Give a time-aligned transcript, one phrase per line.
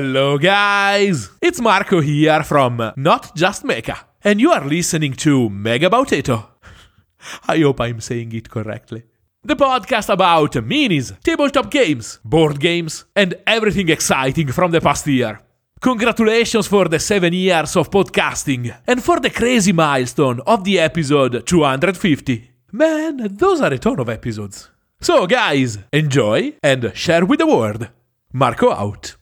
[0.00, 1.28] Hello, guys!
[1.42, 6.50] It's Marco here from Not Just Mecha, and you are listening to Mega Potato.
[7.48, 9.02] I hope I'm saying it correctly.
[9.42, 15.40] The podcast about minis, tabletop games, board games, and everything exciting from the past year.
[15.80, 21.44] Congratulations for the seven years of podcasting and for the crazy milestone of the episode
[21.44, 22.48] 250.
[22.70, 24.70] Man, those are a ton of episodes.
[25.00, 27.88] So, guys, enjoy and share with the world.
[28.32, 29.16] Marco out.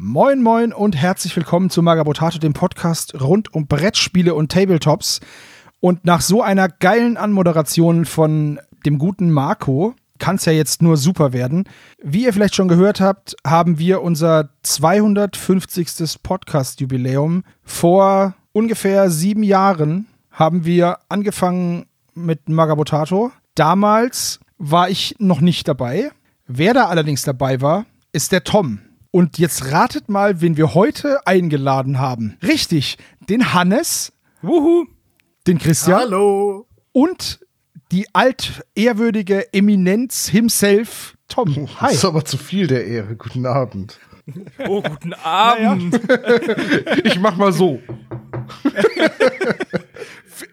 [0.00, 5.18] Moin, moin und herzlich willkommen zu Magabotato, dem Podcast rund um Brettspiele und Tabletops.
[5.80, 10.96] Und nach so einer geilen Anmoderation von dem guten Marco kann es ja jetzt nur
[10.96, 11.64] super werden.
[12.00, 16.22] Wie ihr vielleicht schon gehört habt, haben wir unser 250.
[16.22, 17.42] Podcast-Jubiläum.
[17.64, 23.32] Vor ungefähr sieben Jahren haben wir angefangen mit Magabotato.
[23.56, 26.12] Damals war ich noch nicht dabei.
[26.46, 28.78] Wer da allerdings dabei war, ist der Tom.
[29.10, 32.36] Und jetzt ratet mal, wen wir heute eingeladen haben.
[32.42, 34.12] Richtig, den Hannes.
[34.42, 34.86] Wuhu.
[35.46, 36.00] Den Christian.
[36.00, 36.66] Hallo.
[36.92, 37.40] Und
[37.90, 41.68] die altehrwürdige Eminenz himself, Tom.
[41.80, 41.86] Hi.
[41.88, 43.16] Das ist aber zu viel der Ehre.
[43.16, 43.98] Guten Abend.
[44.66, 45.98] Oh, guten Abend.
[47.04, 47.80] ich mach mal so.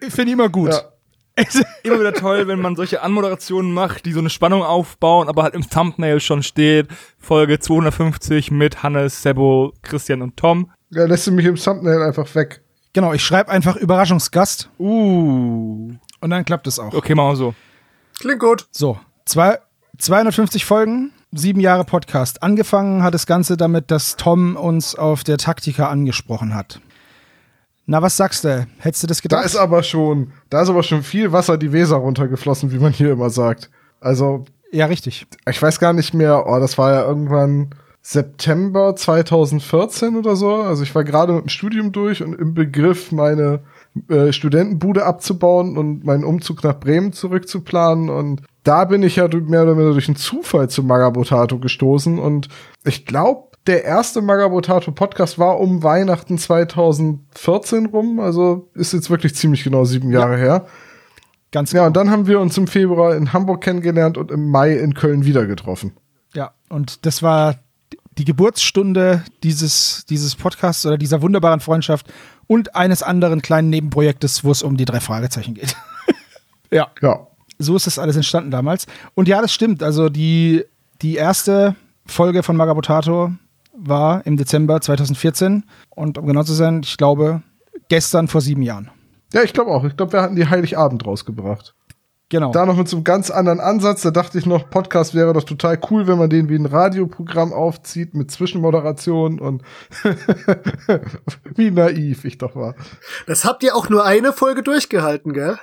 [0.08, 0.70] Finde ich immer gut.
[0.70, 0.95] Ja.
[1.82, 5.54] Immer wieder toll, wenn man solche Anmoderationen macht, die so eine Spannung aufbauen, aber halt
[5.54, 10.70] im Thumbnail schon steht, Folge 250 mit Hannes, Sebo, Christian und Tom.
[10.90, 12.62] Ja, lässt du mich im Thumbnail einfach weg.
[12.92, 14.70] Genau, ich schreibe einfach Überraschungsgast.
[14.78, 15.92] Uh.
[16.20, 16.94] Und dann klappt es auch.
[16.94, 17.54] Okay, machen wir so.
[18.18, 18.66] Klingt gut.
[18.70, 19.58] So, zwei,
[19.98, 22.42] 250 Folgen, sieben Jahre Podcast.
[22.42, 26.80] Angefangen hat das Ganze damit, dass Tom uns auf der Taktika angesprochen hat.
[27.86, 28.66] Na, was sagst du?
[28.78, 29.42] Hättest du das gedacht?
[29.42, 32.92] Da ist aber schon, da ist aber schon viel Wasser die Weser runtergeflossen, wie man
[32.92, 33.70] hier immer sagt.
[34.00, 34.44] Also.
[34.72, 35.26] Ja, richtig.
[35.48, 37.70] Ich weiß gar nicht mehr, oh, das war ja irgendwann
[38.02, 40.54] September 2014 oder so.
[40.54, 43.60] Also ich war gerade mit dem Studium durch und im Begriff, meine
[44.08, 48.08] äh, Studentenbude abzubauen und meinen Umzug nach Bremen zurückzuplanen.
[48.08, 52.20] Und da bin ich ja mehr oder weniger durch einen Zufall zu Magabotato gestoßen.
[52.20, 52.48] Und
[52.84, 58.20] ich glaube, der erste Magabotato Podcast war um Weihnachten 2014 rum.
[58.20, 60.38] Also ist jetzt wirklich ziemlich genau sieben Jahre ja.
[60.38, 60.66] her.
[61.52, 61.82] Ganz genau.
[61.82, 64.94] Ja, und dann haben wir uns im Februar in Hamburg kennengelernt und im Mai in
[64.94, 65.92] Köln wieder getroffen.
[66.34, 67.56] Ja, und das war
[68.18, 72.12] die Geburtsstunde dieses, dieses Podcasts oder dieser wunderbaren Freundschaft
[72.46, 75.76] und eines anderen kleinen Nebenprojektes, wo es um die drei Fragezeichen geht.
[76.70, 76.88] ja.
[77.00, 77.26] Ja.
[77.58, 78.86] So ist das alles entstanden damals.
[79.14, 79.82] Und ja, das stimmt.
[79.82, 80.64] Also die,
[81.02, 81.74] die erste
[82.06, 83.32] Folge von Magabotato
[83.78, 87.42] war im Dezember 2014 und um genau zu sein, ich glaube,
[87.88, 88.90] gestern vor sieben Jahren.
[89.32, 89.84] Ja, ich glaube auch.
[89.84, 91.74] Ich glaube, wir hatten die Heiligabend rausgebracht.
[92.28, 92.50] Genau.
[92.50, 94.02] Da noch mit so einem ganz anderen Ansatz.
[94.02, 97.52] Da dachte ich noch, Podcast wäre doch total cool, wenn man den wie ein Radioprogramm
[97.52, 99.62] aufzieht mit Zwischenmoderation und
[101.54, 102.74] wie naiv ich doch war.
[103.28, 105.56] Das habt ihr auch nur eine Folge durchgehalten, gell?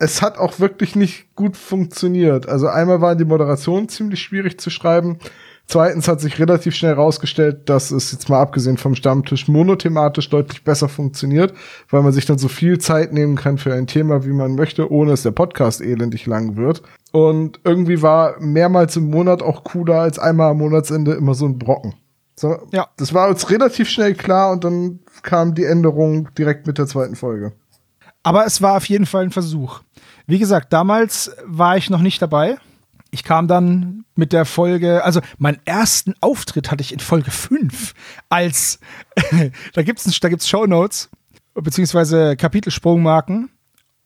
[0.00, 2.48] Es hat auch wirklich nicht gut funktioniert.
[2.48, 5.18] Also einmal war die Moderation ziemlich schwierig zu schreiben.
[5.70, 10.64] Zweitens hat sich relativ schnell herausgestellt, dass es jetzt mal abgesehen vom Stammtisch monothematisch deutlich
[10.64, 11.52] besser funktioniert,
[11.90, 14.90] weil man sich dann so viel Zeit nehmen kann für ein Thema, wie man möchte,
[14.90, 16.82] ohne dass der Podcast elendig lang wird.
[17.12, 21.58] Und irgendwie war mehrmals im Monat auch cooler als einmal am Monatsende immer so ein
[21.58, 21.92] Brocken.
[22.34, 22.86] So, ja.
[22.96, 27.14] Das war uns relativ schnell klar und dann kam die Änderung direkt mit der zweiten
[27.14, 27.52] Folge.
[28.22, 29.80] Aber es war auf jeden Fall ein Versuch.
[30.26, 32.56] Wie gesagt, damals war ich noch nicht dabei
[33.10, 37.94] ich kam dann mit der Folge, also meinen ersten Auftritt hatte ich in Folge 5
[38.28, 38.80] als,
[39.72, 41.08] da gibt es da gibt's Shownotes,
[41.54, 43.50] beziehungsweise Kapitelsprungmarken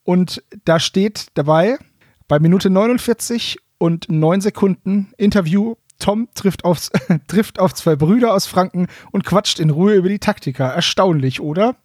[0.04, 1.78] und da steht dabei,
[2.28, 6.90] bei Minute 49 und 9 Sekunden Interview, Tom trifft, aufs,
[7.26, 10.70] trifft auf zwei Brüder aus Franken und quatscht in Ruhe über die Taktika.
[10.70, 11.76] Erstaunlich, oder?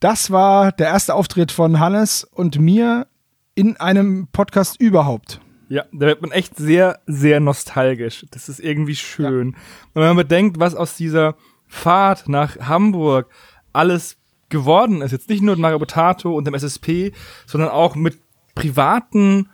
[0.00, 3.06] Das war der erste Auftritt von Hannes und mir
[3.54, 5.40] in einem Podcast überhaupt.
[5.68, 8.24] Ja, da wird man echt sehr, sehr nostalgisch.
[8.30, 9.50] Das ist irgendwie schön.
[9.50, 9.58] Ja.
[9.94, 11.36] Und wenn man bedenkt, was aus dieser
[11.66, 13.28] Fahrt nach Hamburg
[13.72, 14.18] alles
[14.48, 17.12] geworden ist, jetzt nicht nur mit Mario Potato und dem SSP,
[17.46, 18.18] sondern auch mit
[18.54, 19.50] privaten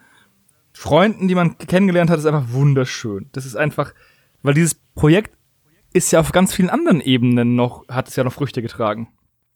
[0.72, 3.28] Freunden, die man kennengelernt hat, ist einfach wunderschön.
[3.32, 3.94] Das ist einfach,
[4.42, 5.36] weil dieses Projekt
[5.92, 9.08] ist ja auf ganz vielen anderen Ebenen noch, hat es ja noch Früchte getragen.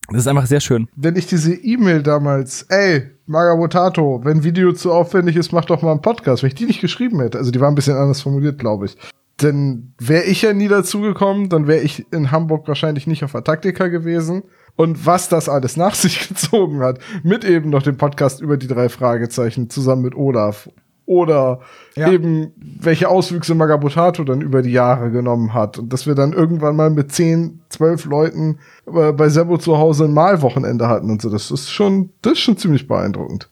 [0.09, 0.89] Das ist einfach sehr schön.
[0.95, 5.91] Wenn ich diese E-Mail damals, ey, Magabotato, wenn Video zu aufwendig ist, mach doch mal
[5.91, 6.43] einen Podcast.
[6.43, 8.97] Wenn ich die nicht geschrieben hätte, also die war ein bisschen anders formuliert, glaube ich.
[9.43, 13.45] Denn wäre ich ja nie dazugekommen, dann wäre ich in Hamburg wahrscheinlich nicht auf der
[13.45, 14.45] Taktika gewesen.
[14.77, 18.69] Und was das alles nach sich gezogen hat, mit eben noch dem Podcast über die
[18.69, 20.69] drei Fragezeichen zusammen mit Olaf.
[21.07, 21.61] Oder
[21.97, 22.11] Ja.
[22.11, 26.77] eben welche Auswüchse Magabotato dann über die Jahre genommen hat und dass wir dann irgendwann
[26.77, 28.59] mal mit 10, 12 Leuten
[28.93, 31.31] äh, bei Sebo zu Hause ein Malwochenende hatten und so.
[31.31, 33.49] Das ist schon, das ist schon ziemlich beeindruckend.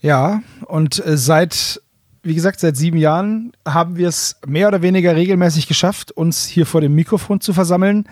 [0.00, 1.80] Ja, und äh, seit,
[2.22, 6.66] wie gesagt, seit sieben Jahren haben wir es mehr oder weniger regelmäßig geschafft, uns hier
[6.66, 8.04] vor dem Mikrofon zu versammeln.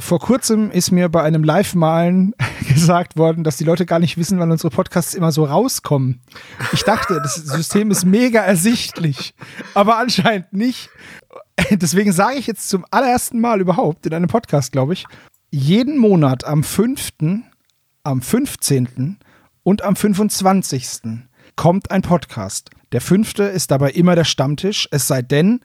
[0.00, 2.34] Vor kurzem ist mir bei einem Live-Malen
[2.68, 6.20] gesagt worden, dass die Leute gar nicht wissen, wann unsere Podcasts immer so rauskommen.
[6.72, 9.34] Ich dachte, das System ist mega ersichtlich,
[9.74, 10.90] aber anscheinend nicht.
[11.70, 15.04] Deswegen sage ich jetzt zum allerersten Mal überhaupt in einem Podcast, glaube ich,
[15.50, 17.10] jeden Monat am 5.,
[18.02, 19.18] am 15.
[19.62, 21.20] und am 25.
[21.54, 22.70] kommt ein Podcast.
[22.90, 25.60] Der fünfte ist dabei immer der Stammtisch, es sei denn,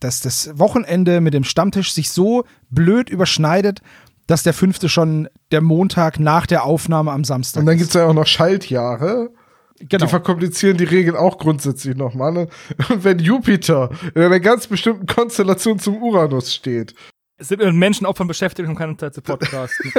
[0.00, 3.80] dass das Wochenende mit dem Stammtisch sich so blöd überschneidet,
[4.26, 7.80] dass der fünfte schon der Montag nach der Aufnahme am Samstag Und dann ist.
[7.82, 9.30] gibt's ja auch noch Schaltjahre.
[9.78, 10.04] genau.
[10.04, 12.32] Die verkomplizieren die Regeln auch grundsätzlich nochmal.
[12.32, 12.48] Ne?
[12.90, 16.94] Und wenn Jupiter in einer ganz bestimmten Konstellation zum Uranus steht,
[17.38, 19.92] Sind mit Menschenopfern beschäftigt und keine Zeit zu podcasten.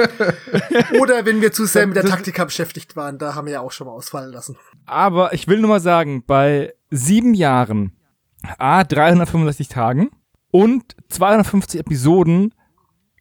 [1.00, 3.72] Oder wenn wir zu sehr mit der Taktika beschäftigt waren, da haben wir ja auch
[3.72, 4.56] schon mal ausfallen lassen.
[4.86, 7.92] Aber ich will nur mal sagen, bei sieben Jahren,
[8.58, 10.10] A, 365 Tagen
[10.50, 12.54] und 250 Episoden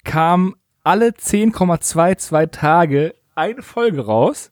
[0.04, 4.52] kam alle 10,22 Tage eine Folge raus,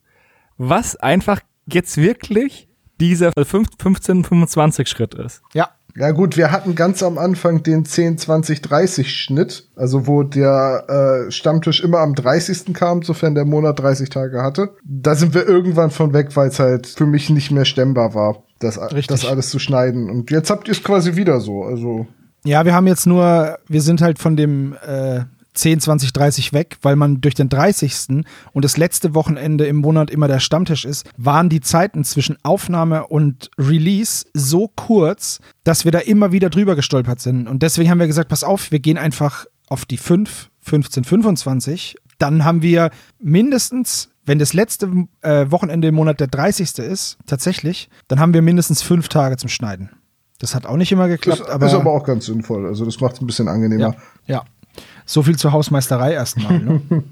[0.58, 2.68] was einfach jetzt wirklich
[3.00, 5.42] dieser 15-25 Schritt ist.
[5.54, 10.24] ja, Ja gut, wir hatten ganz am Anfang den 10, 20, 30 Schnitt, also wo
[10.24, 12.74] der äh, Stammtisch immer am 30.
[12.74, 14.72] kam, sofern der Monat 30 Tage hatte.
[14.84, 18.44] Da sind wir irgendwann von weg, weil es halt für mich nicht mehr stemmbar war,
[18.60, 19.08] das, Richtig.
[19.08, 20.10] das alles zu schneiden.
[20.10, 21.64] Und jetzt habt ihr es quasi wieder so.
[21.64, 22.08] Also
[22.44, 25.22] Ja, wir haben jetzt nur, wir sind halt von dem äh,
[25.56, 28.24] 10, 20, 30 weg, weil man durch den 30.
[28.54, 33.08] und das letzte Wochenende im Monat immer der Stammtisch ist, waren die Zeiten zwischen Aufnahme
[33.08, 37.48] und Release so kurz, dass wir da immer wieder drüber gestolpert sind.
[37.48, 41.96] Und deswegen haben wir gesagt, pass auf, wir gehen einfach auf die 5, 15, 25.
[42.18, 46.80] Dann haben wir mindestens, wenn das letzte äh, Wochenende im Monat der 30.
[46.80, 49.90] ist, tatsächlich, dann haben wir mindestens fünf Tage zum Schneiden.
[50.40, 52.66] Das hat auch nicht immer geklappt, aber, ist aber auch ganz sinnvoll.
[52.66, 53.96] Also das macht es ein bisschen angenehmer.
[54.28, 54.44] ja, ja.
[55.06, 56.60] So viel zur Hausmeisterei erstmal.
[56.60, 56.82] Ne?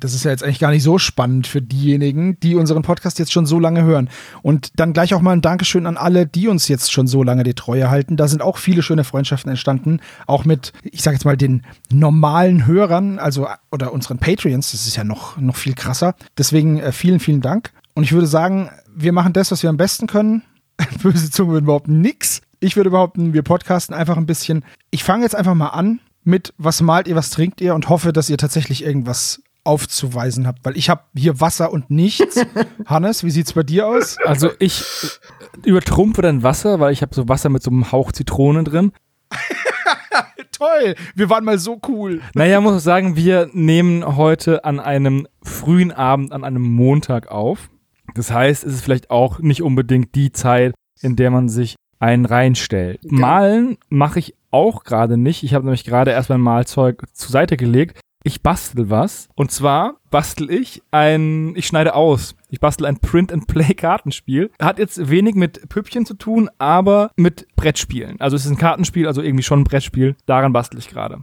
[0.00, 3.32] das ist ja jetzt eigentlich gar nicht so spannend für diejenigen, die unseren Podcast jetzt
[3.32, 4.08] schon so lange hören.
[4.42, 7.42] Und dann gleich auch mal ein Dankeschön an alle, die uns jetzt schon so lange
[7.42, 8.16] die Treue halten.
[8.16, 11.62] Da sind auch viele schöne Freundschaften entstanden, auch mit, ich sage jetzt mal, den
[11.92, 14.72] normalen Hörern, also oder unseren Patreons.
[14.72, 16.14] Das ist ja noch, noch viel krasser.
[16.38, 17.72] Deswegen äh, vielen, vielen Dank.
[17.94, 20.42] Und ich würde sagen, wir machen das, was wir am besten können.
[21.02, 22.40] Böse Zunge würden behaupten, nix.
[22.60, 24.64] Ich würde behaupten, wir podcasten einfach ein bisschen.
[24.90, 28.12] Ich fange jetzt einfach mal an mit, was malt ihr, was trinkt ihr und hoffe,
[28.12, 32.44] dass ihr tatsächlich irgendwas aufzuweisen habt, weil ich habe hier Wasser und nichts.
[32.86, 34.18] Hannes, wie sieht's bei dir aus?
[34.24, 38.12] Also ich äh, übertrumpfe dann Wasser, weil ich habe so Wasser mit so einem Hauch
[38.12, 38.92] Zitrone drin.
[40.52, 42.20] Toll, wir waren mal so cool.
[42.34, 47.70] Naja, muss ich sagen, wir nehmen heute an einem frühen Abend, an einem Montag auf.
[48.14, 52.26] Das heißt, es ist vielleicht auch nicht unbedingt die Zeit, in der man sich einen
[52.26, 53.00] reinstellt.
[53.10, 55.44] Malen mache ich auch gerade nicht.
[55.44, 58.00] Ich habe nämlich gerade erst mein Malzeug zur Seite gelegt.
[58.24, 59.28] Ich bastel was.
[59.34, 62.34] Und zwar bastel ich ein, ich schneide aus.
[62.50, 64.50] Ich bastel ein Print-and-Play-Kartenspiel.
[64.60, 68.20] Hat jetzt wenig mit Püppchen zu tun, aber mit Brettspielen.
[68.20, 70.16] Also es ist ein Kartenspiel, also irgendwie schon ein Brettspiel.
[70.26, 71.18] Daran bastel ich gerade.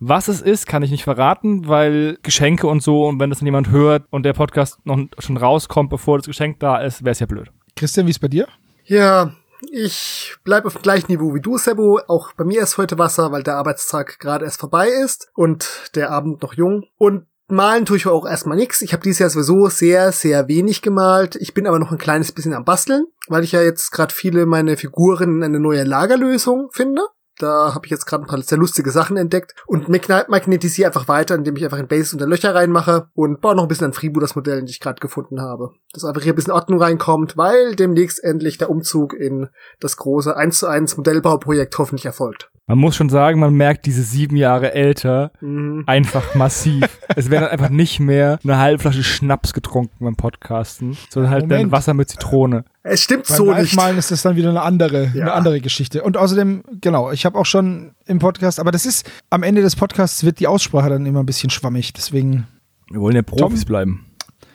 [0.00, 3.46] Was es ist, kann ich nicht verraten, weil Geschenke und so, und wenn das dann
[3.46, 7.20] jemand hört und der Podcast noch schon rauskommt, bevor das Geschenk da ist, wäre es
[7.20, 7.50] ja blöd.
[7.76, 8.48] Christian, wie ist bei dir?
[8.84, 9.32] Ja,
[9.72, 12.00] ich bleib auf dem gleichen Niveau wie du, Sebo.
[12.08, 16.10] Auch bei mir ist heute Wasser, weil der Arbeitstag gerade erst vorbei ist und der
[16.10, 16.84] Abend noch jung.
[16.96, 18.82] Und malen tue ich auch erstmal nix.
[18.82, 21.36] Ich habe dieses Jahr sowieso sehr, sehr wenig gemalt.
[21.36, 24.46] Ich bin aber noch ein kleines bisschen am Basteln, weil ich ja jetzt gerade viele
[24.46, 27.02] meine Figuren in eine neue Lagerlösung finde.
[27.38, 31.34] Da habe ich jetzt gerade ein paar sehr lustige Sachen entdeckt und magnetisiere einfach weiter,
[31.34, 34.36] indem ich einfach in Base unter Löcher reinmache und baue noch ein bisschen an Freebooters
[34.36, 35.70] Modellen, die ich gerade gefunden habe.
[35.92, 39.48] Dass einfach hier ein bisschen Ordnung reinkommt, weil demnächst endlich der Umzug in
[39.80, 42.50] das große 1 zu 1 Modellbauprojekt hoffentlich erfolgt.
[42.66, 45.84] Man muss schon sagen, man merkt diese sieben Jahre älter Mhm.
[45.86, 46.82] einfach massiv.
[47.16, 51.70] es werden einfach nicht mehr eine halbe Flasche Schnaps getrunken beim Podcasten, sondern halt dann.
[51.72, 52.64] Wasser mit Zitrone.
[52.82, 53.74] Es stimmt Beim so nicht.
[53.74, 55.22] Live-Malen ist das dann wieder eine andere, Ja.
[55.24, 56.02] eine andere Geschichte.
[56.02, 59.76] Und außerdem, genau, ich habe auch schon im Podcast, aber das ist, am Ende des
[59.76, 61.92] Podcasts wird die Aussprache dann immer ein bisschen schwammig.
[61.92, 62.46] Deswegen
[62.90, 64.06] Wir wollen ja Profis bleiben.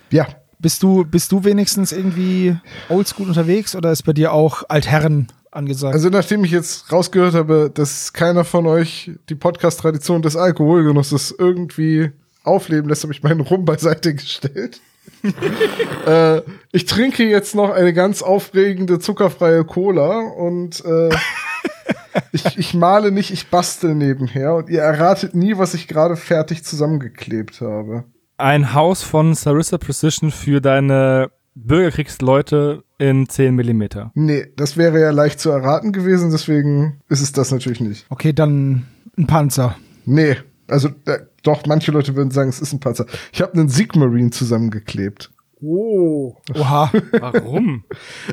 [0.09, 0.25] Ja,
[0.57, 2.57] bist du, bist du wenigstens irgendwie
[2.89, 5.93] oldschool unterwegs oder ist bei dir auch Altherren angesagt?
[5.93, 12.11] also nachdem ich jetzt rausgehört habe, dass keiner von euch die Podcast-Tradition des Alkoholgenusses irgendwie
[12.43, 14.81] aufleben lässt, habe ich meinen Rum beiseite gestellt.
[16.05, 16.41] äh,
[16.71, 21.09] ich trinke jetzt noch eine ganz aufregende zuckerfreie Cola und äh,
[22.31, 26.63] ich, ich male nicht, ich bastel nebenher und ihr erratet nie, was ich gerade fertig
[26.63, 28.05] zusammengeklebt habe.
[28.37, 34.11] Ein Haus von Sarissa Precision für deine Bürgerkriegsleute in 10 Millimeter.
[34.13, 38.05] Nee, das wäre ja leicht zu erraten gewesen, deswegen ist es das natürlich nicht.
[38.09, 38.85] Okay, dann
[39.17, 39.75] ein Panzer.
[40.05, 40.37] Nee,
[40.67, 43.05] also äh, doch, manche Leute würden sagen, es ist ein Panzer.
[43.31, 45.31] Ich habe einen Sigmarine zusammengeklebt.
[45.61, 46.35] Oh.
[46.55, 46.91] Oha.
[47.19, 47.83] Warum?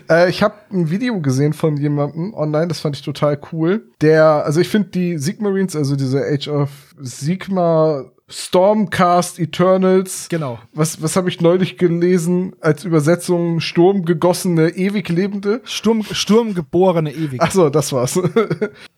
[0.08, 3.88] Äh, ich habe ein Video gesehen von jemandem online, das fand ich total cool.
[4.00, 6.70] Der, also ich finde die Sigmarines, also diese Age of
[7.00, 10.28] Sigma Stormcast Eternals.
[10.28, 10.58] Genau.
[10.72, 13.60] Was, was habe ich neulich gelesen als Übersetzung?
[13.60, 15.60] Sturmgegossene, ewig lebende.
[15.64, 17.40] Sturm, Sturmgeborene ewig.
[17.40, 18.18] Ach so, das war's.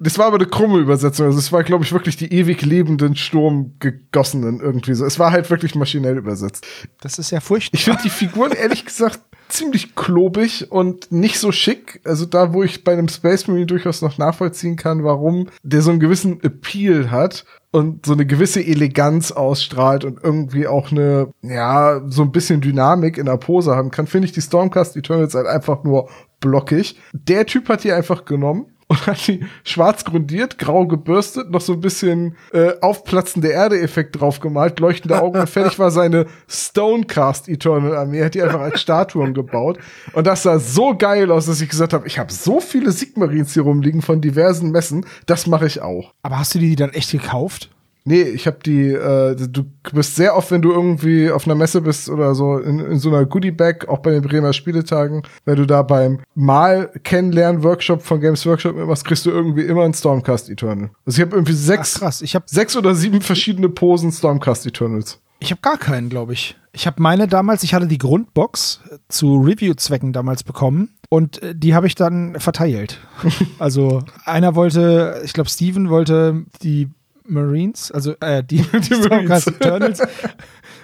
[0.01, 1.27] Das war aber eine krumme Übersetzung.
[1.27, 5.05] Also es war, glaube ich, wirklich die ewig lebenden Sturmgegossenen irgendwie so.
[5.05, 6.65] Es war halt wirklich maschinell übersetzt.
[7.01, 7.77] Das ist ja furchtbar.
[7.79, 12.01] Ich finde die Figuren ehrlich gesagt ziemlich klobig und nicht so schick.
[12.05, 15.91] Also da, wo ich bei einem Space Marine durchaus noch nachvollziehen kann, warum der so
[15.91, 22.01] einen gewissen Appeal hat und so eine gewisse Eleganz ausstrahlt und irgendwie auch eine, ja,
[22.07, 25.47] so ein bisschen Dynamik in der Pose haben kann, finde ich die Stormcast Eternals halt
[25.47, 26.09] einfach nur
[26.41, 26.99] blockig.
[27.13, 31.75] Der Typ hat die einfach genommen und hat die schwarz grundiert, grau gebürstet, noch so
[31.75, 37.97] ein bisschen äh, aufplatzende Erde-Effekt drauf gemalt, leuchtende Augen und fertig war seine Stonecast Eternal
[37.97, 39.79] Armee, hat die einfach als Statuen gebaut
[40.13, 43.55] und das sah so geil aus, dass ich gesagt habe, ich habe so viele Sigmarines
[43.55, 46.15] hier rumliegen von diversen Messen, das mache ich auch.
[46.23, 47.71] Aber hast du die dann echt gekauft?
[48.09, 51.83] Nee, ich habe die, äh, du bist sehr oft, wenn du irgendwie auf einer Messe
[51.83, 55.67] bist oder so, in, in so einer Goodie-Bag, auch bei den Bremer Spieletagen, wenn du
[55.67, 60.89] da beim Mal-Kennenlernen-Workshop von Games Workshop mitmachst, kriegst du irgendwie immer ein Stormcast Eternal.
[61.05, 62.23] Also ich habe irgendwie sechs, Ach, krass.
[62.23, 65.21] Ich habe sechs oder sieben verschiedene Posen Stormcast Eternals.
[65.41, 66.57] ich hab gar keinen, glaube ich.
[66.73, 71.55] Ich habe meine damals, ich hatte die Grundbox äh, zu Review-Zwecken damals bekommen und äh,
[71.55, 73.01] die habe ich dann verteilt.
[73.59, 76.89] also einer wollte, ich glaube Steven wollte die
[77.29, 80.01] Marines, also äh, die, die Stormcast Eternals.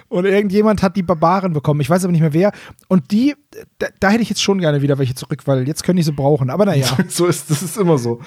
[0.07, 1.81] Und irgendjemand hat die Barbaren bekommen.
[1.81, 2.51] Ich weiß aber nicht mehr wer.
[2.87, 3.35] Und die,
[3.79, 6.11] da, da hätte ich jetzt schon gerne wieder welche zurück, weil jetzt können ich sie
[6.11, 6.49] brauchen.
[6.49, 8.19] Aber naja, so ist, das ist immer so.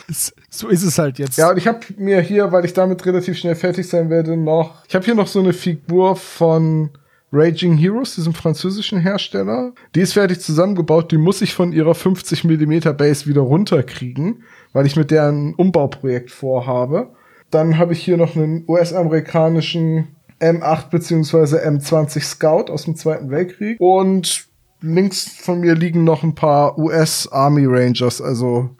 [0.50, 1.38] so ist es halt jetzt.
[1.38, 4.84] Ja, und ich habe mir hier, weil ich damit relativ schnell fertig sein werde, noch.
[4.88, 6.90] Ich habe hier noch so eine Figur von
[7.32, 9.72] Raging Heroes, diesem französischen Hersteller.
[9.94, 11.12] Die ist fertig zusammengebaut.
[11.12, 15.54] Die muss ich von ihrer 50 mm Base wieder runterkriegen, weil ich mit der ein
[15.54, 17.10] Umbauprojekt vorhabe.
[17.50, 20.08] Dann habe ich hier noch einen US-amerikanischen
[20.40, 21.56] M8 bzw.
[21.66, 23.80] M20 Scout aus dem Zweiten Weltkrieg.
[23.80, 24.46] Und
[24.80, 28.20] links von mir liegen noch ein paar US Army Rangers.
[28.20, 28.70] Also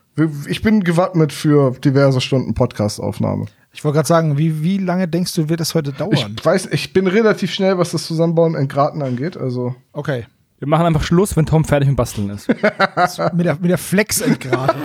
[0.49, 3.47] ich bin gewappnet für diverse Stunden Podcast-Aufnahme.
[3.73, 6.35] Ich wollte gerade sagen, wie, wie lange denkst du, wird das heute dauern?
[6.37, 9.37] Ich weiß, ich bin relativ schnell, was das Zusammenbauen in Graten angeht.
[9.37, 10.27] Also okay.
[10.59, 12.49] Wir machen einfach Schluss, wenn Tom fertig mit Basteln ist.
[13.33, 14.83] Mit der, mit der Flex entgraben.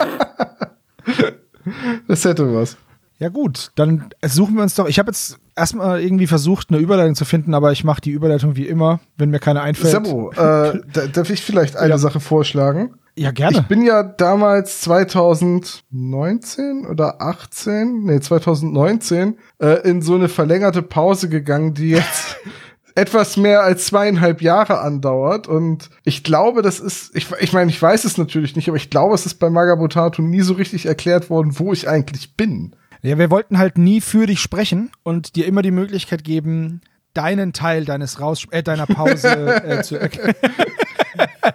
[2.07, 2.77] das hätte was.
[3.23, 4.85] Ja gut, dann suchen wir uns doch.
[4.85, 8.57] Ich habe jetzt erstmal irgendwie versucht, eine Überleitung zu finden, aber ich mache die Überleitung
[8.57, 9.93] wie immer, wenn mir keine einfällt.
[9.93, 11.97] Sebo, äh, da, darf ich vielleicht eine Ja.
[11.97, 12.95] Sache vorschlagen?
[13.15, 13.63] Ja, Ich gerne.
[13.69, 21.73] bin ja damals 2019 oder 18, nee, 2019, äh, in so eine verlängerte Pause gegangen,
[21.73, 22.35] die jetzt
[22.95, 25.47] etwas mehr als zweieinhalb Jahre andauert.
[25.47, 28.89] Und ich glaube, das ist, ich, ich meine, ich weiß es natürlich nicht, aber ich
[28.89, 32.75] glaube, es ist bei Magabotato nie so richtig erklärt worden, wo ich eigentlich bin.
[33.05, 36.79] Ja, wir wollten halt nie für dich sprechen und dir immer die Möglichkeit geben,
[37.13, 40.33] deinen Teil deines Raus äh, deiner Pause äh, zu erklären.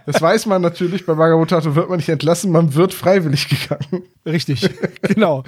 [0.05, 4.05] Das weiß man natürlich, bei Magabotato wird man nicht entlassen, man wird freiwillig gegangen.
[4.26, 4.69] Richtig,
[5.02, 5.43] genau.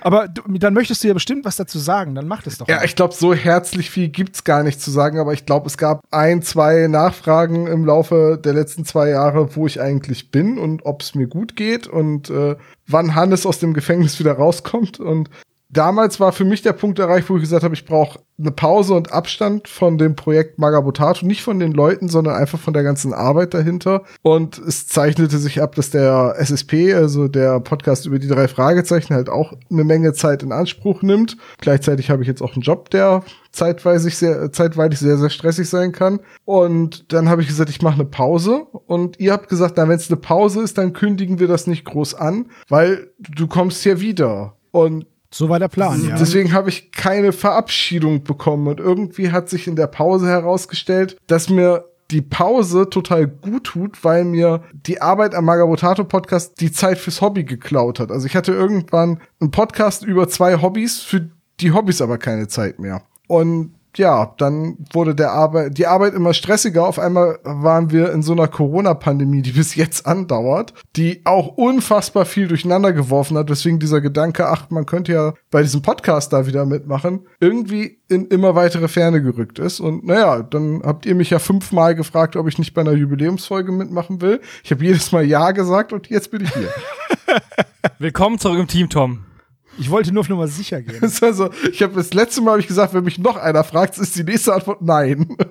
[0.00, 2.66] aber du, dann möchtest du ja bestimmt was dazu sagen, dann mach das doch.
[2.68, 2.84] Ja, mal.
[2.84, 6.02] ich glaube, so herzlich viel gibt's gar nicht zu sagen, aber ich glaube, es gab
[6.10, 11.02] ein, zwei Nachfragen im Laufe der letzten zwei Jahre, wo ich eigentlich bin und ob
[11.02, 15.00] es mir gut geht und äh, wann Hannes aus dem Gefängnis wieder rauskommt.
[15.00, 15.30] Und
[15.68, 18.94] damals war für mich der Punkt erreicht, wo ich gesagt habe, ich brauche eine Pause
[18.94, 23.14] und Abstand von dem Projekt Magabotato, nicht von den Leuten, sondern einfach von der ganzen
[23.14, 24.02] Arbeit dahinter.
[24.22, 29.14] Und es zeichnete sich ab, dass der SSP, also der Podcast über die drei Fragezeichen,
[29.14, 31.38] halt auch eine Menge Zeit in Anspruch nimmt.
[31.60, 35.92] Gleichzeitig habe ich jetzt auch einen Job, der zeitweilig sehr, zeitweilig sehr, sehr stressig sein
[35.92, 36.20] kann.
[36.44, 38.66] Und dann habe ich gesagt, ich mache eine Pause.
[38.86, 41.86] Und ihr habt gesagt, na, wenn es eine Pause ist, dann kündigen wir das nicht
[41.86, 44.56] groß an, weil du kommst hier wieder.
[44.72, 46.16] Und so war der Plan, ja.
[46.16, 48.68] Deswegen habe ich keine Verabschiedung bekommen.
[48.68, 54.02] Und irgendwie hat sich in der Pause herausgestellt, dass mir die Pause total gut tut,
[54.02, 58.10] weil mir die Arbeit am Magabotato Podcast die Zeit fürs Hobby geklaut hat.
[58.10, 61.28] Also ich hatte irgendwann einen Podcast über zwei Hobbys, für
[61.60, 63.02] die Hobbys aber keine Zeit mehr.
[63.26, 66.86] Und ja, dann wurde der Arbeit, die Arbeit immer stressiger.
[66.86, 72.24] Auf einmal waren wir in so einer Corona-Pandemie, die bis jetzt andauert, die auch unfassbar
[72.24, 76.46] viel durcheinander geworfen hat, weswegen dieser Gedanke, ach, man könnte ja bei diesem Podcast da
[76.46, 79.80] wieder mitmachen, irgendwie in immer weitere Ferne gerückt ist.
[79.80, 83.72] Und naja, dann habt ihr mich ja fünfmal gefragt, ob ich nicht bei einer Jubiläumsfolge
[83.72, 84.40] mitmachen will.
[84.62, 86.68] Ich habe jedes Mal Ja gesagt und jetzt bin ich hier.
[87.98, 89.25] Willkommen zurück im Team, Tom.
[89.78, 90.98] Ich wollte nur auf Nummer sicher gehen.
[91.00, 93.98] Das also, ich habe das letzte Mal hab ich gesagt, wenn mich noch einer fragt,
[93.98, 95.36] ist die nächste Antwort nein.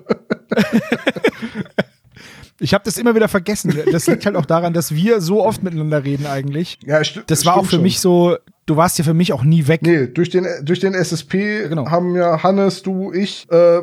[2.58, 3.74] Ich habe das immer wieder vergessen.
[3.92, 6.78] Das liegt halt auch daran, dass wir so oft miteinander reden eigentlich.
[6.86, 7.82] Ja, sti Das war auch für schon.
[7.82, 9.82] mich so, du warst ja für mich auch nie weg.
[9.82, 11.90] Nee, durch den, durch den SSP Genau.
[11.90, 13.80] haben ja Hannes, du, ich äh,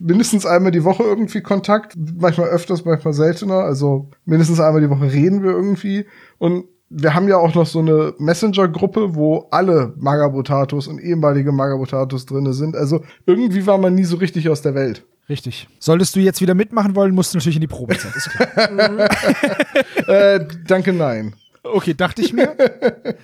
[0.00, 1.94] mindestens einmal die Woche irgendwie Kontakt.
[2.18, 3.60] Manchmal öfters, manchmal seltener.
[3.60, 6.06] Also mindestens einmal die Woche reden wir irgendwie.
[6.38, 12.26] Und wir haben ja auch noch so eine Messenger-Gruppe, wo alle Magabotatos und ehemalige Magabotatos
[12.26, 12.76] drinne sind.
[12.76, 15.04] Also irgendwie war man nie so richtig aus der Welt.
[15.28, 15.68] Richtig.
[15.80, 18.14] Solltest du jetzt wieder mitmachen wollen, musst du natürlich in die Probezeit.
[18.14, 19.08] Ist klar.
[20.06, 21.34] Äh, danke, nein.
[21.64, 22.54] Okay, dachte ich mir.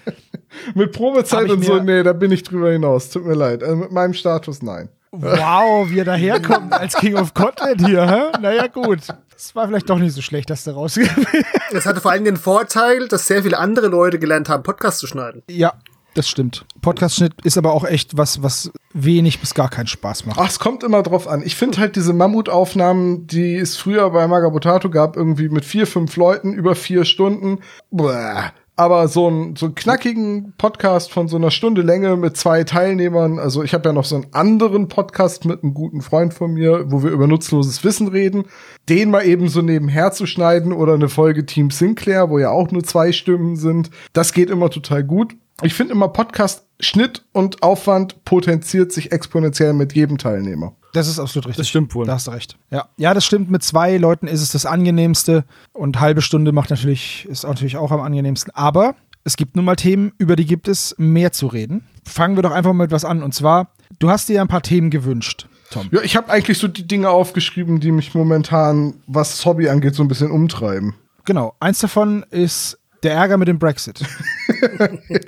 [0.74, 3.10] Mit Probezeit und so, nee, da bin ich drüber hinaus.
[3.10, 3.62] Tut mir leid.
[3.62, 4.88] Also mit meinem Status, nein.
[5.12, 8.06] Wow, wie er daherkommt als King of Content hier.
[8.08, 8.38] Hä?
[8.40, 9.00] Naja, gut.
[9.42, 11.26] Das war vielleicht doch nicht so schlecht, dass du rausgegangen
[11.72, 15.08] Es hatte vor allem den Vorteil, dass sehr viele andere Leute gelernt haben, Podcasts zu
[15.08, 15.42] schneiden.
[15.50, 15.72] Ja,
[16.14, 16.64] das stimmt.
[16.80, 20.38] Podcast-Schnitt ist aber auch echt was, was wenig bis gar keinen Spaß macht.
[20.38, 21.42] Ach, es kommt immer drauf an.
[21.44, 26.14] Ich finde halt diese Mammutaufnahmen, die es früher bei Magabotato gab, irgendwie mit vier, fünf
[26.14, 27.58] Leuten über vier Stunden.
[27.90, 28.50] Bäh.
[28.74, 33.38] Aber so einen so einen knackigen Podcast von so einer Stunde Länge mit zwei Teilnehmern.
[33.38, 36.90] Also ich habe ja noch so einen anderen Podcast mit einem guten Freund von mir,
[36.90, 38.44] wo wir über nutzloses Wissen reden.
[38.88, 42.70] Den mal eben so nebenher zu schneiden oder eine Folge Team Sinclair, wo ja auch
[42.70, 43.90] nur zwei Stimmen sind.
[44.14, 45.36] Das geht immer total gut.
[45.60, 50.74] Ich finde immer Podcast Schnitt und Aufwand potenziert sich exponentiell mit jedem Teilnehmer.
[50.92, 51.58] Das ist absolut richtig.
[51.58, 52.06] Das stimmt wohl.
[52.06, 52.58] Da hast du recht.
[52.70, 52.88] Ja.
[52.96, 53.50] ja, das stimmt.
[53.50, 55.44] Mit zwei Leuten ist es das angenehmste.
[55.72, 58.52] Und halbe Stunde macht natürlich, ist natürlich auch am angenehmsten.
[58.54, 61.86] Aber es gibt nun mal Themen, über die gibt es mehr zu reden.
[62.04, 63.22] Fangen wir doch einfach mal mit was an.
[63.22, 65.88] Und zwar, du hast dir ja ein paar Themen gewünscht, Tom.
[65.92, 69.94] Ja, ich habe eigentlich so die Dinge aufgeschrieben, die mich momentan, was das Hobby angeht,
[69.94, 70.94] so ein bisschen umtreiben.
[71.24, 71.54] Genau.
[71.60, 74.00] Eins davon ist der Ärger mit dem Brexit.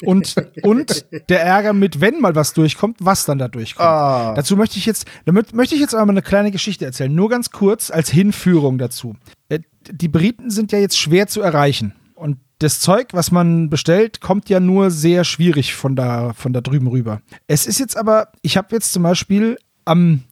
[0.03, 3.89] und, und der Ärger mit, wenn mal was durchkommt, was dann da durchkommt.
[3.89, 4.35] Ah.
[4.35, 7.15] Dazu möchte ich jetzt, damit möchte ich jetzt aber eine kleine Geschichte erzählen.
[7.15, 9.17] Nur ganz kurz als Hinführung dazu.
[9.49, 9.61] Äh,
[9.91, 11.95] Die Briten sind ja jetzt schwer zu erreichen.
[12.15, 16.61] Und das Zeug, was man bestellt, kommt ja nur sehr schwierig von da, von da
[16.61, 17.21] drüben rüber.
[17.47, 20.23] Es ist jetzt aber, ich habe jetzt zum Beispiel am,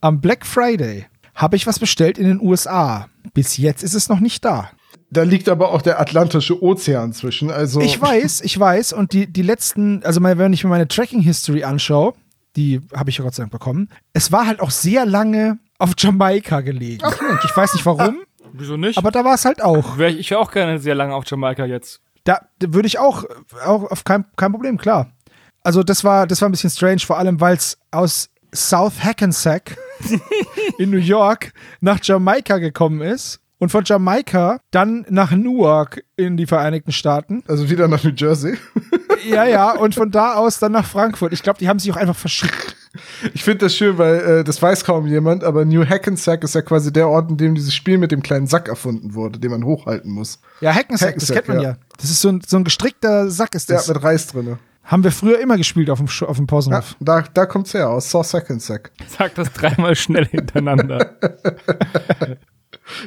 [0.00, 3.08] am Black Friday habe ich was bestellt in den USA.
[3.34, 4.70] Bis jetzt ist es noch nicht da.
[5.10, 7.50] Da liegt aber auch der Atlantische Ozean zwischen.
[7.50, 8.92] Also Ich weiß, ich weiß.
[8.92, 12.14] Und die, die letzten, also mal, wenn ich mir meine Tracking-History anschaue,
[12.56, 15.92] die habe ich ja Gott sei Dank bekommen, es war halt auch sehr lange auf
[15.96, 17.06] Jamaika gelegen.
[17.44, 18.20] ich weiß nicht warum,
[18.52, 18.98] Wieso nicht?
[18.98, 19.98] aber da war es halt auch.
[19.98, 22.00] Wär ich, ich wäre auch gerne sehr lange auf Jamaika jetzt.
[22.24, 23.24] Da, da würde ich auch,
[23.64, 25.12] auch auf kein, kein Problem, klar.
[25.62, 29.76] Also das war, das war ein bisschen strange, vor allem weil es aus South Hackensack
[30.78, 36.46] in New York nach Jamaika gekommen ist und von Jamaika dann nach Newark in die
[36.46, 37.42] Vereinigten Staaten.
[37.48, 38.56] also wieder nach New Jersey.
[39.28, 41.32] Ja, ja, und von da aus dann nach Frankfurt.
[41.32, 42.76] Ich glaube, die haben sich auch einfach verschickt.
[43.34, 46.62] Ich finde das schön, weil äh, das weiß kaum jemand, aber New Hackensack ist ja
[46.62, 49.64] quasi der Ort, in dem dieses Spiel mit dem kleinen Sack erfunden wurde, den man
[49.64, 50.38] hochhalten muss.
[50.60, 51.70] Ja, Hackensack, das Hackensack, kennt man ja.
[51.70, 51.76] ja.
[51.96, 53.88] Das ist so ein, so ein gestrickter Sack ist Ja, das.
[53.88, 54.58] mit Reis drinne.
[54.84, 56.94] haben wir früher immer gespielt auf dem, Sch- auf dem Ja, Pausenhof.
[57.00, 58.92] da, da kommt's her, aus Saw Hackensack.
[59.18, 61.16] Sag das dreimal schnell hintereinander.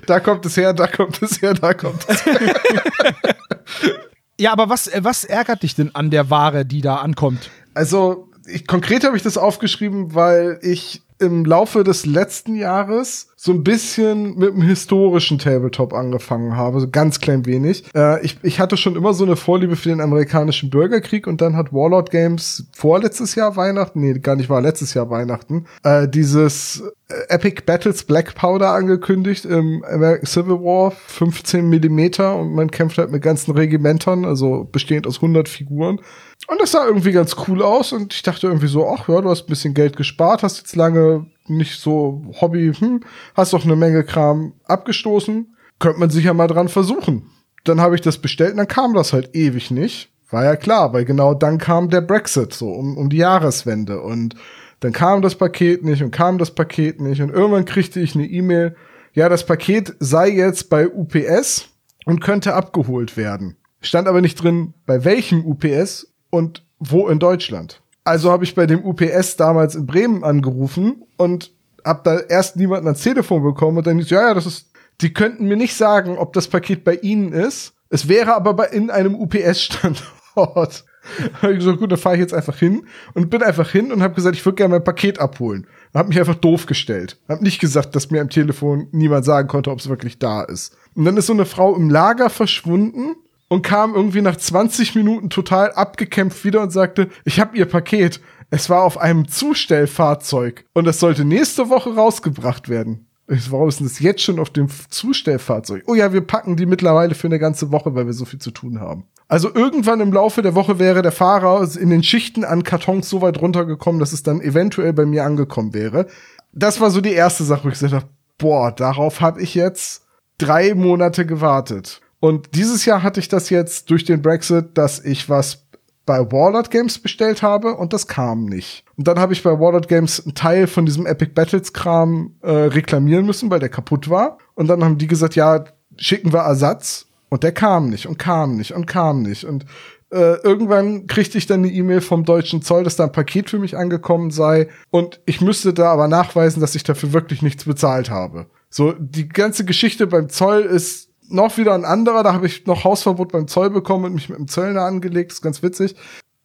[0.06, 2.56] Da kommt es her, da kommt es her, da kommt es her.
[4.39, 7.50] Ja, aber was, äh, was ärgert dich denn an der Ware, die da ankommt?
[7.74, 13.53] Also, ich, konkret habe ich das aufgeschrieben, weil ich im Laufe des letzten Jahres so
[13.53, 17.86] ein bisschen mit dem historischen Tabletop angefangen habe, so ganz klein wenig.
[17.95, 21.55] Äh, ich, ich hatte schon immer so eine Vorliebe für den amerikanischen Bürgerkrieg und dann
[21.55, 26.84] hat Warlord Games vorletztes Jahr Weihnachten, nee, gar nicht war letztes Jahr Weihnachten, äh, dieses
[27.08, 32.97] äh, Epic Battles Black Powder angekündigt im American Civil War, 15 Millimeter und man kämpft
[32.97, 36.01] halt mit ganzen Regimentern, also bestehend aus 100 Figuren.
[36.47, 39.30] Und das sah irgendwie ganz cool aus und ich dachte irgendwie so, ach ja, du
[39.30, 43.02] hast ein bisschen Geld gespart, hast jetzt lange nicht so Hobby, hm,
[43.36, 47.30] hast doch eine Menge Kram abgestoßen, könnte man sicher mal dran versuchen.
[47.65, 50.10] Dann habe ich das bestellt und dann kam das halt ewig nicht.
[50.32, 54.36] War ja klar, weil genau dann kam der Brexit, so um, um die Jahreswende und
[54.80, 58.28] dann kam das Paket nicht und kam das Paket nicht und irgendwann kriegte ich eine
[58.28, 58.75] E-Mail,
[59.13, 61.69] ja, das Paket sei jetzt bei UPS
[62.06, 63.58] und könnte abgeholt werden.
[63.82, 67.82] Stand aber nicht drin, bei welchem UPS und wo in Deutschland.
[68.04, 71.52] Also habe ich bei dem UPS damals in Bremen angerufen und
[71.86, 75.13] hab da erst niemanden ans Telefon bekommen und dann hieß, ja, ja, das ist, die
[75.13, 77.74] könnten mir nicht sagen, ob das Paket bei ihnen ist.
[77.89, 80.86] Es wäre aber bei, in einem UPS-Standort.
[81.42, 84.02] habe ich gesagt, gut, dann fahre ich jetzt einfach hin und bin einfach hin und
[84.04, 85.68] habe gesagt, ich würde gerne mein Paket abholen.
[85.94, 87.20] Hab mich einfach doof gestellt.
[87.28, 90.76] Hab nicht gesagt, dass mir am Telefon niemand sagen konnte, ob es wirklich da ist.
[90.96, 93.15] Und dann ist so eine Frau im Lager verschwunden
[93.49, 98.21] und kam irgendwie nach 20 Minuten total abgekämpft wieder und sagte, ich habe ihr Paket.
[98.51, 103.05] Es war auf einem Zustellfahrzeug und es sollte nächste Woche rausgebracht werden.
[103.27, 105.83] Warum ist denn das jetzt schon auf dem Zustellfahrzeug?
[105.85, 108.49] Oh ja, wir packen die mittlerweile für eine ganze Woche, weil wir so viel zu
[108.49, 109.03] tun haben.
[109.27, 113.21] Also irgendwann im Laufe der Woche wäre der Fahrer in den Schichten an Kartons so
[113.21, 116.07] weit runtergekommen, dass es dann eventuell bei mir angekommen wäre.
[116.53, 118.07] Das war so die erste Sache, wo ich gesagt habe,
[118.39, 120.05] boah, darauf habe ich jetzt
[120.39, 122.01] drei Monate gewartet.
[122.19, 125.65] Und dieses Jahr hatte ich das jetzt durch den Brexit, dass ich was
[126.05, 128.84] bei Warlord Games bestellt habe und das kam nicht.
[128.97, 132.49] Und dann habe ich bei Warlord Games einen Teil von diesem Epic Battles Kram äh,
[132.49, 134.39] reklamieren müssen, weil der kaputt war.
[134.55, 135.65] Und dann haben die gesagt, ja,
[135.97, 137.05] schicken wir Ersatz.
[137.29, 139.43] Und der kam nicht und kam nicht und kam nicht.
[139.43, 139.65] Und
[140.12, 143.60] äh, irgendwann kriegte ich dann eine E-Mail vom deutschen Zoll, dass da ein Paket für
[143.60, 144.67] mich angekommen sei.
[144.89, 148.47] Und ich müsste da aber nachweisen, dass ich dafür wirklich nichts bezahlt habe.
[148.71, 152.84] So, die ganze Geschichte beim Zoll ist noch wieder ein anderer, da habe ich noch
[152.84, 155.96] Hausverbot beim Zoll bekommen und mich mit dem Zöllner angelegt, das ist ganz witzig.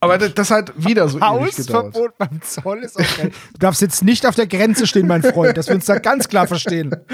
[0.04, 1.20] Aber das, das hat wieder so.
[1.20, 3.30] Hausverbot beim Zoll ist auch geil.
[3.54, 6.28] Du darfst jetzt nicht auf der Grenze stehen, mein Freund, dass wir uns da ganz
[6.28, 6.94] klar verstehen.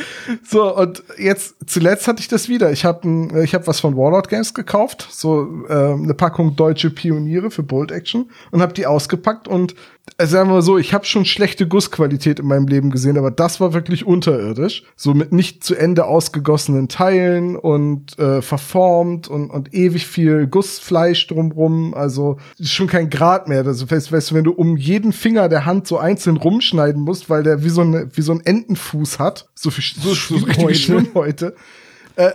[0.45, 2.71] So, und jetzt zuletzt hatte ich das wieder.
[2.73, 7.51] Ich habe ich hab was von Warlord Games gekauft, so äh, eine Packung deutsche Pioniere
[7.51, 9.75] für Bolt Action und habe die ausgepackt und
[10.17, 13.31] äh, sagen wir mal so, ich habe schon schlechte Gussqualität in meinem Leben gesehen, aber
[13.31, 14.85] das war wirklich unterirdisch.
[14.97, 21.27] So mit nicht zu Ende ausgegossenen Teilen und äh, verformt und, und ewig viel Gussfleisch
[21.27, 21.95] drumrum.
[21.95, 23.65] Also schon kein Grad mehr.
[23.65, 27.31] Also weißt, weißt du, wenn du um jeden Finger der Hand so einzeln rumschneiden musst,
[27.31, 30.75] weil der wie so, eine, wie so ein Entenfuß hat, so, viel, so, so richtige
[30.75, 31.55] Schwimmhäute.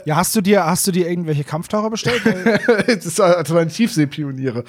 [0.05, 2.21] Ja, hast du dir, hast du dir irgendwelche Kampftaucher bestellt?
[2.87, 4.63] das ist also meine Tiefseepioniere.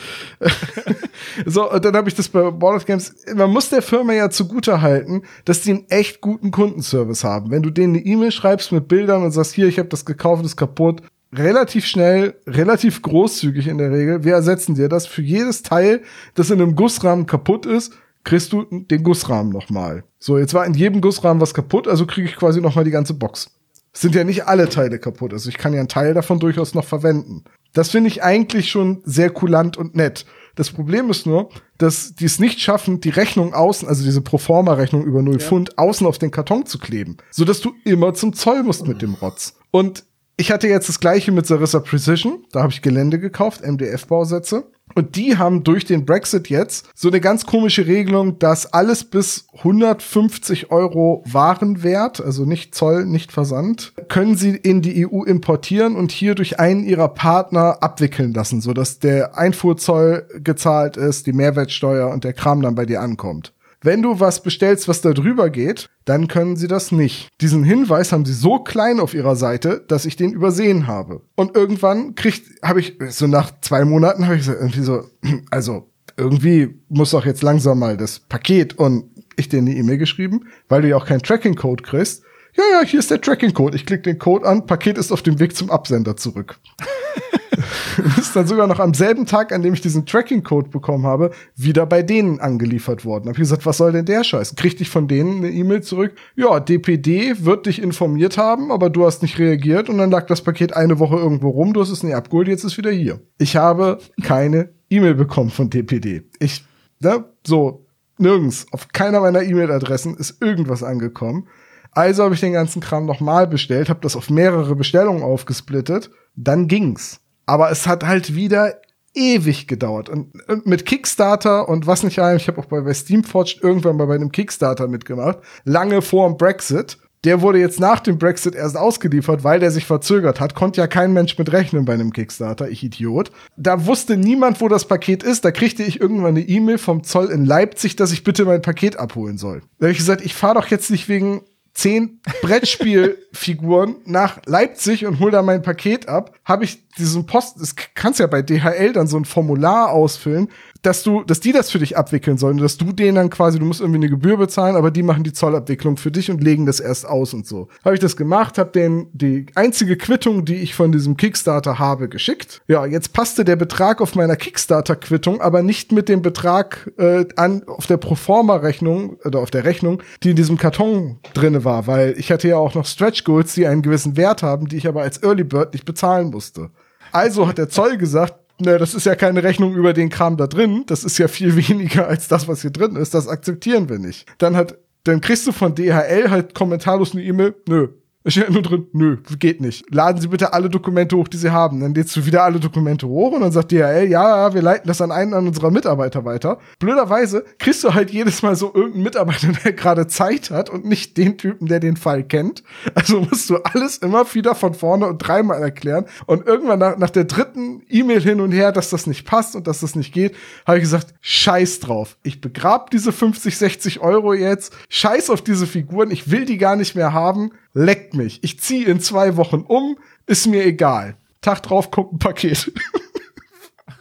[1.46, 3.14] so, und dann habe ich das bei Ball of Games.
[3.34, 7.50] Man muss der Firma ja zugute halten, dass die einen echt guten Kundenservice haben.
[7.50, 10.42] Wenn du denen eine E-Mail schreibst mit Bildern und sagst, hier, ich habe das gekauft,
[10.42, 11.02] das ist kaputt,
[11.32, 14.24] relativ schnell, relativ großzügig in der Regel.
[14.24, 16.02] Wir ersetzen dir das für jedes Teil,
[16.34, 20.04] das in einem Gussrahmen kaputt ist, kriegst du den Gussrahmen nochmal.
[20.18, 23.14] So, jetzt war in jedem Gussrahmen was kaputt, also kriege ich quasi nochmal die ganze
[23.14, 23.50] Box.
[23.96, 26.84] Sind ja nicht alle Teile kaputt, also ich kann ja einen Teil davon durchaus noch
[26.84, 27.44] verwenden.
[27.72, 30.26] Das finde ich eigentlich schon sehr kulant und nett.
[30.54, 35.04] Das Problem ist nur, dass die es nicht schaffen, die Rechnung außen, also diese Proforma-Rechnung
[35.04, 37.16] über 0 Pfund, außen auf den Karton zu kleben.
[37.30, 39.54] So dass du immer zum Zoll musst mit dem Rotz.
[39.70, 40.04] Und
[40.36, 42.44] ich hatte jetzt das gleiche mit Sarissa Precision.
[42.52, 44.64] Da habe ich Gelände gekauft, MDF-Bausätze.
[44.94, 49.46] Und die haben durch den Brexit jetzt so eine ganz komische Regelung, dass alles bis
[49.58, 56.12] 150 Euro Warenwert, also nicht Zoll, nicht Versand, können sie in die EU importieren und
[56.12, 62.24] hier durch einen ihrer Partner abwickeln lassen, sodass der Einfuhrzoll gezahlt ist, die Mehrwertsteuer und
[62.24, 63.52] der Kram dann bei dir ankommt.
[63.86, 67.28] Wenn du was bestellst, was da drüber geht, dann können sie das nicht.
[67.40, 71.22] Diesen Hinweis haben sie so klein auf ihrer Seite, dass ich den übersehen habe.
[71.36, 75.04] Und irgendwann kriegt, habe ich, so nach zwei Monaten habe ich so irgendwie so,
[75.52, 79.04] also irgendwie muss doch jetzt langsam mal das Paket und
[79.36, 82.24] ich dir eine E-Mail geschrieben, weil du ja auch keinen Tracking-Code kriegst.
[82.56, 83.76] Ja, ja, hier ist der Tracking-Code.
[83.76, 86.58] Ich klicke den Code an, Paket ist auf dem Weg zum Absender zurück.
[88.18, 91.86] ist dann sogar noch am selben Tag, an dem ich diesen Tracking-Code bekommen habe, wieder
[91.86, 93.28] bei denen angeliefert worden.
[93.28, 94.56] Hab ich gesagt, was soll denn der Scheiß?
[94.56, 96.14] Kriegte ich von denen eine E-Mail zurück?
[96.34, 100.42] Ja, DPD wird dich informiert haben, aber du hast nicht reagiert und dann lag das
[100.42, 103.20] Paket eine Woche irgendwo rum, du hast es nicht abgeholt, jetzt ist es wieder hier.
[103.38, 106.22] Ich habe keine E-Mail bekommen von DPD.
[106.38, 106.64] Ich,
[107.00, 107.86] ne, so,
[108.18, 111.48] nirgends, auf keiner meiner E-Mail-Adressen ist irgendwas angekommen.
[111.96, 116.10] Also habe ich den ganzen Kram nochmal bestellt, habe das auf mehrere Bestellungen aufgesplittet.
[116.34, 117.20] Dann ging's.
[117.46, 118.74] Aber es hat halt wieder
[119.16, 120.08] ewig gedauert.
[120.08, 120.32] Und
[120.66, 124.14] mit Kickstarter und was nicht allem, ich habe auch bei, bei Steamforged irgendwann mal bei
[124.14, 126.98] einem Kickstarter mitgemacht, lange vor dem Brexit.
[127.24, 130.54] Der wurde jetzt nach dem Brexit erst ausgeliefert, weil der sich verzögert hat.
[130.54, 133.32] Konnte ja kein Mensch mit rechnen bei einem Kickstarter, ich Idiot.
[133.56, 135.44] Da wusste niemand, wo das Paket ist.
[135.44, 138.98] Da kriegte ich irgendwann eine E-Mail vom Zoll in Leipzig, dass ich bitte mein Paket
[138.98, 139.62] abholen soll.
[139.78, 141.40] Da habe ich gesagt, ich fahre doch jetzt nicht wegen
[141.76, 147.74] zehn Brettspielfiguren nach Leipzig und hol da mein Paket ab, habe ich diesen Post, das
[147.94, 150.48] kannst ja bei DHL dann so ein Formular ausfüllen,
[150.86, 153.64] dass du, dass die das für dich abwickeln sollen, dass du denen dann quasi, du
[153.64, 156.78] musst irgendwie eine Gebühr bezahlen, aber die machen die Zollabwicklung für dich und legen das
[156.78, 157.66] erst aus und so.
[157.84, 162.08] Habe ich das gemacht, habe denen die einzige Quittung, die ich von diesem Kickstarter habe,
[162.08, 162.62] geschickt.
[162.68, 167.64] Ja, jetzt passte der Betrag auf meiner Kickstarter-Quittung, aber nicht mit dem Betrag äh, an
[167.66, 172.30] auf der Proforma-Rechnung oder auf der Rechnung, die in diesem Karton drinne war, weil ich
[172.30, 175.20] hatte ja auch noch Stretch Goals, die einen gewissen Wert haben, die ich aber als
[175.24, 176.70] Early Bird nicht bezahlen musste.
[177.10, 180.46] Also hat der Zoll gesagt, ne, das ist ja keine Rechnung über den Kram da
[180.46, 183.98] drin, das ist ja viel weniger als das, was hier drin ist, das akzeptieren wir
[183.98, 184.26] nicht.
[184.38, 187.88] Dann hat, dann kriegst du von DHL halt kommentarlos eine E-Mail, nö,
[188.26, 189.84] es steht nur drin, nö, geht nicht.
[189.94, 191.78] Laden Sie bitte alle Dokumente hoch, die Sie haben.
[191.78, 195.00] Dann lädst du wieder alle Dokumente hoch und dann sagt DHL, ja, wir leiten das
[195.00, 196.58] an einen an unserer Mitarbeiter weiter.
[196.80, 201.16] Blöderweise kriegst du halt jedes Mal so irgendeinen Mitarbeiter, der gerade Zeit hat und nicht
[201.16, 202.64] den Typen, der den Fall kennt.
[202.96, 206.06] Also musst du alles immer wieder von vorne und dreimal erklären.
[206.26, 209.68] Und irgendwann nach, nach der dritten E-Mail hin und her, dass das nicht passt und
[209.68, 210.34] dass das nicht geht,
[210.66, 212.16] habe ich gesagt, scheiß drauf.
[212.24, 214.76] Ich begrab diese 50, 60 Euro jetzt.
[214.88, 216.10] Scheiß auf diese Figuren.
[216.10, 218.42] Ich will die gar nicht mehr haben leckt mich.
[218.42, 221.16] Ich ziehe in zwei Wochen um, ist mir egal.
[221.42, 222.72] Tag drauf kommt ein Paket.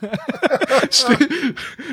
[0.90, 1.30] steht,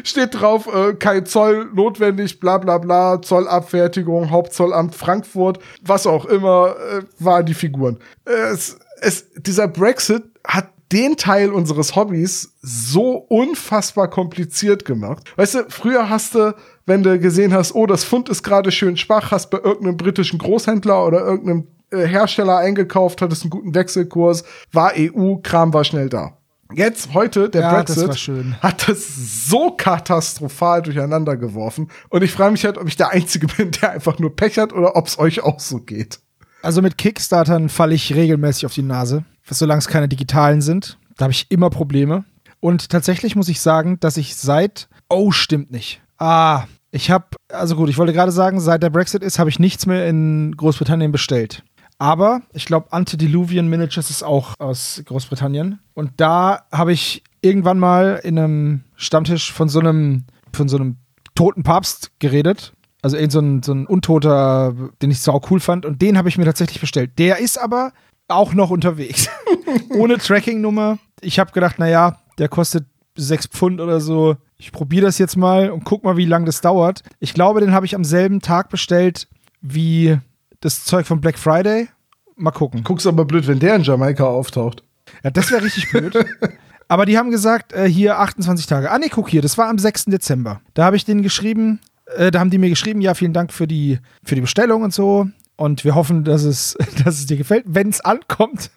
[0.05, 6.77] steht drauf, äh, kein Zoll notwendig, bla bla bla, Zollabfertigung, Hauptzollamt Frankfurt, was auch immer,
[6.77, 7.99] äh, waren die Figuren.
[8.25, 15.33] Es, es, dieser Brexit hat den Teil unseres Hobbys so unfassbar kompliziert gemacht.
[15.37, 16.55] Weißt du, früher hast du,
[16.87, 20.39] wenn du gesehen hast, oh, das Pfund ist gerade schön schwach, hast bei irgendeinem britischen
[20.39, 26.09] Großhändler oder irgendeinem äh, Hersteller eingekauft, hattest einen guten Wechselkurs, war EU, Kram war schnell
[26.09, 26.37] da.
[26.75, 28.57] Jetzt, heute, der Ja, das Brexit schön.
[28.61, 29.15] hat das
[29.49, 31.89] so katastrophal durcheinander geworfen.
[32.09, 34.73] Und ich frage mich halt, ob ich der Einzige bin, der einfach nur Pech hat
[34.73, 36.21] oder ob es euch auch so geht.
[36.63, 40.99] Also mit Kickstartern falle ich regelmäßig auf die Nase, solange es keine digitalen sind.
[41.17, 42.25] Da habe ich immer Probleme.
[42.61, 44.89] Und tatsächlich muss ich sagen, dass ich seit.
[45.09, 46.01] Oh, stimmt nicht.
[46.23, 47.27] Ah, ich habe.
[47.49, 50.57] Also gut, ich wollte gerade sagen, seit der Brexit ist, habe ich nichts mehr in
[50.57, 51.65] Großbritannien bestellt.
[51.99, 55.81] Aber ich glaube, Antediluvian Miniatures ist auch aus Großbritannien.
[55.95, 60.97] Und da habe ich irgendwann mal in einem Stammtisch von so einem, von so einem
[61.35, 62.73] toten Papst geredet.
[63.03, 65.85] Also irgend so ein, so ein Untoter, den ich sau cool fand.
[65.85, 67.19] Und den habe ich mir tatsächlich bestellt.
[67.19, 67.93] Der ist aber
[68.29, 69.29] auch noch unterwegs.
[69.91, 70.99] Ohne Tracking-Nummer.
[71.21, 74.37] Ich habe gedacht, naja, der kostet sechs Pfund oder so.
[74.63, 77.03] Ich probiere das jetzt mal und guck mal, wie lange das dauert.
[77.19, 79.27] Ich glaube, den habe ich am selben Tag bestellt
[79.61, 80.19] wie
[80.61, 81.89] das Zeug von Black Friday.
[82.37, 82.85] Mal gucken.
[82.85, 84.85] Guck's aber blöd, wenn der in Jamaika auftaucht.
[85.25, 86.15] Ja, das wäre richtig blöd.
[86.89, 88.91] Aber die haben gesagt, äh, hier 28 Tage.
[88.91, 90.07] Ah, nee, guck hier, das war am 6.
[90.07, 90.61] Dezember.
[90.75, 91.81] Da habe ich denen geschrieben,
[92.17, 94.93] äh, da haben die mir geschrieben, ja, vielen Dank für die, für die Bestellung und
[94.93, 95.27] so.
[95.57, 98.71] Und wir hoffen, dass es, dass es dir gefällt, wenn es ankommt.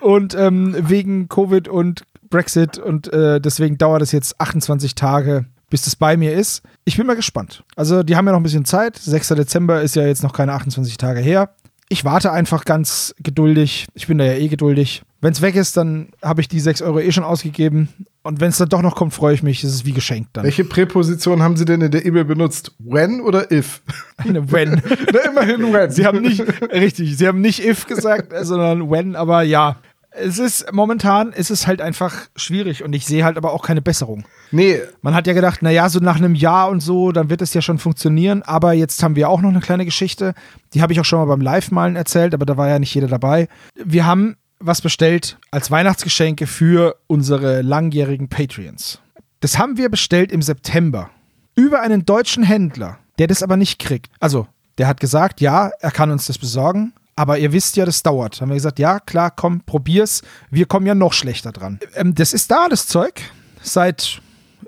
[0.00, 5.82] Und ähm, wegen Covid und Brexit und äh, deswegen dauert es jetzt 28 Tage, bis
[5.82, 6.62] das bei mir ist.
[6.84, 7.64] Ich bin mal gespannt.
[7.76, 8.96] Also, die haben ja noch ein bisschen Zeit.
[8.96, 9.28] 6.
[9.28, 11.50] Dezember ist ja jetzt noch keine 28 Tage her.
[11.90, 13.86] Ich warte einfach ganz geduldig.
[13.94, 15.02] Ich bin da ja eh geduldig.
[15.20, 17.88] Wenn es weg ist, dann habe ich die 6 Euro eh schon ausgegeben.
[18.22, 19.64] Und wenn es dann doch noch kommt, freue ich mich.
[19.64, 20.44] Es ist wie geschenkt dann.
[20.44, 22.72] Welche Präposition haben Sie denn in der E-Mail benutzt?
[22.78, 23.80] When oder if?
[24.18, 24.82] Eine when.
[25.12, 25.90] Na, immerhin when.
[25.90, 29.76] Sie haben nicht, richtig, sie haben nicht if gesagt, sondern when, aber ja.
[30.10, 33.82] Es ist, momentan ist es halt einfach schwierig und ich sehe halt aber auch keine
[33.82, 34.24] Besserung.
[34.50, 37.54] Nee, Man hat ja gedacht, naja, so nach einem Jahr und so, dann wird es
[37.54, 38.42] ja schon funktionieren.
[38.42, 40.34] Aber jetzt haben wir auch noch eine kleine Geschichte.
[40.74, 43.08] Die habe ich auch schon mal beim Live-Malen erzählt, aber da war ja nicht jeder
[43.08, 43.48] dabei.
[43.74, 49.00] Wir haben was bestellt als Weihnachtsgeschenke für unsere langjährigen Patreons.
[49.40, 51.10] Das haben wir bestellt im September.
[51.54, 54.10] Über einen deutschen Händler, der das aber nicht kriegt.
[54.20, 56.92] Also, der hat gesagt, ja, er kann uns das besorgen.
[57.18, 58.40] Aber ihr wisst ja, das dauert.
[58.40, 60.22] Haben wir gesagt, ja, klar, komm, probier's.
[60.52, 61.80] Wir kommen ja noch schlechter dran.
[61.96, 63.20] Ähm, das ist da, das Zeug.
[63.60, 64.22] Seit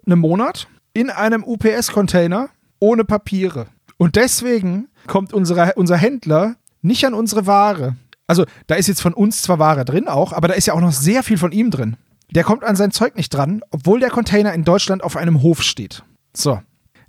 [0.04, 2.48] einem Monat in einem UPS-Container
[2.80, 3.68] ohne Papiere.
[3.98, 7.94] Und deswegen kommt unsere, unser Händler nicht an unsere Ware.
[8.26, 10.80] Also, da ist jetzt von uns zwar Ware drin auch, aber da ist ja auch
[10.80, 11.98] noch sehr viel von ihm drin.
[12.34, 15.62] Der kommt an sein Zeug nicht dran, obwohl der Container in Deutschland auf einem Hof
[15.62, 16.02] steht.
[16.34, 16.60] So.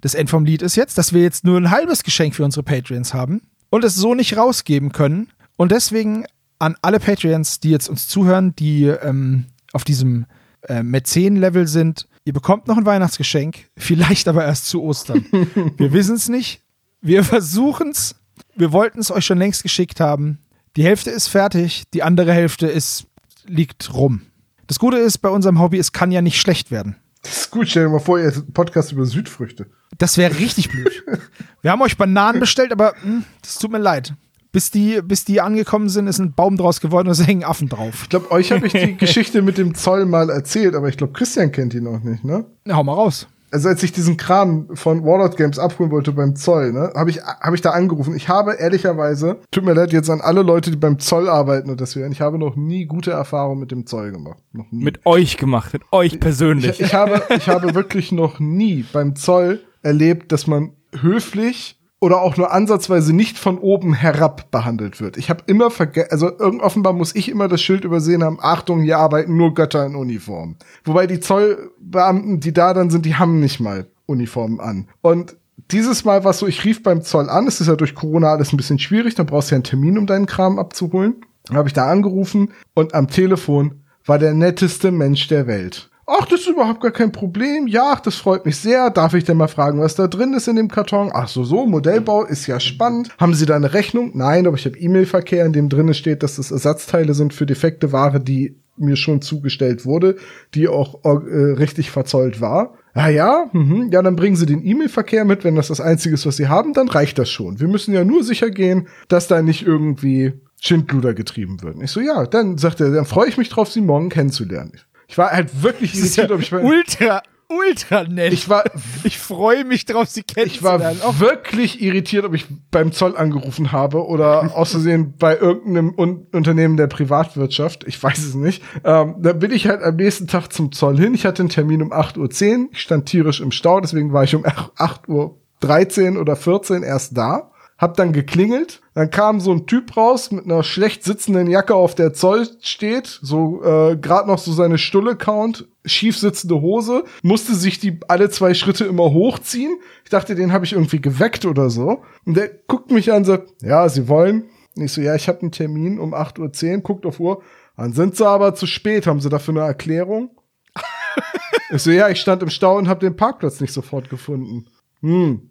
[0.02, 2.62] Das End vom Lied ist jetzt, dass wir jetzt nur ein halbes Geschenk für unsere
[2.62, 5.30] Patreons haben und es so nicht rausgeben können.
[5.56, 6.26] Und deswegen
[6.60, 10.28] an alle Patreons, die jetzt uns zuhören, die ähm, auf diesem
[10.68, 15.26] äh, Mäzen-Level sind, ihr bekommt noch ein Weihnachtsgeschenk, vielleicht aber erst zu Ostern.
[15.78, 16.62] wir wissen es nicht.
[17.02, 18.16] Wir versuchen es.
[18.56, 20.40] Wir wollten es euch schon längst geschickt haben.
[20.76, 23.08] Die Hälfte ist fertig, die andere Hälfte ist,
[23.46, 24.22] liegt rum.
[24.68, 26.96] Das Gute ist bei unserem Hobby, es kann ja nicht schlecht werden.
[27.24, 27.68] das ist gut.
[27.70, 29.68] Stell dir mal vor, ihr Podcast über Südfrüchte.
[29.98, 31.04] Das wäre richtig blöd.
[31.62, 34.14] Wir haben euch Bananen bestellt, aber hm, das tut mir leid.
[34.52, 37.70] Bis die, bis die angekommen sind, ist ein Baum draus geworden und es hängen Affen
[37.70, 38.02] drauf.
[38.04, 41.14] Ich glaube, euch habe ich die Geschichte mit dem Zoll mal erzählt, aber ich glaube,
[41.14, 42.46] Christian kennt die noch nicht, ne?
[42.66, 43.28] Na, hau mal raus.
[43.52, 47.22] also als ich diesen Kram von Warlord Games abholen wollte beim Zoll, ne, habe ich,
[47.22, 48.16] hab ich da angerufen.
[48.16, 51.80] Ich habe ehrlicherweise, tut mir leid jetzt an alle Leute, die beim Zoll arbeiten und
[51.80, 54.40] das wären, ich habe noch nie gute Erfahrungen mit dem Zoll gemacht.
[54.52, 54.84] Noch nie.
[54.84, 56.80] Mit euch gemacht, mit euch persönlich.
[56.80, 62.22] Ich, ich, habe, ich habe wirklich noch nie beim Zoll erlebt, dass man höflich oder
[62.22, 65.18] auch nur ansatzweise nicht von oben herab behandelt wird.
[65.18, 68.98] Ich habe immer vergessen, also offenbar muss ich immer das Schild übersehen haben, Achtung, hier
[68.98, 70.56] arbeiten nur Götter in Uniform.
[70.84, 74.88] Wobei die Zollbeamten, die da dann sind, die haben nicht mal Uniformen an.
[75.02, 75.38] Und
[75.70, 78.52] dieses Mal war so, ich rief beim Zoll an, es ist ja durch Corona alles
[78.52, 81.24] ein bisschen schwierig, dann brauchst du ja einen Termin, um deinen Kram abzuholen.
[81.46, 85.91] Dann habe ich da angerufen und am Telefon war der netteste Mensch der Welt.
[86.14, 87.68] Ach, das ist überhaupt gar kein Problem.
[87.68, 88.90] Ja, ach, das freut mich sehr.
[88.90, 91.10] Darf ich denn mal fragen, was da drin ist in dem Karton?
[91.14, 93.16] Ach so, so, Modellbau ist ja spannend.
[93.18, 94.12] Haben Sie da eine Rechnung?
[94.14, 97.94] Nein, aber ich habe E-Mail-Verkehr, in dem drin steht, dass das Ersatzteile sind für defekte
[97.94, 100.18] Ware, die mir schon zugestellt wurde,
[100.54, 102.74] die auch äh, richtig verzollt war.
[102.94, 103.90] Ah ja, mhm.
[103.92, 105.46] ja, dann bringen Sie den E-Mail-Verkehr mit.
[105.46, 107.62] Wenn das das Einzige ist, was Sie haben, dann reicht das schon.
[107.62, 111.78] Wir müssen ja nur sicher gehen, dass da nicht irgendwie Schindluder getrieben wird.
[111.82, 114.74] Ich so, ja, dann sagt er, dann freue ich mich drauf, Sie morgen kennenzulernen.
[115.12, 118.32] Ich war halt wirklich irritiert, ob ich mein, ultra, ultra nett.
[118.32, 118.64] Ich war,
[119.04, 121.20] ich freue mich drauf, sie ich war kennenzulernen.
[121.20, 126.88] wirklich irritiert, ob ich beim Zoll angerufen habe oder außersehen bei irgendeinem Un Unternehmen der
[126.88, 127.84] Privatwirtschaft.
[127.86, 128.64] Ich weiß es nicht.
[128.86, 131.14] Ähm, da bin ich halt am nächsten Tag zum Zoll hin.
[131.14, 132.18] Ich hatte einen Termin um 8.10
[132.58, 132.70] Uhr.
[132.72, 137.51] Ich stand tierisch im Stau, deswegen war ich um 8.13 Uhr oder 14 erst da
[137.82, 141.96] hab dann geklingelt, dann kam so ein Typ raus mit einer schlecht sitzenden Jacke, auf
[141.96, 147.56] der Zoll steht, so äh, gerade noch so seine Stulle count, schief sitzende Hose, musste
[147.56, 149.80] sich die alle zwei Schritte immer hochziehen.
[150.04, 152.04] Ich dachte, den habe ich irgendwie geweckt oder so.
[152.24, 154.44] Und der guckt mich an sagt, ja, Sie wollen?
[154.78, 157.42] Und ich so, ja, ich habe einen Termin um 8.10 Uhr, guckt auf Uhr.
[157.78, 159.08] Dann sind Sie aber zu spät.
[159.08, 160.30] Haben Sie dafür eine Erklärung?
[161.72, 164.68] ich so, ja, ich stand im Stau und habe den Parkplatz nicht sofort gefunden.
[165.02, 165.51] Hm,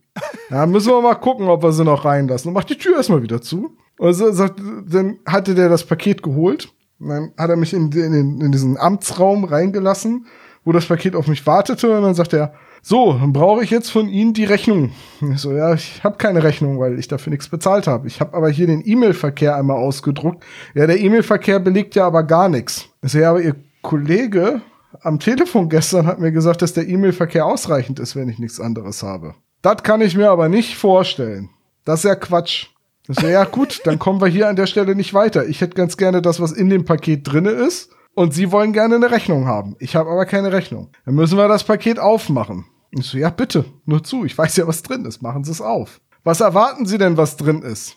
[0.51, 2.49] ja, müssen wir mal gucken, ob wir sie noch reinlassen.
[2.49, 3.77] Und macht die Tür erstmal wieder zu.
[3.99, 6.73] Und so sagt, dann hatte der das Paket geholt.
[6.99, 10.27] Und dann hat er mich in, in, in diesen Amtsraum reingelassen,
[10.65, 11.97] wo das Paket auf mich wartete.
[11.97, 14.93] Und dann sagt er, so, dann brauche ich jetzt von Ihnen die Rechnung.
[15.21, 18.07] Ich so, ja, ich habe keine Rechnung, weil ich dafür nichts bezahlt habe.
[18.07, 20.43] Ich habe aber hier den E-Mail-Verkehr einmal ausgedruckt.
[20.75, 22.89] Ja, der E-Mail-Verkehr belegt ja aber gar nichts.
[23.03, 24.63] Ich so, ja, aber Ihr Kollege
[25.03, 29.03] am Telefon gestern hat mir gesagt, dass der E-Mail-Verkehr ausreichend ist, wenn ich nichts anderes
[29.03, 29.35] habe.
[29.63, 31.51] Das kann ich mir aber nicht vorstellen.
[31.85, 32.69] Das ist ja Quatsch.
[33.07, 35.47] Das ist ja gut, dann kommen wir hier an der Stelle nicht weiter.
[35.47, 37.91] Ich hätte ganz gerne das, was in dem Paket drinne ist.
[38.15, 39.77] Und Sie wollen gerne eine Rechnung haben.
[39.79, 40.89] Ich habe aber keine Rechnung.
[41.05, 42.67] Dann müssen wir das Paket aufmachen.
[42.91, 44.25] Ich so, ja, bitte, nur zu.
[44.25, 45.23] Ich weiß ja, was drin ist.
[45.23, 46.01] Machen Sie es auf.
[46.25, 47.97] Was erwarten Sie denn, was drin ist?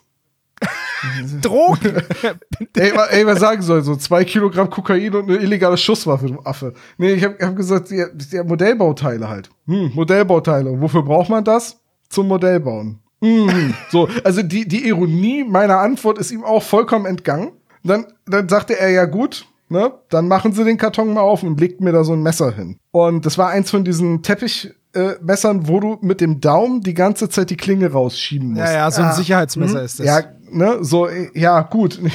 [1.42, 1.96] Drogen.
[2.76, 6.39] ey, wa- ey, was sagen soll, so zwei Kilogramm Kokain und eine illegale Schusswaffe, du
[6.44, 6.74] Affe.
[6.98, 9.50] Nee, ich habe hab gesagt, ja, ja, Modellbauteile halt.
[9.68, 10.80] Hm, Modellbauteile.
[10.82, 11.80] Wofür braucht man das?
[12.10, 13.00] Zum Modellbauen.
[13.22, 17.52] Hm, so, also die, die Ironie meiner Antwort ist ihm auch vollkommen entgangen.
[17.84, 21.60] Dann, dann sagte er, ja gut, ne, dann machen Sie den Karton mal auf und
[21.60, 22.78] legt mir da so ein Messer hin.
[22.92, 26.93] Und das war eins von diesen Teppich, äh, Messern, wo du mit dem Daumen die
[26.93, 28.65] ganze Zeit die Klinge rausschieben musst.
[28.65, 30.06] ja, ja, so ein Sicherheitsmesser ist das.
[30.06, 31.99] Ja, ne, so, ja, gut.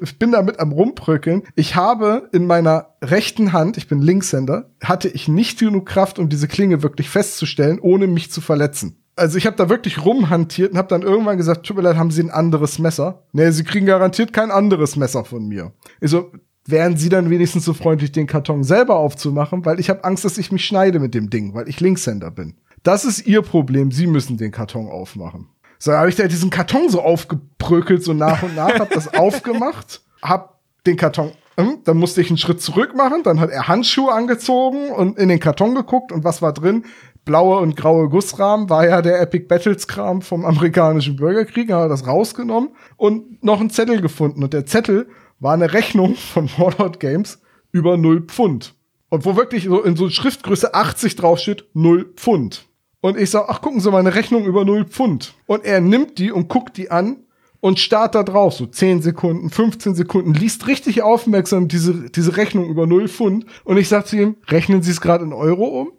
[0.00, 1.42] Ich bin damit am rumbröckeln.
[1.54, 6.28] Ich habe in meiner rechten Hand, ich bin Linkshänder, hatte ich nicht genug Kraft, um
[6.28, 8.96] diese Klinge wirklich festzustellen, ohne mich zu verletzen.
[9.16, 12.10] Also ich habe da wirklich rumhantiert und habe dann irgendwann gesagt, tut mir leid, haben
[12.10, 13.24] Sie ein anderes Messer?
[13.32, 15.72] Nee, Sie kriegen garantiert kein anderes Messer von mir.
[16.00, 16.32] Ich so,
[16.66, 20.38] wären Sie dann wenigstens so freundlich, den Karton selber aufzumachen, weil ich habe Angst, dass
[20.38, 22.56] ich mich schneide mit dem Ding, weil ich Linkshänder bin.
[22.82, 25.48] Das ist Ihr Problem, Sie müssen den Karton aufmachen.
[25.78, 30.02] So, habe ich da diesen Karton so aufgebrökelt, so nach und nach, hab das aufgemacht,
[30.22, 34.12] hab den Karton, hm, dann musste ich einen Schritt zurück machen, dann hat er Handschuhe
[34.12, 36.84] angezogen und in den Karton geguckt und was war drin?
[37.24, 41.84] Blaue und graue Gussrahmen war ja der Epic Battles Kram vom amerikanischen Bürgerkrieg, dann hat
[41.84, 45.08] er das rausgenommen und noch einen Zettel gefunden und der Zettel
[45.40, 47.40] war eine Rechnung von Warlord Games
[47.72, 48.74] über 0 Pfund.
[49.08, 52.66] Und wo wirklich so in so Schriftgröße 80 draufsteht, 0 Pfund.
[53.00, 55.34] Und ich sag, ach, gucken Sie mal, eine Rechnung über 0 Pfund.
[55.46, 57.24] Und er nimmt die und guckt die an
[57.60, 62.68] und starrt da drauf, so 10 Sekunden, 15 Sekunden, liest richtig aufmerksam diese, diese Rechnung
[62.68, 63.46] über 0 Pfund.
[63.64, 65.92] Und ich sag zu ihm, rechnen Sie es gerade in Euro um?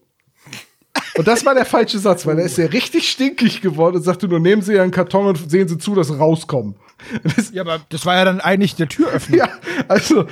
[1.17, 4.27] Und das war der falsche Satz, weil er ist ja richtig stinkig geworden und sagte
[4.27, 6.75] nur, nehmen Sie einen Karton und sehen Sie zu, dass Sie rauskommen.
[7.23, 9.37] Das, Ja, aber das war ja dann eigentlich der Türöffner.
[9.37, 9.49] ja,
[9.87, 10.25] also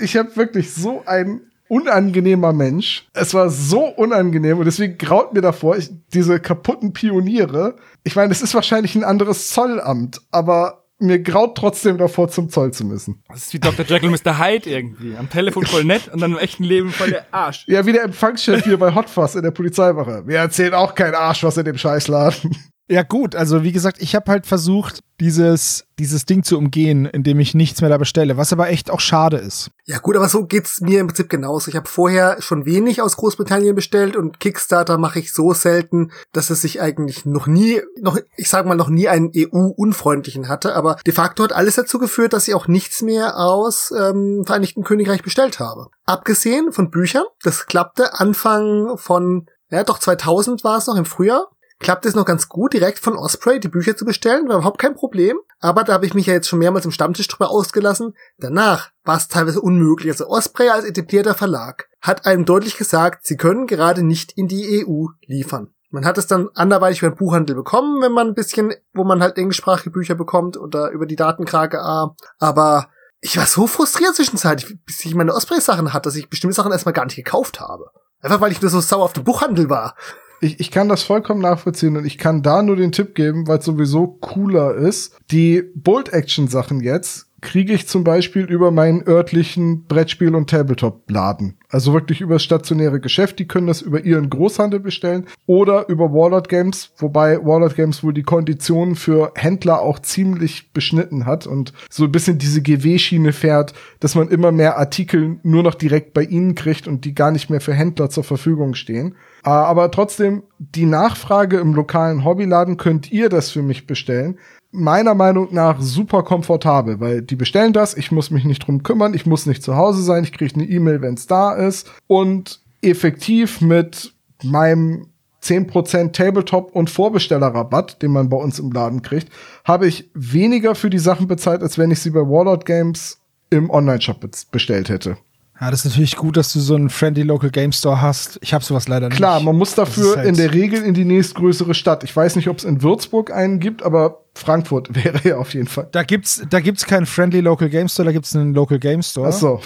[0.00, 3.06] ich habe wirklich so ein unangenehmer Mensch.
[3.12, 7.76] Es war so unangenehm und deswegen graut mir davor, ich, diese kaputten Pioniere.
[8.02, 12.72] Ich meine, es ist wahrscheinlich ein anderes Zollamt, aber mir graut trotzdem davor, zum Zoll
[12.72, 13.22] zu müssen.
[13.28, 13.86] Das ist wie Dr.
[13.86, 14.38] Jekyll und Mr.
[14.38, 15.16] Hyde irgendwie.
[15.16, 17.64] Am Telefon voll nett und dann im echten Leben voll der Arsch.
[17.68, 20.24] Ja, wie der Empfangschef hier bei Hotfuss in der Polizeiwache.
[20.26, 22.54] Wir erzählen auch kein Arsch was in dem Scheißladen.
[22.90, 27.38] Ja, gut, also wie gesagt, ich habe halt versucht, dieses, dieses Ding zu umgehen, indem
[27.38, 29.70] ich nichts mehr da bestelle, was aber echt auch schade ist.
[29.84, 31.68] Ja gut, aber so geht's mir im Prinzip genauso.
[31.68, 36.50] Ich habe vorher schon wenig aus Großbritannien bestellt und Kickstarter mache ich so selten, dass
[36.50, 40.74] es sich eigentlich noch nie, noch ich sag mal noch nie einen EU-unfreundlichen hatte.
[40.74, 44.82] Aber de facto hat alles dazu geführt, dass ich auch nichts mehr aus ähm, Vereinigten
[44.82, 45.90] Königreich bestellt habe.
[46.06, 51.46] Abgesehen von Büchern, das klappte Anfang von ja, doch 2000 war es noch im Frühjahr
[51.80, 54.94] klappt es noch ganz gut, direkt von Osprey die Bücher zu bestellen, war überhaupt kein
[54.94, 55.38] Problem.
[55.58, 58.14] Aber da habe ich mich ja jetzt schon mehrmals im Stammtisch drüber ausgelassen.
[58.38, 60.12] Danach war es teilweise unmöglich.
[60.12, 64.86] Also Osprey als etablierter Verlag hat einem deutlich gesagt, sie können gerade nicht in die
[64.86, 65.72] EU liefern.
[65.90, 69.20] Man hat es dann anderweitig über den Buchhandel bekommen, wenn man ein bisschen, wo man
[69.20, 72.14] halt englischsprachige Bücher bekommt oder über die Datenkrake A.
[72.38, 72.88] Aber
[73.20, 76.94] ich war so frustriert zwischenzeitlich, bis ich meine Osprey-Sachen hatte, dass ich bestimmte Sachen erstmal
[76.94, 77.90] gar nicht gekauft habe.
[78.20, 79.96] Einfach weil ich nur so sauer auf dem Buchhandel war
[80.40, 83.58] ich, ich kann das vollkommen nachvollziehen und ich kann da nur den Tipp geben, weil
[83.58, 85.16] es sowieso cooler ist.
[85.30, 91.56] Die Bolt-Action-Sachen jetzt kriege ich zum Beispiel über meinen örtlichen Brettspiel- und Tabletop-Laden.
[91.68, 93.38] Also wirklich über stationäre Geschäft.
[93.38, 98.12] Die können das über ihren Großhandel bestellen oder über Warlord Games, wobei Warlord Games wohl
[98.12, 103.72] die Konditionen für Händler auch ziemlich beschnitten hat und so ein bisschen diese GW-Schiene fährt,
[104.00, 107.50] dass man immer mehr Artikel nur noch direkt bei ihnen kriegt und die gar nicht
[107.50, 109.14] mehr für Händler zur Verfügung stehen.
[109.42, 114.38] Ah, aber trotzdem, die Nachfrage im lokalen Hobbyladen könnt ihr das für mich bestellen.
[114.72, 119.14] Meiner Meinung nach super komfortabel, weil die bestellen das, ich muss mich nicht drum kümmern,
[119.14, 121.90] ich muss nicht zu Hause sein, ich kriege eine E-Mail, wenn es da ist.
[122.06, 125.06] Und effektiv mit meinem
[125.42, 129.28] 10% Tabletop und Vorbestellerrabatt, den man bei uns im Laden kriegt,
[129.64, 133.18] habe ich weniger für die Sachen bezahlt, als wenn ich sie bei Warlord Games
[133.50, 134.18] im Online-Shop
[134.50, 135.16] bestellt hätte.
[135.60, 138.38] Ja, das ist natürlich gut, dass du so einen Friendly Local Game Store hast.
[138.40, 139.18] Ich habe sowas leider nicht.
[139.18, 142.02] Klar, man muss dafür halt in der Regel in die nächstgrößere Stadt.
[142.02, 145.66] Ich weiß nicht, ob es in Würzburg einen gibt, aber Frankfurt wäre ja auf jeden
[145.66, 145.88] Fall.
[145.92, 149.28] Da gibt's, da gibt's keinen Friendly Local Game Store, da gibt's einen Local Game Store.
[149.28, 149.60] Ach so.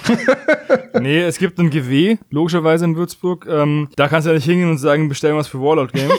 [1.00, 3.46] nee, es gibt einen GW, logischerweise in Würzburg.
[3.48, 6.12] Ähm, da kannst du ja nicht hingehen und sagen, bestellen was für Warlord Games.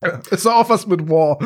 [0.30, 1.38] ist doch auch was mit War.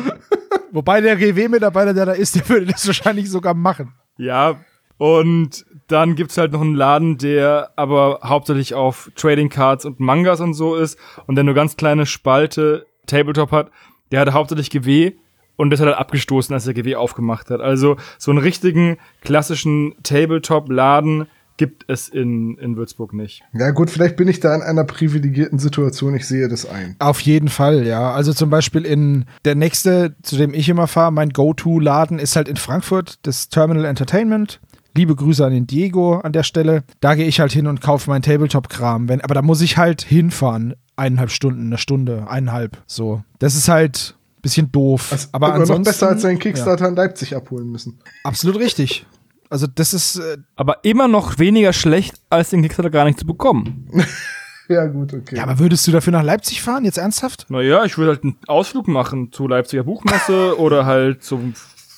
[0.71, 3.93] Wobei der GW-Mitarbeiter, der da ist, der würde das wahrscheinlich sogar machen.
[4.17, 4.59] Ja,
[4.97, 10.39] und dann gibt's halt noch einen Laden, der aber hauptsächlich auf Trading Cards und Mangas
[10.39, 10.97] und so ist
[11.27, 13.71] und der nur ganz kleine Spalte Tabletop hat.
[14.13, 15.13] Der hatte hauptsächlich GW
[15.55, 17.61] und das hat er abgestoßen, als er GW aufgemacht hat.
[17.61, 21.25] Also so einen richtigen klassischen Tabletop-Laden
[21.57, 23.41] gibt es in, in Würzburg nicht.
[23.53, 26.95] Ja gut, vielleicht bin ich da in einer privilegierten Situation, ich sehe das ein.
[26.99, 28.11] Auf jeden Fall, ja.
[28.11, 32.47] Also zum Beispiel in der nächste, zu dem ich immer fahre, mein Go-To-Laden ist halt
[32.47, 34.59] in Frankfurt, das Terminal Entertainment.
[34.95, 36.83] Liebe Grüße an den Diego an der Stelle.
[36.99, 39.09] Da gehe ich halt hin und kaufe meinen Tabletop-Kram.
[39.09, 40.75] aber da muss ich halt hinfahren.
[40.95, 42.77] Eineinhalb Stunden, eine Stunde, eineinhalb.
[42.85, 43.23] So.
[43.39, 45.11] Das ist halt ein bisschen doof.
[45.11, 46.89] Also, aber aber ansonsten, noch besser als seinen Kickstarter ja.
[46.89, 47.99] in Leipzig abholen müssen.
[48.23, 49.07] Absolut richtig.
[49.49, 50.17] Also das ist.
[50.17, 53.87] Äh aber immer noch weniger schlecht, als den Kickstarter gar nicht zu bekommen.
[54.67, 55.37] ja, gut, okay.
[55.37, 57.47] Ja, aber würdest du dafür nach Leipzig fahren, jetzt ernsthaft?
[57.49, 61.53] Naja, ich würde halt einen Ausflug machen zur Leipziger Buchmesse oder halt zum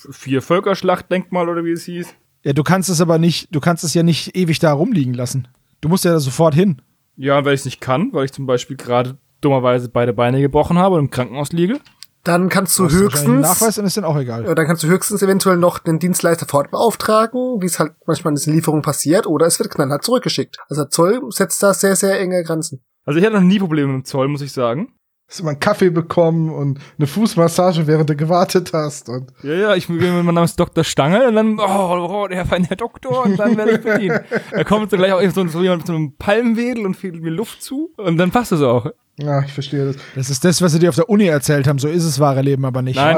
[0.09, 2.13] Vier-Völkerschlacht-Denkmal oder wie es hieß.
[2.45, 5.47] Ja, du kannst es aber nicht, du kannst es ja nicht ewig da rumliegen lassen.
[5.81, 6.79] Du musst ja da sofort hin.
[7.17, 10.77] Ja, weil ich es nicht kann, weil ich zum Beispiel gerade dummerweise beide Beine gebrochen
[10.77, 11.79] habe und im Krankenhaus liege.
[12.23, 13.41] Dann kannst du, du höchstens.
[13.41, 14.43] Nachweis und ist dann auch egal.
[14.43, 18.35] Dann kannst du höchstens eventuell noch den Dienstleister fort beauftragen, wie es halt manchmal in
[18.35, 20.57] diesen Lieferungen passiert, oder es wird knallhart zurückgeschickt.
[20.69, 22.83] Also der Zoll setzt da sehr, sehr enge Grenzen.
[23.05, 24.93] Also ich hatte noch nie Probleme mit dem Zoll, muss ich sagen.
[25.27, 29.09] Hast du mal einen Kaffee bekommen und eine Fußmassage, während du gewartet hast.
[29.09, 30.83] Und ja, ja, ich bin mein Name ist Dr.
[30.83, 34.21] Stange und dann, oh, oh der feine Herr Doktor und dann werde ich bedient.
[34.51, 37.31] er kommt so gleich auch so, so jemand mit so einem Palmwedel und fehlt mir
[37.31, 38.91] Luft zu und dann passt es auch.
[39.17, 39.95] Ja, ich verstehe das.
[40.15, 41.79] Das ist das, was sie dir auf der Uni erzählt haben.
[41.79, 42.97] So ist es wahre Leben aber nicht.
[42.97, 43.17] Nein,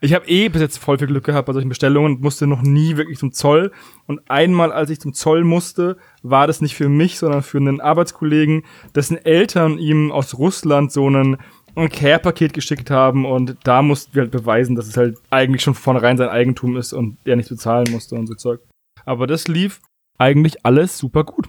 [0.00, 2.46] ich habe hab eh bis jetzt voll viel Glück gehabt bei solchen Bestellungen und musste
[2.46, 3.72] noch nie wirklich zum Zoll.
[4.06, 7.80] Und einmal, als ich zum Zoll musste, war das nicht für mich, sondern für einen
[7.80, 8.62] Arbeitskollegen,
[8.94, 11.36] dessen Eltern ihm aus Russland so einen
[11.76, 15.74] ein Care-Paket geschickt haben und da mussten wir halt beweisen, dass es halt eigentlich schon
[15.74, 18.60] vornherein sein Eigentum ist und er nichts bezahlen musste und so Zeug.
[19.04, 19.80] Aber das lief
[20.18, 21.48] eigentlich alles super gut.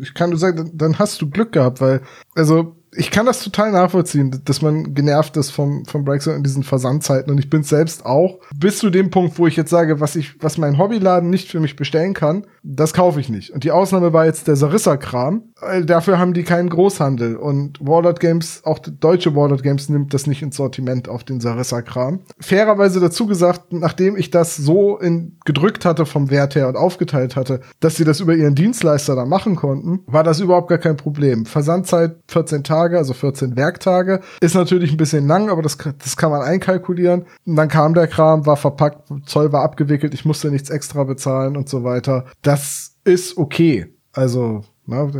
[0.00, 2.02] Ich kann nur sagen, dann hast du Glück gehabt, weil,
[2.34, 6.64] also ich kann das total nachvollziehen, dass man genervt ist vom, vom Brexit in diesen
[6.64, 7.30] Versandzeiten.
[7.30, 10.42] Und ich bin selbst auch bis zu dem Punkt, wo ich jetzt sage, was ich,
[10.42, 13.50] was mein Hobbyladen nicht für mich bestellen kann, das kaufe ich nicht.
[13.50, 15.42] Und die Ausnahme war jetzt der Sarissa-Kram.
[15.84, 17.36] Dafür haben die keinen Großhandel.
[17.36, 22.20] Und Warlord Games, auch deutsche Warlord Games nimmt das nicht ins Sortiment auf den Sarissa-Kram.
[22.40, 27.36] Fairerweise dazu gesagt, nachdem ich das so in, gedrückt hatte vom Wert her und aufgeteilt
[27.36, 30.96] hatte, dass sie das über ihren Dienstleister da machen konnten, war das überhaupt gar kein
[30.96, 31.46] Problem.
[31.46, 34.20] Versandzeit 14 Tage Tage, also 14 Werktage.
[34.40, 37.26] Ist natürlich ein bisschen lang, aber das, das kann man einkalkulieren.
[37.44, 41.56] Und dann kam der Kram, war verpackt, Zoll war abgewickelt, ich musste nichts extra bezahlen
[41.56, 42.26] und so weiter.
[42.42, 43.94] Das ist okay.
[44.12, 45.10] Also, na,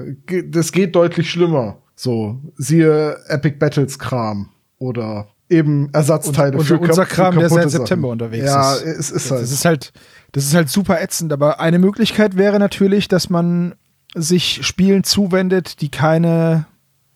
[0.48, 1.78] das geht deutlich schlimmer.
[1.94, 4.48] So, siehe Epic Battles Kram
[4.78, 7.70] oder eben Ersatzteile und, und für unser Kram, der seit Sachen.
[7.70, 8.84] September unterwegs ja, ist.
[8.84, 9.42] Ja, es ist halt.
[9.42, 9.92] Das ist halt,
[10.32, 11.32] das ist halt super ätzend.
[11.32, 13.74] Aber eine Möglichkeit wäre natürlich, dass man
[14.14, 16.66] sich Spielen zuwendet, die keine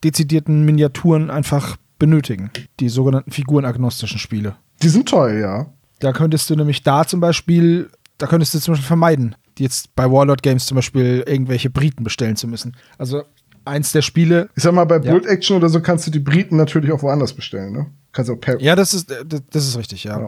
[0.05, 2.51] dezidierten Miniaturen einfach benötigen.
[2.79, 4.55] Die sogenannten figurenagnostischen Spiele.
[4.83, 5.67] Die sind toll, ja.
[5.99, 10.09] Da könntest du nämlich da zum Beispiel, da könntest du zum Beispiel vermeiden, jetzt bei
[10.11, 12.75] Warlord Games zum Beispiel irgendwelche Briten bestellen zu müssen.
[12.97, 13.23] Also
[13.63, 14.49] eins der Spiele.
[14.55, 15.11] Ich sag mal, bei Ja.
[15.11, 17.87] Bolt Action oder so kannst du die Briten natürlich auch woanders bestellen, ne?
[18.11, 20.19] Kannst auch per Ja, das ist, das das ist richtig, ja.
[20.21, 20.27] Ja.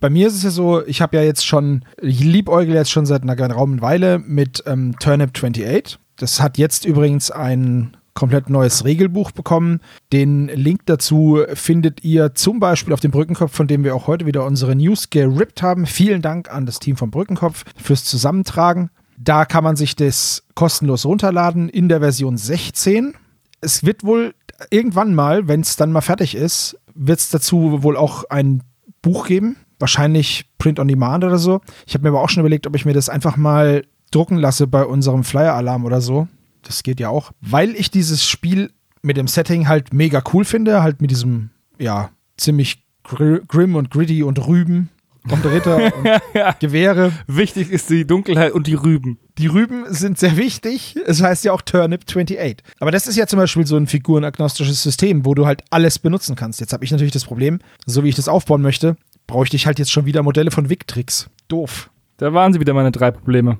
[0.00, 3.06] Bei mir ist es ja so, ich habe ja jetzt schon, ich liebäugel jetzt schon
[3.06, 5.98] seit einer geraumen Weile mit ähm, Turnip 28.
[6.16, 9.80] Das hat jetzt übrigens ein komplett neues Regelbuch bekommen.
[10.12, 14.26] Den Link dazu findet ihr zum Beispiel auf dem Brückenkopf, von dem wir auch heute
[14.26, 15.86] wieder unsere News gerippt haben.
[15.86, 18.90] Vielen Dank an das Team vom Brückenkopf fürs Zusammentragen.
[19.18, 23.14] Da kann man sich das kostenlos runterladen in der Version 16.
[23.60, 24.34] Es wird wohl
[24.70, 28.62] irgendwann mal, wenn es dann mal fertig ist, wird es dazu wohl auch ein
[29.00, 29.56] Buch geben.
[29.78, 31.60] Wahrscheinlich Print on Demand oder so.
[31.86, 34.66] Ich habe mir aber auch schon überlegt, ob ich mir das einfach mal drucken lasse
[34.66, 36.28] bei unserem Flyer-Alarm oder so.
[36.62, 37.32] Das geht ja auch.
[37.40, 40.82] Weil ich dieses Spiel mit dem Setting halt mega cool finde.
[40.82, 44.90] Halt mit diesem, ja, ziemlich gr grim und gritty und Rüben
[45.30, 47.12] und Ritter und Gewehre.
[47.26, 49.18] Wichtig ist die Dunkelheit und die Rüben.
[49.38, 50.96] Die Rüben sind sehr wichtig.
[51.06, 52.56] Es heißt ja auch Turnip 28.
[52.80, 56.36] Aber das ist ja zum Beispiel so ein figurenagnostisches System, wo du halt alles benutzen
[56.36, 56.60] kannst.
[56.60, 58.96] Jetzt habe ich natürlich das Problem, so wie ich das aufbauen möchte,
[59.26, 61.30] bräuchte ich halt jetzt schon wieder Modelle von Victrix.
[61.48, 61.90] Doof.
[62.18, 63.58] Da waren sie wieder meine drei Probleme.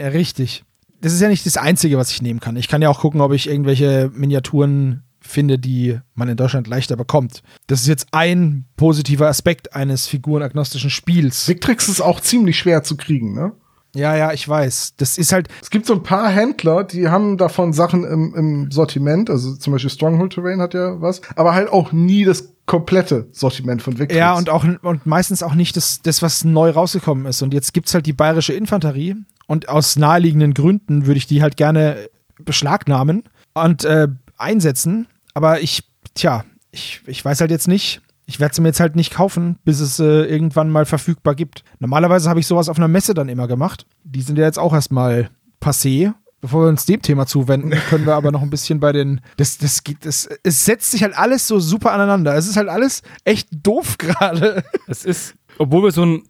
[0.00, 0.64] Ja, richtig.
[1.00, 2.56] Das ist ja nicht das Einzige, was ich nehmen kann.
[2.56, 6.96] Ich kann ja auch gucken, ob ich irgendwelche Miniaturen finde, die man in Deutschland leichter
[6.96, 7.42] bekommt.
[7.66, 11.48] Das ist jetzt ein positiver Aspekt eines figurenagnostischen Spiels.
[11.48, 13.52] Victrix ist auch ziemlich schwer zu kriegen, ne?
[13.94, 14.94] Ja, ja, ich weiß.
[14.96, 18.70] Das ist halt, Es gibt so ein paar Händler, die haben davon Sachen im, im
[18.70, 23.26] Sortiment, also zum Beispiel Stronghold Terrain hat ja was, aber halt auch nie das komplette
[23.32, 24.16] Sortiment von Victrix.
[24.16, 27.42] Ja, und auch und meistens auch nicht das, das, was neu rausgekommen ist.
[27.42, 29.16] Und jetzt gibt's halt die bayerische Infanterie
[29.48, 32.08] und aus naheliegenden Gründen würde ich die halt gerne
[32.38, 34.06] beschlagnahmen und äh,
[34.36, 35.08] einsetzen.
[35.34, 38.02] Aber ich, tja, ich, ich weiß halt jetzt nicht.
[38.26, 41.64] Ich werde sie mir jetzt halt nicht kaufen, bis es äh, irgendwann mal verfügbar gibt.
[41.78, 43.86] Normalerweise habe ich sowas auf einer Messe dann immer gemacht.
[44.04, 45.30] Die sind ja jetzt auch erstmal
[45.62, 46.12] passé.
[46.40, 49.20] Bevor wir uns dem Thema zuwenden, können wir aber noch ein bisschen bei den.
[49.36, 52.34] Das, das geht, das, es setzt sich halt alles so super aneinander.
[52.36, 54.62] Es ist halt alles echt doof gerade.
[54.86, 56.22] Es ist, obwohl wir so ein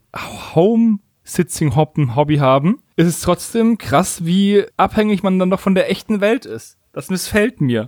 [0.54, 6.46] Home-Sitting-Hobby haben, ist es trotzdem krass, wie abhängig man dann doch von der echten Welt
[6.46, 6.77] ist.
[6.98, 7.86] Das missfällt mir.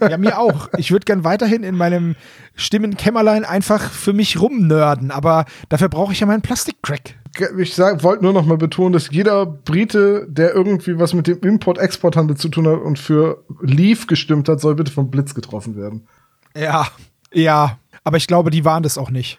[0.00, 0.70] Ja, mir auch.
[0.76, 2.16] Ich würde gern weiterhin in meinem
[2.56, 7.14] Stimmenkämmerlein einfach für mich rumnörden, aber dafür brauche ich ja meinen Plastikcrack.
[7.58, 12.36] ich wollte nur noch mal betonen, dass jeder Brite, der irgendwie was mit dem Import-Export-Handel
[12.36, 16.08] zu tun hat und für Leaf gestimmt hat, soll bitte vom Blitz getroffen werden.
[16.56, 16.88] Ja,
[17.32, 17.78] ja.
[18.08, 19.36] Aber ich glaube, die waren das auch nicht.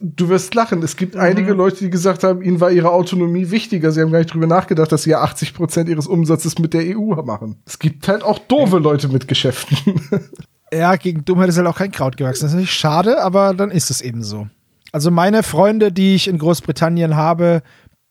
[0.00, 0.80] Du wirst lachen.
[0.84, 3.90] Es gibt einige Leute, die gesagt haben, ihnen war ihre Autonomie wichtiger.
[3.90, 6.96] Sie haben gar nicht drüber nachgedacht, dass sie ja 80 Prozent ihres Umsatzes mit der
[6.96, 7.56] EU machen.
[7.66, 10.00] Es gibt halt auch doofe Leute mit Geschäften.
[10.72, 12.42] Ja, gegen Dummheit ist halt auch kein Kraut gewachsen.
[12.42, 14.48] Das ist natürlich schade, aber dann ist es eben so.
[14.90, 17.62] Also meine Freunde, die ich in Großbritannien habe,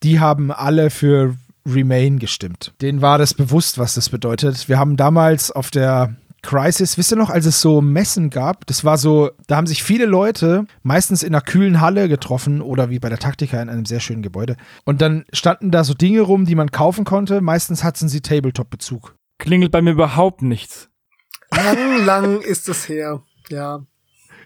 [0.01, 1.35] die haben alle für
[1.65, 2.73] Remain gestimmt.
[2.81, 4.69] Denen war das bewusst, was das bedeutet.
[4.69, 8.85] Wir haben damals auf der Crisis, wisst ihr noch, als es so Messen gab, das
[8.85, 12.99] war so, da haben sich viele Leute meistens in einer kühlen Halle getroffen oder wie
[12.99, 14.57] bei der Taktika in einem sehr schönen Gebäude.
[14.83, 17.41] Und dann standen da so Dinge rum, die man kaufen konnte.
[17.41, 19.15] Meistens hatten sie Tabletop-Bezug.
[19.39, 20.89] Klingelt bei mir überhaupt nichts.
[21.51, 23.23] Lang, lang ist es her.
[23.49, 23.81] Ja.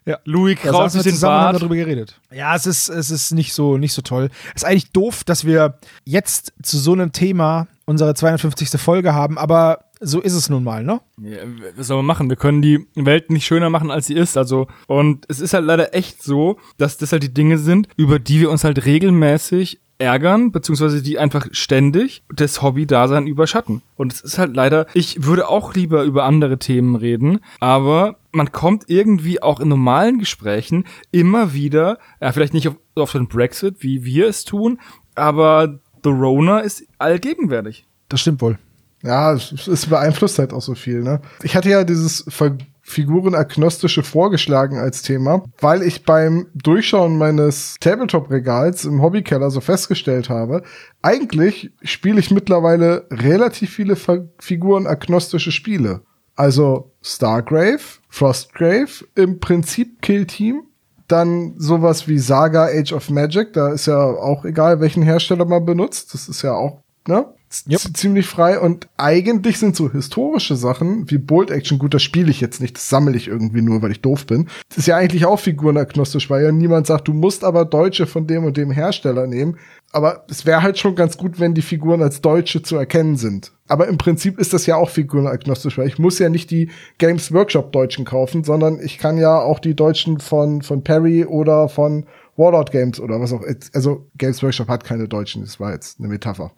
[0.05, 0.19] Ja.
[0.23, 1.55] Louis wir den zusammen und haben Bart.
[1.55, 2.21] darüber geredet.
[2.31, 4.29] Ja, es ist, es ist nicht so, nicht so toll.
[4.55, 8.69] Es ist eigentlich doof, dass wir jetzt zu so einem Thema unsere 250.
[8.79, 11.01] Folge haben, aber so ist es nun mal, ne?
[11.21, 11.37] Ja,
[11.75, 12.29] was soll man machen?
[12.29, 14.37] Wir können die Welt nicht schöner machen, als sie ist.
[14.37, 18.19] Also, und es ist halt leider echt so, dass das halt die Dinge sind, über
[18.19, 23.81] die wir uns halt regelmäßig ärgern, beziehungsweise die einfach ständig das Hobby-Dasein überschatten.
[23.95, 28.51] Und es ist halt leider, ich würde auch lieber über andere Themen reden, aber man
[28.51, 33.77] kommt irgendwie auch in normalen Gesprächen immer wieder, ja, vielleicht nicht auf, auf den Brexit,
[33.79, 34.79] wie wir es tun,
[35.15, 37.87] aber The Rona ist allgegenwärtig.
[38.09, 38.59] Das stimmt wohl.
[39.07, 41.21] Ja, es, es beeinflusst halt auch so viel, ne?
[41.41, 42.57] Ich hatte ja dieses Ver
[42.89, 50.63] Figurenagnostische vorgeschlagen als Thema, weil ich beim Durchschauen meines Tabletop-Regals im Hobbykeller so festgestellt habe,
[51.01, 55.99] eigentlich spiele ich mittlerweile relativ viele Fa Figurenagnostische Spiele.
[56.37, 60.63] Also Stargrave, Frostgrave, im Prinzip Kill Team,
[61.09, 65.65] dann sowas wie Saga Age of Magic, da ist ja auch egal, welchen Hersteller man
[65.65, 67.25] benutzt, das ist ja auch, ne?
[67.69, 67.79] Yep.
[67.95, 72.41] ziemlich frei und eigentlich sind so historische Sachen wie Bolt Action, gut, das spiele ich
[72.41, 74.49] jetzt nicht, das sammle ich irgendwie nur, weil ich doof bin.
[74.67, 78.27] Das ist ja eigentlich auch figurenagnostisch, weil ja niemand sagt, du musst aber Deutsche von
[78.27, 79.57] dem und dem Hersteller nehmen.
[79.93, 83.53] Aber es wäre halt schon ganz gut, wenn die Figuren als Deutsche zu erkennen sind.
[83.69, 87.31] Aber im Prinzip ist das ja auch figurenagnostisch, weil ich muss ja nicht die Games
[87.33, 92.05] Workshop Deutschen kaufen, sondern ich kann ja auch die Deutschen von, von Perry oder von
[92.35, 93.43] Warlord Games oder was auch.
[93.73, 96.51] Also Games Workshop hat keine Deutschen, das war jetzt eine Metapher.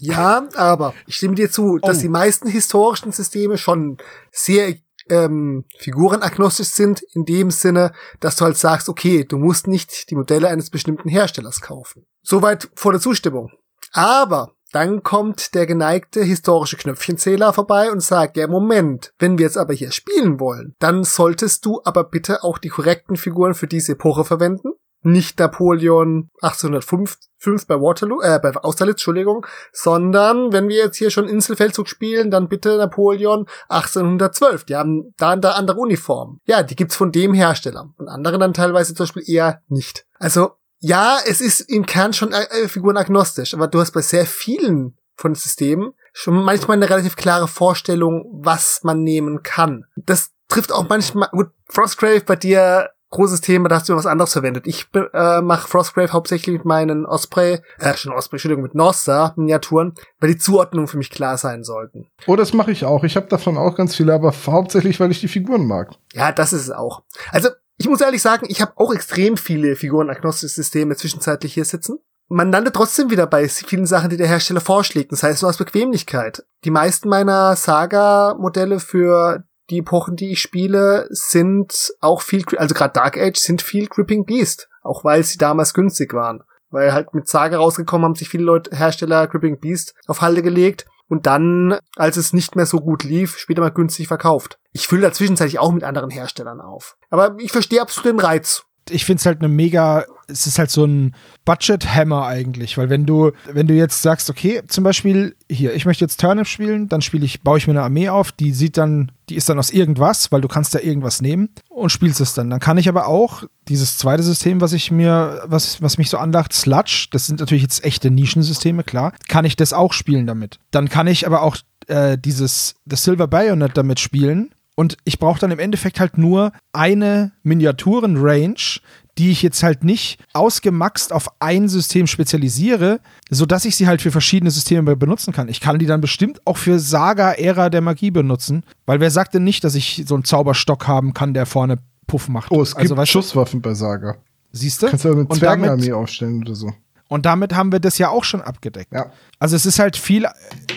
[0.00, 2.00] Ja, aber ich stimme dir zu, dass Oh.
[2.00, 3.98] die meisten historischen Systeme schon
[4.30, 4.74] sehr
[5.10, 10.14] ähm, figurenagnostisch sind, in dem Sinne, dass du halt sagst, okay, du musst nicht die
[10.16, 12.04] Modelle eines bestimmten Herstellers kaufen.
[12.22, 13.50] Soweit vor der Zustimmung.
[13.92, 19.56] Aber dann kommt der geneigte historische Knöpfchenzähler vorbei und sagt, ja, Moment, wenn wir jetzt
[19.56, 23.92] aber hier spielen wollen, dann solltest du aber bitte auch die korrekten Figuren für diese
[23.92, 24.72] Epoche verwenden.
[25.02, 31.10] Nicht Napoleon 1805 5 bei Waterloo, äh, bei Austerlitz, Entschuldigung, sondern wenn wir jetzt hier
[31.10, 34.64] schon Inselfeldzug spielen, dann bitte Napoleon 1812.
[34.64, 36.40] Die haben da und da andere Uniformen.
[36.46, 37.90] Ja, die gibt's von dem Hersteller.
[37.96, 40.04] Und andere dann teilweise zum Beispiel eher nicht.
[40.18, 44.26] Also, ja, es ist im Kern schon äh, äh, figurenagnostisch, aber du hast bei sehr
[44.26, 49.84] vielen von Systemen schon manchmal eine relativ klare Vorstellung, was man nehmen kann.
[49.96, 54.32] Das trifft auch manchmal, gut, Frostgrave bei dir großes Thema, da hast du was anderes
[54.32, 54.66] verwendet.
[54.66, 59.94] Ich äh, mache Frostgrave hauptsächlich mit meinen Osprey, äh, schon Osprey, Entschuldigung, mit Northstar Miniaturen,
[60.20, 62.06] weil die Zuordnungen für mich klar sein sollten.
[62.26, 63.04] Oh, das mache ich auch.
[63.04, 65.92] Ich habe davon auch ganz viele, aber hauptsächlich, weil ich die Figuren mag.
[66.12, 67.02] Ja, das ist es auch.
[67.32, 71.98] Also, ich muss ehrlich sagen, ich habe auch extrem viele figurenagnostische Systeme zwischenzeitlich hier sitzen.
[72.30, 75.12] Man landet trotzdem wieder bei vielen Sachen, die der Hersteller vorschlägt.
[75.12, 76.44] Das heißt nur aus Bequemlichkeit.
[76.64, 82.92] Die meisten meiner Saga-Modelle für die Epochen, die ich spiele, sind auch viel, also gerade
[82.92, 84.68] Dark Age sind viel Gripping Beast.
[84.82, 86.42] Auch weil sie damals günstig waren.
[86.70, 90.86] Weil halt mit Saga rausgekommen haben sich viele Leute, Hersteller Gripping Beast auf Halde gelegt
[91.08, 94.58] und dann, als es nicht mehr so gut lief, später mal günstig verkauft.
[94.72, 96.96] Ich fülle da zwischenzeitlich auch mit anderen Herstellern auf.
[97.10, 98.64] Aber ich verstehe absolut den Reiz.
[98.90, 101.14] Ich finde es halt eine mega, es ist halt so ein
[101.44, 106.04] Budget-Hammer eigentlich, weil wenn du, wenn du jetzt sagst, okay, zum Beispiel hier, ich möchte
[106.04, 109.12] jetzt Turnip spielen, dann spiele ich, baue ich mir eine Armee auf, die sieht dann,
[109.28, 112.50] die ist dann aus irgendwas, weil du kannst ja irgendwas nehmen und spielst es dann.
[112.50, 116.18] Dann kann ich aber auch dieses zweite System, was ich mir, was, was mich so
[116.18, 120.58] anlacht, Sludge, das sind natürlich jetzt echte Nischensysteme, klar, kann ich das auch spielen damit.
[120.70, 125.40] Dann kann ich aber auch äh, dieses, das Silver Bayonet damit spielen, und ich brauche
[125.40, 128.78] dann im Endeffekt halt nur eine Miniaturen-Range,
[129.18, 134.12] die ich jetzt halt nicht ausgemaxt auf ein System spezialisiere, sodass ich sie halt für
[134.12, 135.48] verschiedene Systeme benutzen kann.
[135.48, 139.42] Ich kann die dann bestimmt auch für Saga-Ära der Magie benutzen, weil wer sagt denn
[139.42, 142.52] nicht, dass ich so einen Zauberstock haben kann, der vorne Puff macht?
[142.52, 144.18] Oh, es gibt also, du, Schusswaffen bei Saga.
[144.52, 144.90] siehst du?
[144.90, 146.72] Kannst du eine Zwergenarmee aufstellen oder so.
[147.08, 148.92] Und damit haben wir das ja auch schon abgedeckt.
[148.92, 149.10] Ja.
[149.38, 150.26] Also es ist halt viel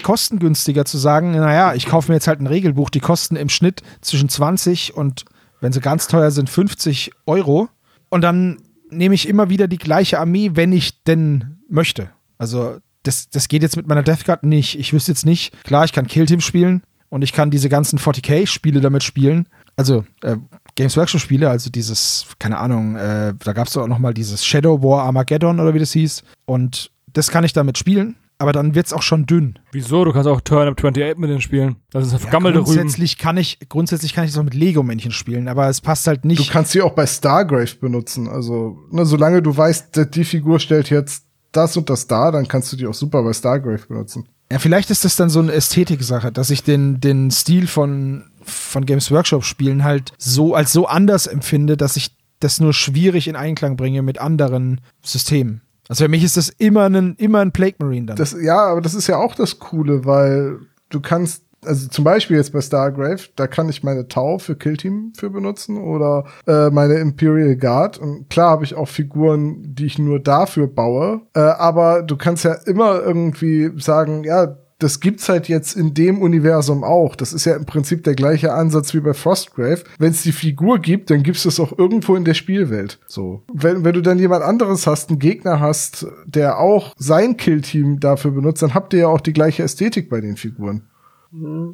[0.01, 3.81] kostengünstiger zu sagen, naja, ich kaufe mir jetzt halt ein Regelbuch, die kosten im Schnitt
[3.99, 5.25] zwischen 20 und,
[5.59, 7.69] wenn sie ganz teuer sind, 50 Euro.
[8.09, 12.09] Und dann nehme ich immer wieder die gleiche Armee, wenn ich denn möchte.
[12.37, 14.79] Also das, das geht jetzt mit meiner Death Guard nicht.
[14.79, 17.99] Ich wüsste jetzt nicht, klar, ich kann Kill Team spielen und ich kann diese ganzen
[17.99, 19.47] 40k-Spiele damit spielen.
[19.75, 20.37] Also äh,
[20.75, 24.45] Games Workshop-Spiele, also dieses, keine Ahnung, äh, da gab es doch auch noch mal dieses
[24.45, 26.23] Shadow War Armageddon oder wie das hieß.
[26.45, 29.59] Und das kann ich damit spielen, aber dann wird es auch schon dünn.
[29.71, 30.03] Wieso?
[30.05, 31.75] Du kannst auch Turnip 28 mit denen spielen.
[31.91, 32.65] Das ist vergammelte Rüben.
[32.73, 36.23] grundsätzlich kann ich, grundsätzlich kann ich das auch mit Lego-Männchen spielen, aber es passt halt
[36.23, 36.49] Du nicht.
[36.51, 38.27] kannst sie auch bei Stargrave benutzen.
[38.29, 42.47] Also, ne, solange du weißt, die- die Figur stellt jetzt das und das dar, dann
[42.47, 44.25] kannst du die auch super bei Stargrave benutzen.
[44.51, 48.85] Ja, vielleicht ist das dann so eine Ästhetik-Sache, dass ich den, den Stil von, von
[48.85, 53.35] Games Workshop Spielen halt so als so anders empfinde, dass ich das nur schwierig in
[53.35, 55.61] Einklang bringe mit anderen Systemen.
[55.87, 58.15] Also für mich ist das immer ein, immer ein Plague Marine dann.
[58.15, 62.37] Das, ja, aber das ist ja auch das Coole, weil du kannst also zum Beispiel
[62.37, 66.95] jetzt bei Stargrave, da kann ich meine Tau für Killteam für benutzen oder äh, meine
[66.95, 67.97] Imperial Guard.
[67.97, 71.21] Und klar habe ich auch Figuren, die ich nur dafür baue.
[71.35, 76.21] Äh, aber du kannst ja immer irgendwie sagen, ja, das gibt's halt jetzt in dem
[76.21, 77.15] Universum auch.
[77.15, 79.83] Das ist ja im Prinzip der gleiche Ansatz wie bei Frostgrave.
[79.99, 82.99] Wenn es die Figur gibt, dann gibt's das auch irgendwo in der Spielwelt.
[83.05, 83.43] So.
[83.53, 88.31] Wenn, wenn du dann jemand anderes hast, einen Gegner hast, der auch sein Killteam dafür
[88.31, 90.87] benutzt, dann habt ihr ja auch die gleiche Ästhetik bei den Figuren.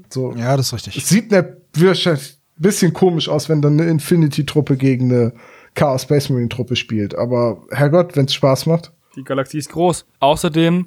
[0.09, 0.33] So.
[0.33, 0.97] Ja, das ist richtig.
[0.97, 5.33] Es sieht ne, wahrscheinlich ein bisschen komisch aus, wenn dann eine Infinity-Truppe gegen eine
[5.75, 7.15] Chaos Space Marine-Truppe spielt.
[7.15, 8.91] Aber Herrgott, wenn's Spaß macht.
[9.15, 10.05] Die Galaxie ist groß.
[10.19, 10.85] Außerdem,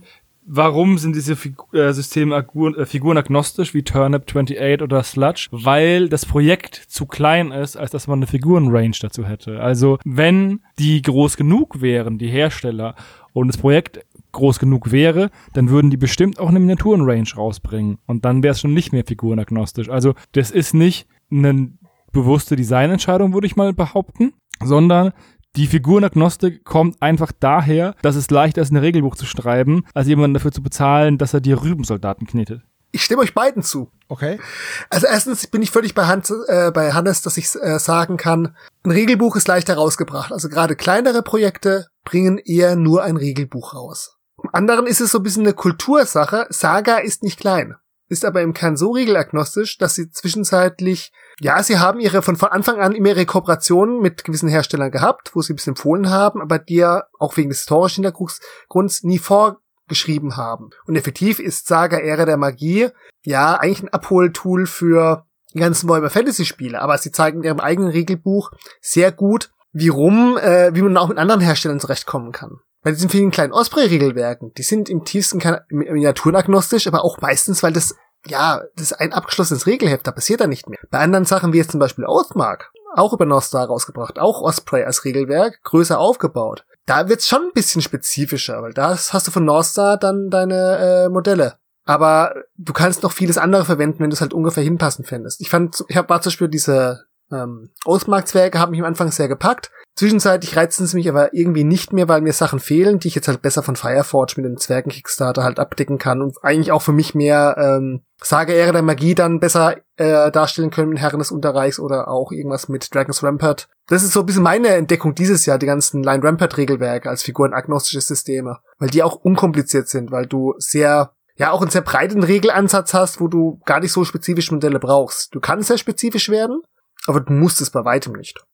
[0.53, 5.49] warum sind diese Figu äh, Systeme äh, Figuren agnostisch wie Turnip 28 oder Sludge?
[5.53, 9.61] Weil das Projekt zu klein ist, als dass man eine Figurenrange dazu hätte.
[9.61, 12.95] Also, wenn die groß genug wären, die Hersteller,
[13.33, 17.99] und das Projekt groß genug wäre, dann würden die bestimmt auch eine Miniaturenrange rausbringen.
[18.07, 19.89] Und dann wäre es schon nicht mehr figurenagnostisch.
[19.89, 21.73] Also, das ist nicht eine
[22.13, 24.33] bewusste Designentscheidung, würde ich mal behaupten,
[24.63, 25.13] sondern
[25.57, 30.35] die Figurenagnostik kommt einfach daher, dass es leichter ist, ein Regelbuch zu schreiben, als jemanden
[30.35, 32.63] dafür zu bezahlen, dass er dir Rübensoldaten knetet.
[32.93, 33.93] Ich stimme euch beiden zu.
[34.09, 34.41] Okay.
[34.89, 38.57] Also erstens bin ich völlig bei, Hans, äh, bei Hannes, dass ich äh, sagen kann,
[38.83, 40.33] ein Regelbuch ist leichter rausgebracht.
[40.33, 44.17] Also gerade kleinere Projekte bringen eher nur ein Regelbuch raus.
[44.43, 46.47] Im anderen ist es so ein bisschen eine Kultursache.
[46.51, 47.77] Saga ist nicht klein,
[48.09, 52.81] ist aber im Kern so regelagnostisch, dass sie zwischenzeitlich, ja, sie haben ihre von, Anfang
[52.81, 56.59] an immer ihre Kooperationen mit gewissen Herstellern gehabt, wo sie ein bisschen empfohlen haben, aber
[56.59, 60.71] die ja auch wegen des historischen Hintergrunds nie vorgeschrieben haben.
[60.87, 62.89] Und effektiv ist Saga Ära der Magie
[63.25, 65.25] ja eigentlich ein Abholtool für
[65.55, 69.89] die ganzen Warhammer Fantasy Spiele, aber sie zeigen in ihrem eigenen Regelbuch sehr gut, wie
[69.89, 72.61] rum, äh, wie man auch mit anderen Herstellern zurechtkommen kann.
[72.83, 77.73] Bei diesen vielen kleinen Osprey-Regelwerken, die sind im tiefsten kein- miniaturenagnostisch, aber auch meistens, weil
[77.73, 77.95] das,
[78.27, 80.79] ja, das ist ein abgeschlossenes Regelheft, da passiert da nicht mehr.
[80.91, 85.05] Bei anderen Sachen, wie jetzt zum Beispiel Oathmark, auch über Nostar rausgebracht, auch Osprey als
[85.05, 86.65] Regelwerk, größer aufgebaut.
[86.87, 91.09] Da wird's schon ein bisschen spezifischer, weil da hast du von Nostar dann deine äh,
[91.09, 91.59] Modelle.
[91.85, 95.41] Aber du kannst noch vieles andere verwenden, wenn du es halt ungefähr hinpassen fändest.
[95.41, 99.29] Ich fand, ich hab, war zum Beispiel diese ähm, Oathmark-Zwerge haben mich am Anfang sehr
[99.29, 99.71] gepackt.
[99.97, 103.29] Zwischenzeitlich reizen sie mich aber irgendwie nicht mehr, weil mir Sachen fehlen, die ich jetzt
[103.29, 107.15] halt besser von Fireforge mit dem Zwergen-Kickstarter halt abdecken kann und eigentlich auch für mich
[107.15, 111.79] mehr ähm, Sage Ehre der Magie dann besser äh, darstellen können mit Herren des Unterreichs
[111.79, 113.69] oder auch irgendwas mit Dragon's Rampart.
[113.89, 117.23] Das ist so ein bisschen meine Entdeckung dieses Jahr, die ganzen Line Rampart Regelwerke als
[117.23, 122.23] figurenagnostische Systeme, weil die auch unkompliziert sind, weil du sehr ja auch einen sehr breiten
[122.23, 125.35] Regelansatz hast, wo du gar nicht so spezifische Modelle brauchst.
[125.35, 126.61] Du kannst sehr spezifisch werden,
[127.07, 128.45] aber du musst es bei weitem nicht.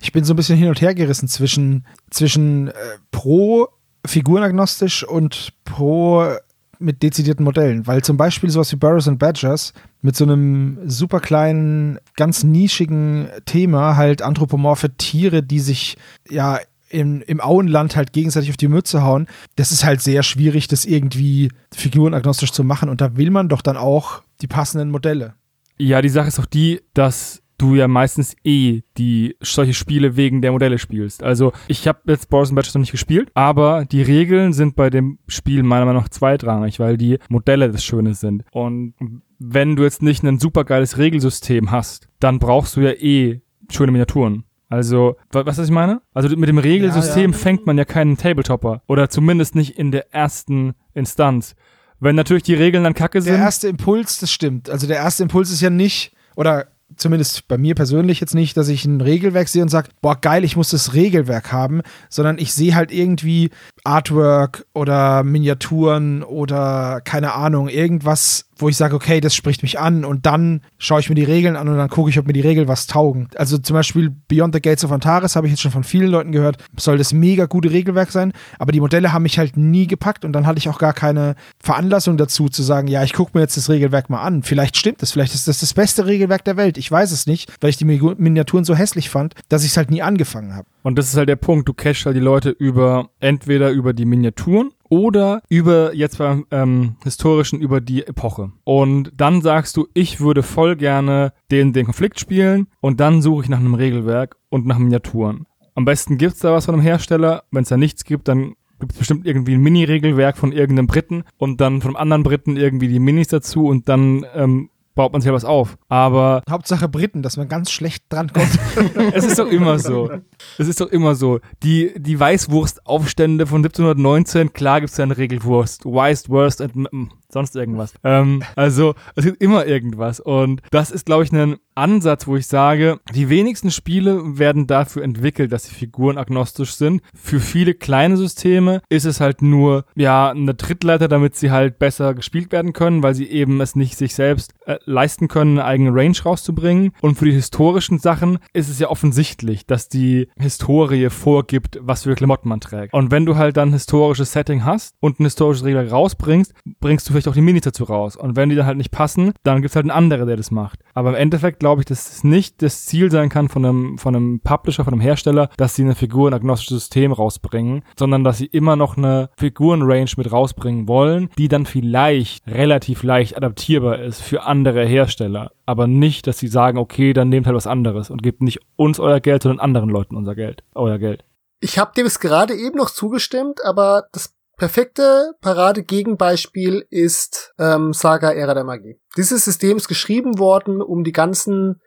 [0.00, 2.72] Ich bin so ein bisschen hin und her gerissen zwischen, zwischen äh,
[3.10, 3.68] pro
[4.04, 6.36] figurenagnostisch und pro
[6.78, 9.72] mit dezidierten Modellen, weil zum Beispiel sowas wie Burrows and Badgers
[10.02, 15.96] mit so einem super kleinen, ganz nischigen Thema halt anthropomorphe Tiere, die sich
[16.28, 20.68] ja im, im Auenland halt gegenseitig auf die Mütze hauen, das ist halt sehr schwierig,
[20.68, 22.88] das irgendwie figurenagnostisch zu machen.
[22.88, 25.34] Und da will man doch dann auch die passenden Modelle.
[25.78, 30.42] Ja, die Sache ist auch die, dass du ja meistens eh die solche Spiele wegen
[30.42, 31.22] der Modelle spielst.
[31.22, 34.90] Also ich habe jetzt Boris and Badgers noch nicht gespielt, aber die Regeln sind bei
[34.90, 38.44] dem Spiel meiner Meinung nach zweitrangig, weil die Modelle das Schöne sind.
[38.52, 38.94] Und
[39.38, 43.40] wenn du jetzt nicht ein supergeiles Regelsystem hast, dann brauchst du ja eh
[43.70, 44.44] schöne Miniaturen.
[44.68, 46.02] Also, wa- was was ich meine?
[46.12, 47.42] Also mit dem Regelsystem Ja, ja.
[47.42, 48.82] fängt man ja keinen Tabletopper.
[48.88, 51.54] Oder zumindest nicht in der ersten Instanz.
[52.00, 53.34] Wenn natürlich die Regeln dann kacke Der sind.
[53.40, 54.68] erste Impuls, das stimmt.
[54.68, 58.68] Also der erste Impuls ist ja nicht, oder zumindest bei mir persönlich jetzt nicht, dass
[58.68, 62.52] ich ein Regelwerk sehe und sage, boah, geil, ich muss das Regelwerk haben, sondern ich
[62.52, 63.50] sehe halt irgendwie
[63.86, 70.04] Artwork oder Miniaturen oder keine Ahnung, irgendwas, wo ich sage, okay, das spricht mich an
[70.04, 72.40] und dann schaue ich mir die Regeln an und dann gucke ich, ob mir die
[72.40, 73.28] Regeln was taugen.
[73.36, 76.32] Also zum Beispiel Beyond the Gates of Antares habe ich jetzt schon von vielen Leuten
[76.32, 80.24] gehört, soll das mega gute Regelwerk sein, aber die Modelle haben mich halt nie gepackt
[80.24, 83.42] und dann hatte ich auch gar keine Veranlassung dazu zu sagen, ja, ich gucke mir
[83.42, 84.42] jetzt das Regelwerk mal an.
[84.42, 86.78] Vielleicht stimmt es, vielleicht ist das das beste Regelwerk der Welt.
[86.78, 89.76] Ich weiß es nicht, weil ich die Mi- Miniaturen so hässlich fand, dass ich es
[89.76, 90.66] halt nie angefangen habe.
[90.82, 94.06] Und das ist halt der Punkt, du catchst halt die Leute über, entweder über die
[94.06, 98.52] Miniaturen oder über, jetzt beim ähm, Historischen, über die Epoche.
[98.64, 103.44] Und dann sagst du, ich würde voll gerne den, den Konflikt spielen und dann suche
[103.44, 105.46] ich nach einem Regelwerk und nach Miniaturen.
[105.74, 107.44] Am besten gibt's da was von einem Hersteller.
[107.50, 111.60] Wenn es da nichts gibt, dann gibt's bestimmt irgendwie ein Mini-Regelwerk von irgendeinem Briten und
[111.60, 115.28] dann von einem anderen Briten irgendwie die Minis dazu und dann ähm, baut man sich
[115.28, 115.78] ja was auf.
[115.88, 118.58] Aber Hauptsache Briten, dass man ganz schlecht drankommt.
[119.12, 120.10] es ist doch immer so.
[120.58, 121.38] Es ist doch immer so.
[121.62, 125.84] Die, die Weißwurstaufstände von 1719, klar gibt's da eine Regelwurst.
[125.84, 126.88] Weißt, Worst and,
[127.32, 127.94] sonst irgendwas.
[128.04, 130.20] Ähm, also es gibt immer irgendwas.
[130.20, 135.02] Und das ist, glaube ich, ein Ansatz, wo ich sage, die wenigsten Spiele werden dafür
[135.02, 137.02] entwickelt, dass sie Figuren agnostisch sind.
[137.14, 142.14] Für viele kleine Systeme ist es halt nur, ja, eine Trittleiter, damit sie halt besser
[142.14, 145.94] gespielt werden können, weil sie eben es nicht sich selbst äh, leisten können, eine eigene
[145.94, 146.92] Range rauszubringen.
[147.02, 152.14] Und für die historischen Sachen ist es ja offensichtlich, dass die Historie vorgibt, was für
[152.14, 152.94] Klamotten man trägt.
[152.94, 157.08] Und wenn du halt dann ein historisches Setting hast und ein historisches Regler rausbringst, bringst
[157.08, 158.16] du vielleicht auch die Minis dazu raus.
[158.16, 160.50] Und wenn die dann halt nicht passen, dann gibt es halt einen anderen, der das
[160.50, 160.80] macht.
[160.94, 164.14] Aber im Endeffekt glaube ich, dass es nicht das Ziel sein kann von einem, von
[164.14, 168.38] einem Publisher, von einem Hersteller, dass sie eine Figur in agnostisches System rausbringen, sondern dass
[168.38, 174.20] sie immer noch eine Figurenrange mit rausbringen wollen, die dann vielleicht relativ leicht adaptierbar ist
[174.20, 175.52] für andere Hersteller.
[175.64, 179.00] Aber nicht, dass sie sagen, okay, dann nehmt halt was anderes und gebt nicht uns
[179.00, 181.24] euer Geld, sondern anderen Leuten unser Geld, euer Geld.
[181.60, 188.30] Ich habe dem es gerade eben noch zugestimmt, aber das perfekte Parade-Gegenbeispiel ist ähm, Saga
[188.32, 188.98] Ära der Magie.
[189.16, 191.80] Dieses System ist geschrieben worden, um die ganzen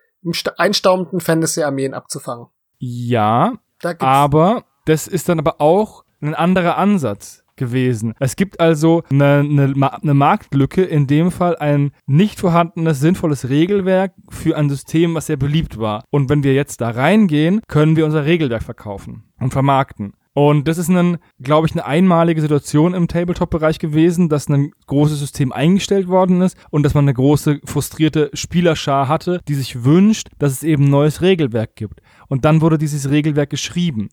[0.58, 2.48] einstaumenden Fantasy-Armeen abzufangen.
[2.78, 3.54] Ja,
[4.00, 8.14] aber das ist dann aber auch ein anderer Ansatz gewesen.
[8.20, 14.14] Es gibt also eine, eine, eine, Marktlücke, in dem Fall ein nicht vorhandenes, sinnvolles Regelwerk
[14.30, 16.04] für ein System, was sehr beliebt war.
[16.10, 20.14] Und wenn wir jetzt da reingehen, können wir unser Regelwerk verkaufen und vermarkten.
[20.34, 25.20] Und das ist ein, glaube ich, eine einmalige Situation im Tabletop-Bereich gewesen, dass ein großes
[25.20, 30.30] System eingestellt worden ist und dass man eine große frustrierte Spielerschar hatte, die sich wünscht,
[30.38, 32.02] dass es eben ein neues Regelwerk gibt.
[32.28, 34.10] Und dann wurde dieses Regelwerk geschrieben.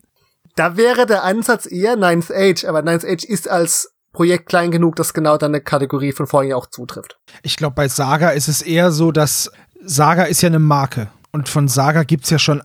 [0.57, 4.97] Da wäre der Ansatz eher Ninth Age, aber Ninth Age ist als Projekt klein genug,
[4.97, 7.19] dass genau dann eine Kategorie von vorhin auch zutrifft.
[7.43, 9.51] Ich glaube, bei Saga ist es eher so, dass
[9.85, 11.11] Saga ist ja eine Marke.
[11.33, 12.63] Und von Saga gibt es ja schon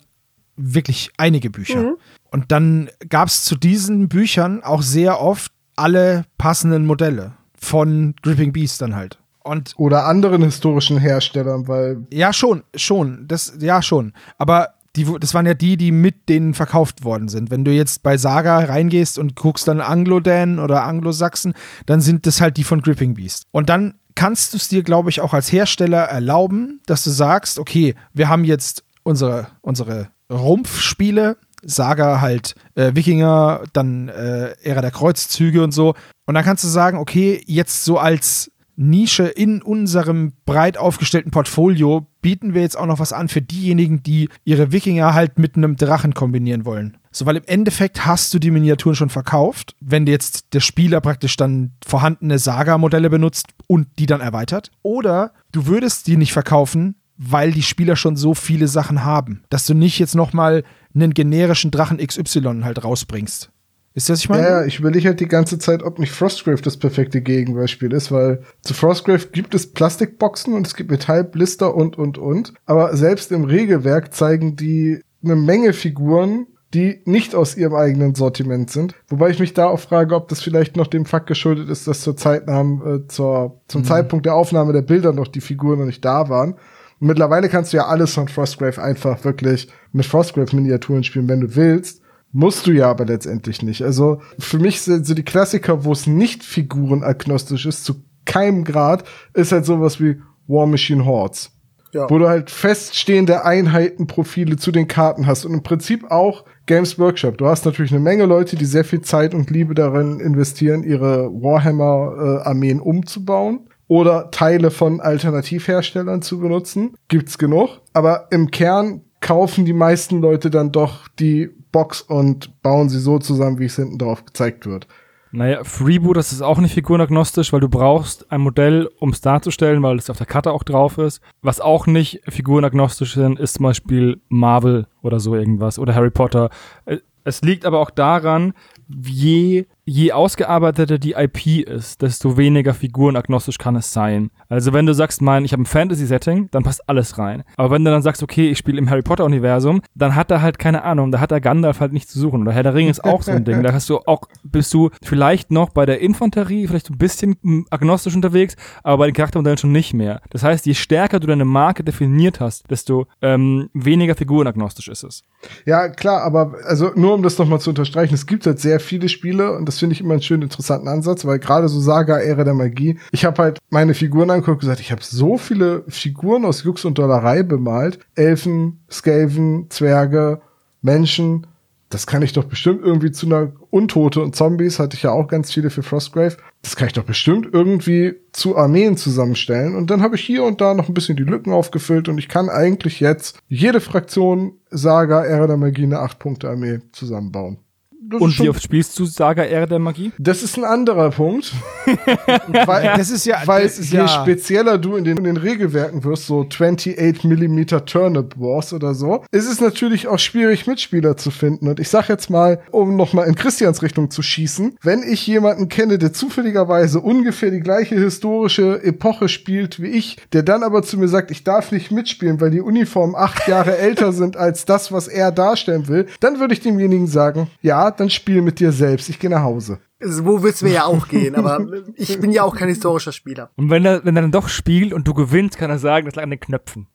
[0.55, 1.83] wirklich einige Bücher.
[1.83, 1.97] Mhm.
[2.31, 8.53] Und dann gab es zu diesen Büchern auch sehr oft alle passenden Modelle von Gripping
[8.53, 9.19] Beast dann halt.
[9.43, 12.05] Und Oder anderen historischen Herstellern, weil.
[12.11, 13.27] Ja, schon, schon.
[13.27, 14.13] Das, ja, schon.
[14.37, 17.49] Aber die, das waren ja die, die mit denen verkauft worden sind.
[17.49, 21.53] Wenn du jetzt bei Saga reingehst und guckst dann Anglo-Dan oder Anglo-Sachsen,
[21.85, 23.45] dann sind das halt die von Gripping Beast.
[23.51, 27.57] Und dann kannst du es dir, glaube ich, auch als Hersteller erlauben, dass du sagst,
[27.57, 34.91] okay, wir haben jetzt unsere, unsere Rumpfspiele, Saga halt äh, Wikinger, dann äh, Ära der
[34.91, 35.95] Kreuzzüge und so.
[36.25, 42.07] Und dann kannst du sagen, okay, jetzt so als Nische in unserem breit aufgestellten Portfolio
[42.21, 45.75] bieten wir jetzt auch noch was an für diejenigen, die ihre Wikinger halt mit einem
[45.75, 46.97] Drachen kombinieren wollen.
[47.11, 51.35] So, weil im Endeffekt hast du die Miniaturen schon verkauft, wenn jetzt der Spieler praktisch
[51.35, 54.71] dann vorhandene Saga-Modelle benutzt und die dann erweitert.
[54.81, 59.67] Oder du würdest die nicht verkaufen, weil die Spieler schon so viele Sachen haben, dass
[59.67, 60.63] du nicht jetzt noch mal
[60.95, 63.51] einen generischen Drachen XY halt rausbringst.
[63.93, 64.43] Ist das, was ich meine?
[64.43, 68.41] Ja, ich überlege halt die ganze Zeit, ob nicht Frostgrave das perfekte Gegenbeispiel ist, weil
[68.61, 72.53] zu Frostgrave gibt es Plastikboxen und es gibt Metallblister und, und, und.
[72.65, 78.71] Aber selbst im Regelwerk zeigen die eine Menge Figuren, die nicht aus ihrem eigenen Sortiment
[78.71, 78.95] sind.
[79.09, 82.01] Wobei ich mich da auch frage, ob das vielleicht noch dem Fakt geschuldet ist, dass
[82.01, 83.85] zur Zeitnahme, äh, zur, zum mhm.
[83.85, 86.55] Zeitpunkt der Aufnahme der Bilder noch die Figuren noch nicht da waren
[87.01, 92.01] mittlerweile kannst du ja alles von Frostgrave einfach wirklich mit Frostgrave-Miniaturen spielen, wenn du willst.
[92.31, 93.81] Musst du ja aber letztendlich nicht.
[93.83, 99.03] Also für mich sind so die Klassiker, wo es nicht figurenagnostisch ist, zu keinem Grad,
[99.33, 101.51] ist halt sowas wie War Machine Hordes.
[101.91, 102.09] Ja.
[102.09, 107.37] Wo du halt feststehende Einheitenprofile zu den Karten hast und im Prinzip auch Games Workshop.
[107.37, 111.29] Du hast natürlich eine Menge Leute, die sehr viel Zeit und Liebe darin investieren, ihre
[111.33, 116.95] Warhammer-Armeen äh, umzubauen oder Teile von Alternativherstellern zu benutzen.
[117.09, 117.81] Gibt's genug.
[117.91, 123.19] Aber im Kern kaufen die meisten Leute dann doch die Box und bauen sie so
[123.19, 124.87] zusammen, wie es hinten drauf gezeigt wird.
[125.33, 129.83] Naja, Freeboot, das ist auch nicht figurenagnostisch, weil du brauchst ein Modell, um es darzustellen,
[129.83, 131.19] weil es auf der Karte auch drauf ist.
[131.41, 136.49] Was auch nicht figurenagnostisch sind, ist zum Beispiel Marvel oder so irgendwas oder Harry Potter.
[136.85, 138.53] Äh, es liegt aber auch daran,
[138.87, 144.29] je je ausgearbeiteter die IP ist, desto weniger figurenagnostisch kann es sein.
[144.47, 147.43] Also wenn du sagst, mein, ich habe ein Fantasy-Setting, dann passt alles rein.
[147.57, 150.59] Aber wenn du dann sagst, okay, ich spiele im Harry Potter-Universum, dann hat er halt
[150.59, 152.41] keine Ahnung, da hat er Gandalf halt nicht zu suchen.
[152.41, 153.61] Oder Herr der Ring ist auch so ein Ding.
[153.71, 157.37] Da hast du auch, bist du vielleicht noch bei der Infanterie vielleicht ein bisschen
[157.69, 160.21] agnostisch unterwegs, aber bei den Charaktermodellen schon nicht mehr.
[160.31, 165.23] Das heißt, je stärker du deine Marke definiert hast, desto ähm, weniger figurenagnostisch ist es.
[165.65, 169.09] Ja, klar, aber also nur um das nochmal zu unterstreichen, es gibt halt sehr viele
[169.09, 172.43] Spiele und das finde ich immer einen schönen, interessanten Ansatz, weil gerade so Saga, Ära
[172.43, 176.45] der Magie, ich habe halt meine Figuren angeguckt und gesagt, ich habe so viele Figuren
[176.45, 177.99] aus Jux und Dollerei bemalt.
[178.15, 180.41] Elfen, Skaven, Zwerge,
[180.81, 181.47] Menschen.
[181.89, 185.27] das kann ich doch bestimmt irgendwie zu einer Untote und Zombies, hatte ich ja auch
[185.27, 189.75] ganz viele für Frostgrave, das kann ich doch bestimmt irgendwie zu Armeen zusammenstellen.
[189.75, 192.29] Und dann habe ich hier und da noch ein bisschen die Lücken aufgefüllt und ich
[192.29, 197.57] kann eigentlich jetzt jede Fraktion Saga, Ära der Magie, eine 8-Punkte-Armee zusammenbauen.
[198.03, 200.11] Das Und wie oft spielst du Saga Ehre der Magie?
[200.17, 201.53] das ist ein anderer Punkt.
[202.65, 205.37] weil, Das ist ja, weil das ist je ja, spezieller du in den, in den
[205.37, 211.15] Regelwerken wirst, so 28 mm Turnip Wars oder so, ist es natürlich auch schwierig, Mitspieler
[211.15, 211.67] zu finden.
[211.67, 215.69] Und ich sag jetzt mal, um nochmal in Christians Richtung zu schießen, wenn ich jemanden
[215.69, 220.97] kenne, der zufälligerweise ungefähr die gleiche historische Epoche spielt wie ich, der dann aber zu
[220.97, 224.91] mir sagt, ich darf nicht mitspielen, weil die Uniformen acht Jahre älter sind als das,
[224.91, 229.09] was er darstellen will, dann würde ich demjenigen sagen, ja, dann spiel mit dir selbst,
[229.09, 229.79] ich gehe nach Hause.
[229.99, 233.51] So wird's mir ja auch gehen, aber ich bin ja auch kein historischer Spieler.
[233.55, 236.15] Und wenn er, wenn er dann doch spielt und du gewinnst, kann er sagen, das
[236.15, 236.87] lag an den Knöpfen.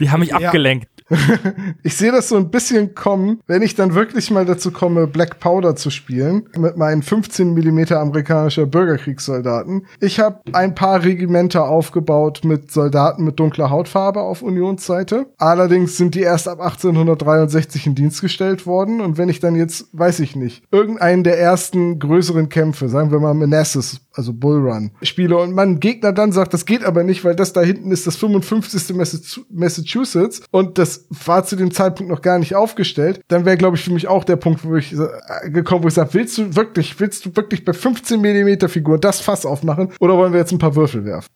[0.00, 0.38] Die haben mich Ja.
[0.38, 0.88] abgelenkt.
[1.82, 5.38] Ich sehe das so ein bisschen kommen, wenn ich dann wirklich mal dazu komme, Black
[5.40, 9.86] Powder zu spielen, mit meinen 15 Millimeter amerikanischer Bürgerkriegssoldaten.
[10.00, 15.26] Ich habe ein paar Regimenter aufgebaut mit Soldaten mit dunkler Hautfarbe auf Unionsseite.
[15.38, 19.00] Allerdings sind die erst ab 1863 in Dienst gestellt worden.
[19.00, 23.20] Und wenn ich dann jetzt, weiß ich nicht, irgendeinen der ersten größeren Kämpfe, sagen wir
[23.20, 27.34] mal Manassas, also Bullrun, spiele und mein Gegner dann sagt, das geht aber nicht, weil
[27.34, 28.94] das da hinten ist das 55.
[28.96, 33.76] Massachu- Massachusetts und das war zu dem Zeitpunkt noch gar nicht aufgestellt, dann wäre, glaube
[33.76, 36.56] ich, für mich auch der Punkt, wo ich äh, gekommen, wo ich sage, willst du
[36.56, 40.52] wirklich, willst du wirklich bei 15 Millimeter Figur das Fass aufmachen oder wollen wir jetzt
[40.52, 41.28] ein paar Würfel werfen?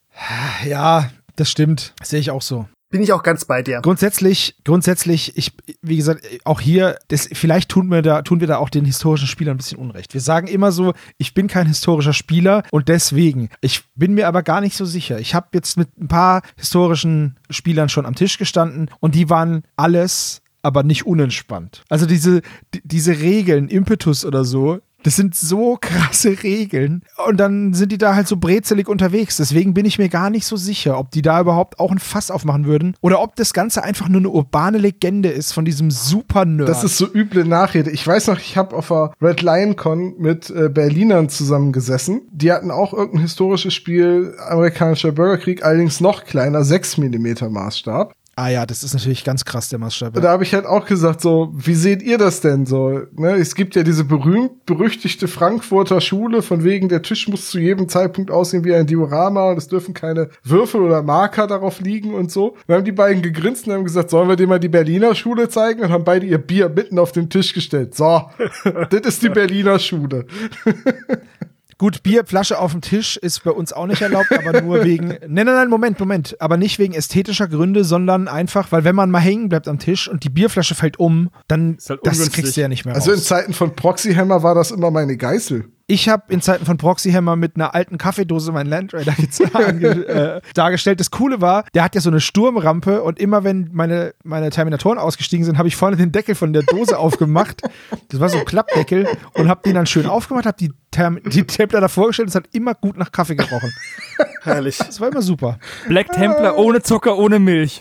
[0.66, 1.94] ja, das stimmt.
[2.02, 2.66] Sehe ich auch so.
[2.91, 3.80] Bin ich auch ganz bei dir.
[3.82, 8.57] Grundsätzlich, grundsätzlich, ich, wie gesagt, auch hier, das, vielleicht tun wir da, tun wir da
[8.57, 10.14] auch den historischen Spielern ein bisschen Unrecht.
[10.14, 13.51] Wir sagen immer so, ich bin kein historischer Spieler und deswegen.
[13.61, 15.18] Ich bin mir aber gar nicht so sicher.
[15.18, 19.64] Ich habe jetzt mit ein paar historischen Spielern schon am Tisch gestanden und die waren
[19.76, 21.84] alles aber nicht unentspannt.
[21.89, 22.41] Also diese,
[22.74, 27.03] die- diese Regeln, Impetus oder so, das sind so krasse Regeln.
[27.26, 29.36] Und dann sind die da halt so brezelig unterwegs.
[29.36, 32.30] Deswegen bin ich mir gar nicht so sicher, ob die da überhaupt auch ein Fass
[32.30, 36.68] aufmachen würden oder ob das Ganze einfach nur eine urbane Legende ist von diesem Super-Nerd.
[36.68, 37.90] Das ist so üble Nachrede.
[37.90, 42.22] Ich weiß noch, ich habe auf der Red Lion Con mit äh, Berlinern zusammengesessen.
[42.32, 48.14] Die hatten auch irgendein historisches Spiel, amerikanischer Bürgerkrieg, allerdings noch kleiner, 6 Millimeter Maßstab.
[48.39, 50.14] Ah ja, das ist natürlich ganz krass, der Maßstab.
[50.14, 53.03] Da habe ich halt auch gesagt, so, wie seht ihr das denn so?
[53.16, 53.32] Ne?
[53.32, 58.30] Es gibt ja diese berühmt-berüchtigte Frankfurter Schule, von wegen, der Tisch muss zu jedem Zeitpunkt
[58.30, 62.57] aussehen wie ein Diorama und es dürfen keine Würfel oder Marker darauf liegen und so.
[62.68, 65.49] Dann haben die beiden gegrinst und haben gesagt, sollen wir dir mal die Berliner Schule
[65.49, 65.82] zeigen?
[65.82, 67.97] Und haben beide ihr Bier mitten auf den Tisch gestellt.
[67.97, 68.22] So,
[68.91, 70.26] das ist die Berliner Schule.
[71.78, 75.08] Gut, Bierflasche auf dem Tisch ist bei uns auch nicht erlaubt, aber nur wegen.
[75.08, 76.36] Nein, nein, nein, Moment, Moment.
[76.40, 80.08] Aber nicht wegen ästhetischer Gründe, sondern einfach, weil wenn man mal hängen bleibt am Tisch
[80.08, 83.18] und die Bierflasche fällt um, dann halt das kriegst du ja nicht mehr Also in
[83.18, 83.26] raus.
[83.26, 85.66] Zeiten von Proxyhammer war das immer meine Geißel.
[85.91, 89.14] Ich habe in Zeiten von Proxyhammer mit einer alten Kaffeedose meinen Land Raider
[90.36, 91.01] äh, dargestellt.
[91.01, 94.99] Das Coole war, der hat ja so eine Sturmrampe und immer wenn meine, meine Terminatoren
[94.99, 97.62] ausgestiegen sind, habe ich vorne den Deckel von der Dose aufgemacht.
[98.11, 101.47] Das war so ein Klappdeckel und habe den dann schön aufgemacht, habe die, Term die
[101.47, 102.28] Templer davor gestellt.
[102.28, 103.72] Es hat immer gut nach Kaffee gerochen.
[104.43, 104.76] Herrlich.
[104.76, 105.59] Das war immer super.
[105.89, 107.78] Black Templar ohne Zucker, ohne Milch.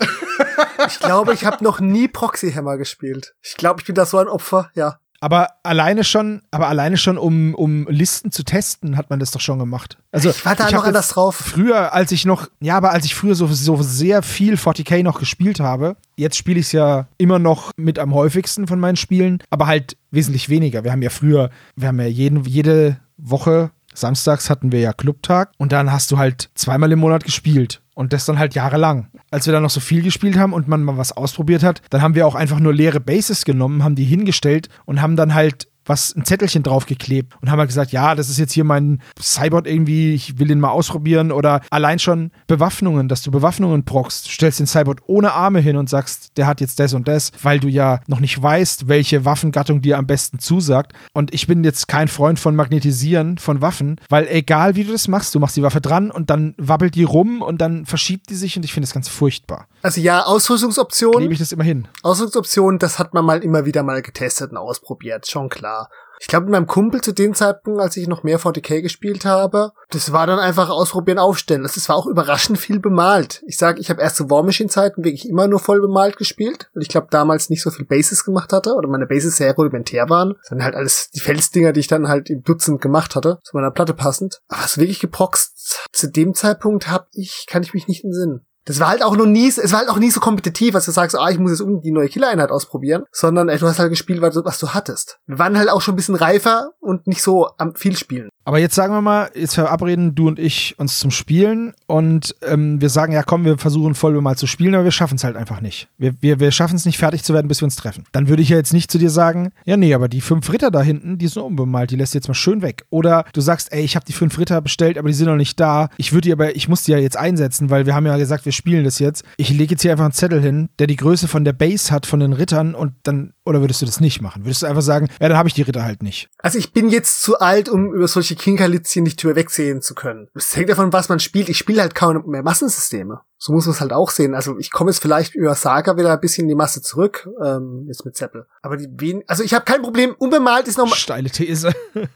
[0.86, 3.34] Ich glaube, ich habe noch nie Proxy Hammer gespielt.
[3.42, 4.98] Ich glaube, ich bin da so ein Opfer, ja.
[5.20, 9.40] Aber alleine schon, aber alleine schon, um, um Listen zu testen, hat man das doch
[9.40, 9.98] schon gemacht.
[10.12, 11.34] Also Ich war da hab noch anders drauf.
[11.36, 15.18] Früher, als ich noch, ja, aber als ich früher so, so sehr viel 40k noch
[15.18, 19.42] gespielt habe, jetzt spiele ich es ja immer noch mit am häufigsten von meinen Spielen,
[19.50, 20.84] aber halt wesentlich weniger.
[20.84, 25.50] Wir haben ja früher, wir haben ja jeden, jede Woche, samstags hatten wir ja Clubtag
[25.58, 27.82] und dann hast du halt zweimal im Monat gespielt.
[27.98, 29.08] Und das dann halt jahrelang.
[29.32, 32.00] Als wir dann noch so viel gespielt haben und man mal was ausprobiert hat, dann
[32.00, 35.66] haben wir auch einfach nur leere Bases genommen, haben die hingestellt und haben dann halt
[35.88, 39.66] was, ein Zettelchen draufgeklebt und haben halt gesagt, ja, das ist jetzt hier mein Cyborg
[39.66, 44.26] irgendwie, ich will den mal ausprobieren oder allein schon Bewaffnungen, dass du Bewaffnungen proxst.
[44.26, 47.32] Du stellst den Cyborg ohne Arme hin und sagst, der hat jetzt das und das,
[47.42, 50.92] weil du ja noch nicht weißt, welche Waffengattung dir am besten zusagt.
[51.12, 55.08] Und ich bin jetzt kein Freund von Magnetisieren von Waffen, weil egal wie du das
[55.08, 58.34] machst, du machst die Waffe dran und dann wabbelt die rum und dann verschiebt die
[58.34, 59.66] sich und ich finde das ganz furchtbar.
[59.82, 61.30] Also ja, Ausrüstungsoptionen.
[61.30, 61.86] ich das immer hin.
[62.02, 65.77] Ausrüstungsoptionen, das hat man mal immer wieder mal getestet und ausprobiert, schon klar.
[66.20, 69.72] Ich glaube, mit meinem Kumpel zu dem Zeitpunkt, als ich noch mehr 40k gespielt habe,
[69.90, 71.62] das war dann einfach ausprobieren, aufstellen.
[71.62, 73.42] Das war auch überraschend viel bemalt.
[73.46, 76.70] Ich sage, ich habe erst zu War Machine Zeiten wirklich immer nur voll bemalt gespielt,
[76.74, 80.08] weil ich glaube damals nicht so viel Bases gemacht hatte oder meine Bases sehr rudimentär
[80.08, 80.34] waren.
[80.42, 83.70] Sind halt alles die Felsdinger, die ich dann halt im Dutzend gemacht hatte, zu meiner
[83.70, 84.40] Platte passend.
[84.48, 88.44] Aber was wirklich geproxt zu dem Zeitpunkt hab ich, kann ich mich nicht entsinnen.
[88.68, 90.92] Das war halt auch noch nie, es war halt auch nie so kompetitiv, als du
[90.92, 93.88] sagst, ah, ich muss jetzt unbedingt die neue Killereinheit ausprobieren, sondern ey, du hast halt
[93.88, 95.18] gespielt, was du hattest.
[95.26, 98.28] Wir waren halt auch schon ein bisschen reifer und nicht so am viel spielen.
[98.44, 102.80] Aber jetzt sagen wir mal, jetzt verabreden du und ich uns zum Spielen und ähm,
[102.80, 105.36] wir sagen, ja komm, wir versuchen voll mal zu spielen, aber wir schaffen es halt
[105.36, 105.88] einfach nicht.
[105.98, 108.04] Wir, wir, wir schaffen es nicht fertig zu werden, bis wir uns treffen.
[108.12, 110.70] Dann würde ich ja jetzt nicht zu dir sagen, ja nee, aber die fünf Ritter
[110.70, 112.86] da hinten, die sind unbemalt, die lässt du jetzt mal schön weg.
[112.88, 115.60] Oder du sagst, ey, ich habe die fünf Ritter bestellt, aber die sind noch nicht
[115.60, 115.90] da.
[115.98, 118.46] Ich würde die aber, ich muss die ja jetzt einsetzen, weil wir haben ja gesagt,
[118.46, 119.24] wir spielen das jetzt.
[119.38, 122.04] Ich lege jetzt hier einfach einen Zettel hin, der die Größe von der Base hat,
[122.04, 124.44] von den Rittern und dann, oder würdest du das nicht machen?
[124.44, 126.28] Würdest du einfach sagen, ja, dann habe ich die Ritter halt nicht.
[126.38, 130.28] Also ich bin jetzt zu alt, um über solche Kinkerlitzchen nicht drüber wegsehen zu können.
[130.34, 131.48] Es hängt davon, was man spielt.
[131.48, 133.20] Ich spiele halt kaum mehr Massensysteme.
[133.40, 134.34] So muss man es halt auch sehen.
[134.34, 137.84] Also ich komme jetzt vielleicht über Saga wieder ein bisschen in die Masse zurück, ähm,
[137.86, 138.46] jetzt mit Zeppel.
[138.62, 141.72] Aber die wen also ich habe kein Problem, unbemalt ist noch Steile These.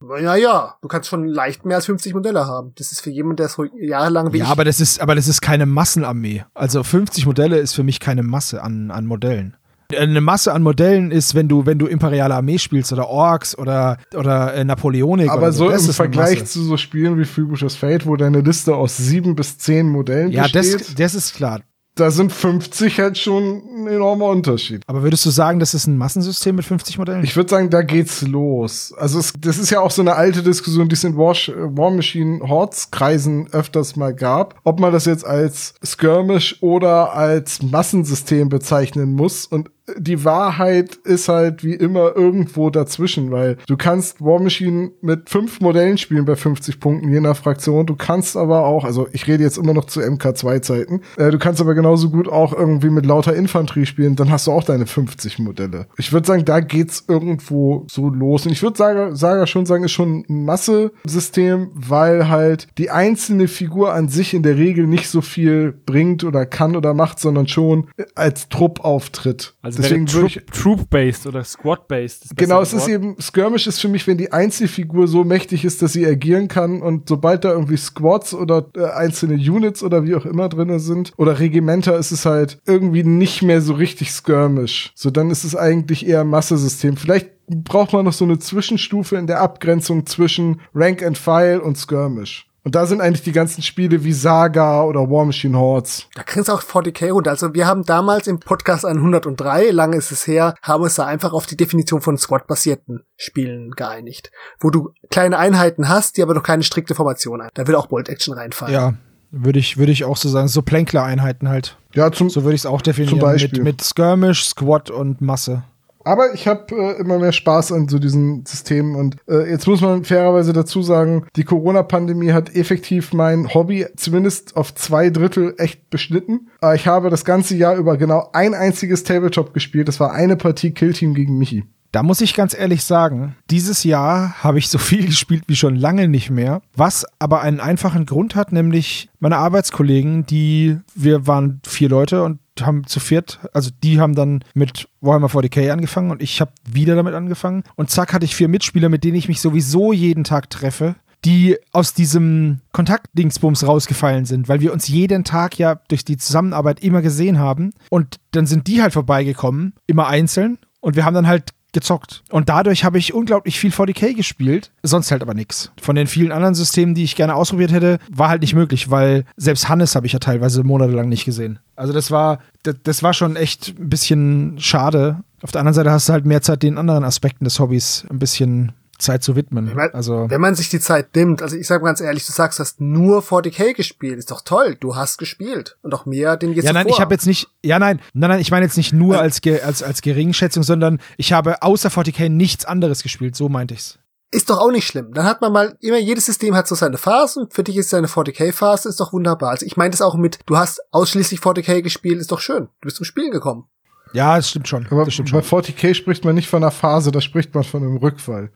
[0.00, 2.72] Naja, du kannst schon leicht mehr als 50 Modelle haben.
[2.76, 5.42] Das ist für jemanden, der so jahrelang wie Ja, aber das ist, aber das ist
[5.42, 6.44] keine Massenarmee.
[6.54, 9.56] Also 50 Modelle ist für mich keine Masse an, an Modellen.
[9.96, 13.98] Eine Masse an Modellen ist, wenn du, wenn du imperiale Armee spielst oder Orks oder,
[14.14, 15.30] oder äh, Napoleonik.
[15.30, 18.96] Aber so, so im Vergleich zu so Spielen wie Freebooter's Fate, wo deine Liste aus
[18.96, 20.64] sieben bis zehn Modellen ja, besteht.
[20.64, 21.60] Ja, das, das ist klar
[21.98, 24.82] da sind 50 halt schon ein enormer Unterschied.
[24.86, 27.24] Aber würdest du sagen, das ist ein Massensystem mit 50 Modellen?
[27.24, 28.94] Ich würde sagen, da geht's los.
[28.96, 31.90] Also es, das ist ja auch so eine alte Diskussion, die es in War, War
[31.90, 38.48] Machine Hordes Kreisen öfters mal gab, ob man das jetzt als Skirmish oder als Massensystem
[38.48, 39.46] bezeichnen muss.
[39.46, 45.30] Und die Wahrheit ist halt wie immer irgendwo dazwischen, weil du kannst War Machine mit
[45.30, 47.86] fünf Modellen spielen bei 50 Punkten je nach Fraktion.
[47.86, 51.60] Du kannst aber auch, also ich rede jetzt immer noch zu MK2-Zeiten, äh, du kannst
[51.60, 55.38] aber genauso gut auch irgendwie mit lauter Infanterie spielen, dann hast du auch deine 50
[55.38, 55.86] Modelle.
[55.96, 58.46] Ich würde sagen, da geht's irgendwo so los.
[58.46, 63.48] Und ich würde Saga, Saga schon sagen, ist schon ein Masse-System, weil halt die einzelne
[63.48, 67.48] Figur an sich in der Regel nicht so viel bringt oder kann oder macht, sondern
[67.48, 69.54] schon als Trupp auftritt.
[69.62, 72.36] Also Deswegen Troop, Troop-based oder Squad-based.
[72.36, 75.92] Genau, es ist eben, Skirmish ist für mich, wenn die Einzelfigur so mächtig ist, dass
[75.92, 80.26] sie agieren kann und sobald da irgendwie Squads oder äh, einzelne Units oder wie auch
[80.26, 84.92] immer drinne sind oder Regimenter, ist es halt irgendwie nicht mehr so richtig Skirmish.
[84.94, 86.96] So, dann ist es eigentlich eher Massesystem.
[86.96, 91.76] Vielleicht braucht man noch so eine Zwischenstufe in der Abgrenzung zwischen Rank and File und
[91.78, 92.47] Skirmish.
[92.64, 96.06] Und da sind eigentlich die ganzen Spiele wie Saga oder War Machine Hordes.
[96.14, 97.30] Da kriegst du auch 40k runter.
[97.30, 101.32] Also wir haben damals im Podcast 103, lange ist es her, haben uns da einfach
[101.32, 104.30] auf die Definition von Squad-basierten Spielen geeinigt.
[104.60, 107.50] Wo du kleine Einheiten hast, die aber noch keine strikte Formation haben.
[107.54, 108.74] Da will auch Bolt Action reinfallen.
[108.74, 108.94] Ja,
[109.30, 110.48] würde ich, würde ich auch so sagen.
[110.48, 111.78] So Plänkler-Einheiten halt.
[111.94, 113.18] Ja, zum, so würde ich es auch definieren.
[113.18, 113.62] Zum Beispiel.
[113.62, 115.62] Mit, mit Skirmish, Squad und Masse.
[116.08, 119.82] Aber ich habe äh, immer mehr Spaß an so diesen Systemen und äh, jetzt muss
[119.82, 125.90] man fairerweise dazu sagen, die Corona-Pandemie hat effektiv mein Hobby zumindest auf zwei Drittel echt
[125.90, 126.48] beschnitten.
[126.62, 129.86] Äh, ich habe das ganze Jahr über genau ein einziges Tabletop gespielt.
[129.86, 131.64] Das war eine Partie Killteam gegen Michi.
[131.92, 135.76] Da muss ich ganz ehrlich sagen, dieses Jahr habe ich so viel gespielt wie schon
[135.76, 141.60] lange nicht mehr, was aber einen einfachen Grund hat, nämlich meine Arbeitskollegen, die, wir waren
[141.66, 146.22] vier Leute und haben zu viert, also die haben dann mit Warhammer 40k angefangen und
[146.22, 147.64] ich habe wieder damit angefangen.
[147.76, 151.56] Und zack hatte ich vier Mitspieler, mit denen ich mich sowieso jeden Tag treffe, die
[151.72, 157.02] aus diesem Kontaktdingsbums rausgefallen sind, weil wir uns jeden Tag ja durch die Zusammenarbeit immer
[157.02, 157.72] gesehen haben.
[157.90, 160.58] Und dann sind die halt vorbeigekommen, immer einzeln.
[160.80, 162.22] Und wir haben dann halt gezockt.
[162.30, 165.70] Und dadurch habe ich unglaublich viel 40k gespielt, sonst halt aber nichts.
[165.80, 169.24] Von den vielen anderen Systemen, die ich gerne ausprobiert hätte, war halt nicht möglich, weil
[169.36, 171.58] selbst Hannes habe ich ja teilweise monatelang nicht gesehen.
[171.76, 175.22] Also das war, das, das war schon echt ein bisschen schade.
[175.42, 178.18] Auf der anderen Seite hast du halt mehr Zeit, den anderen Aspekten des Hobbys ein
[178.18, 179.72] bisschen Zeit zu widmen.
[179.74, 182.58] Meine, also wenn man sich die Zeit nimmt, also ich sage ganz ehrlich, du sagst,
[182.58, 184.76] du hast nur 40k gespielt, ist doch toll.
[184.78, 187.78] Du hast gespielt und auch mehr denn jetzt Ja, nein, ich habe jetzt nicht, ja,
[187.78, 191.62] nein, nein, nein, ich meine jetzt nicht nur als als als Geringschätzung, sondern ich habe
[191.62, 193.36] außer 40k nichts anderes gespielt.
[193.36, 193.98] So meinte ich's.
[194.30, 195.14] Ist doch auch nicht schlimm.
[195.14, 197.48] Dann hat man mal, immer jedes System hat so seine Phasen.
[197.50, 199.50] Für dich ist seine 40k-Phase, ist doch wunderbar.
[199.50, 202.68] Also ich meine das auch mit, du hast ausschließlich 40k gespielt, ist doch schön.
[202.80, 203.64] Du bist zum Spielen gekommen.
[204.12, 204.86] Ja, das stimmt schon.
[204.90, 205.62] Aber das stimmt bei schon.
[205.62, 208.50] 40k spricht man nicht von einer Phase, da spricht man von einem Rückfall.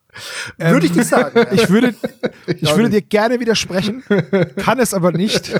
[0.58, 1.46] Ähm, würde ich nicht sagen.
[1.52, 1.94] Ich würde,
[2.46, 4.02] ich würde dir gerne widersprechen,
[4.56, 5.52] kann es aber nicht.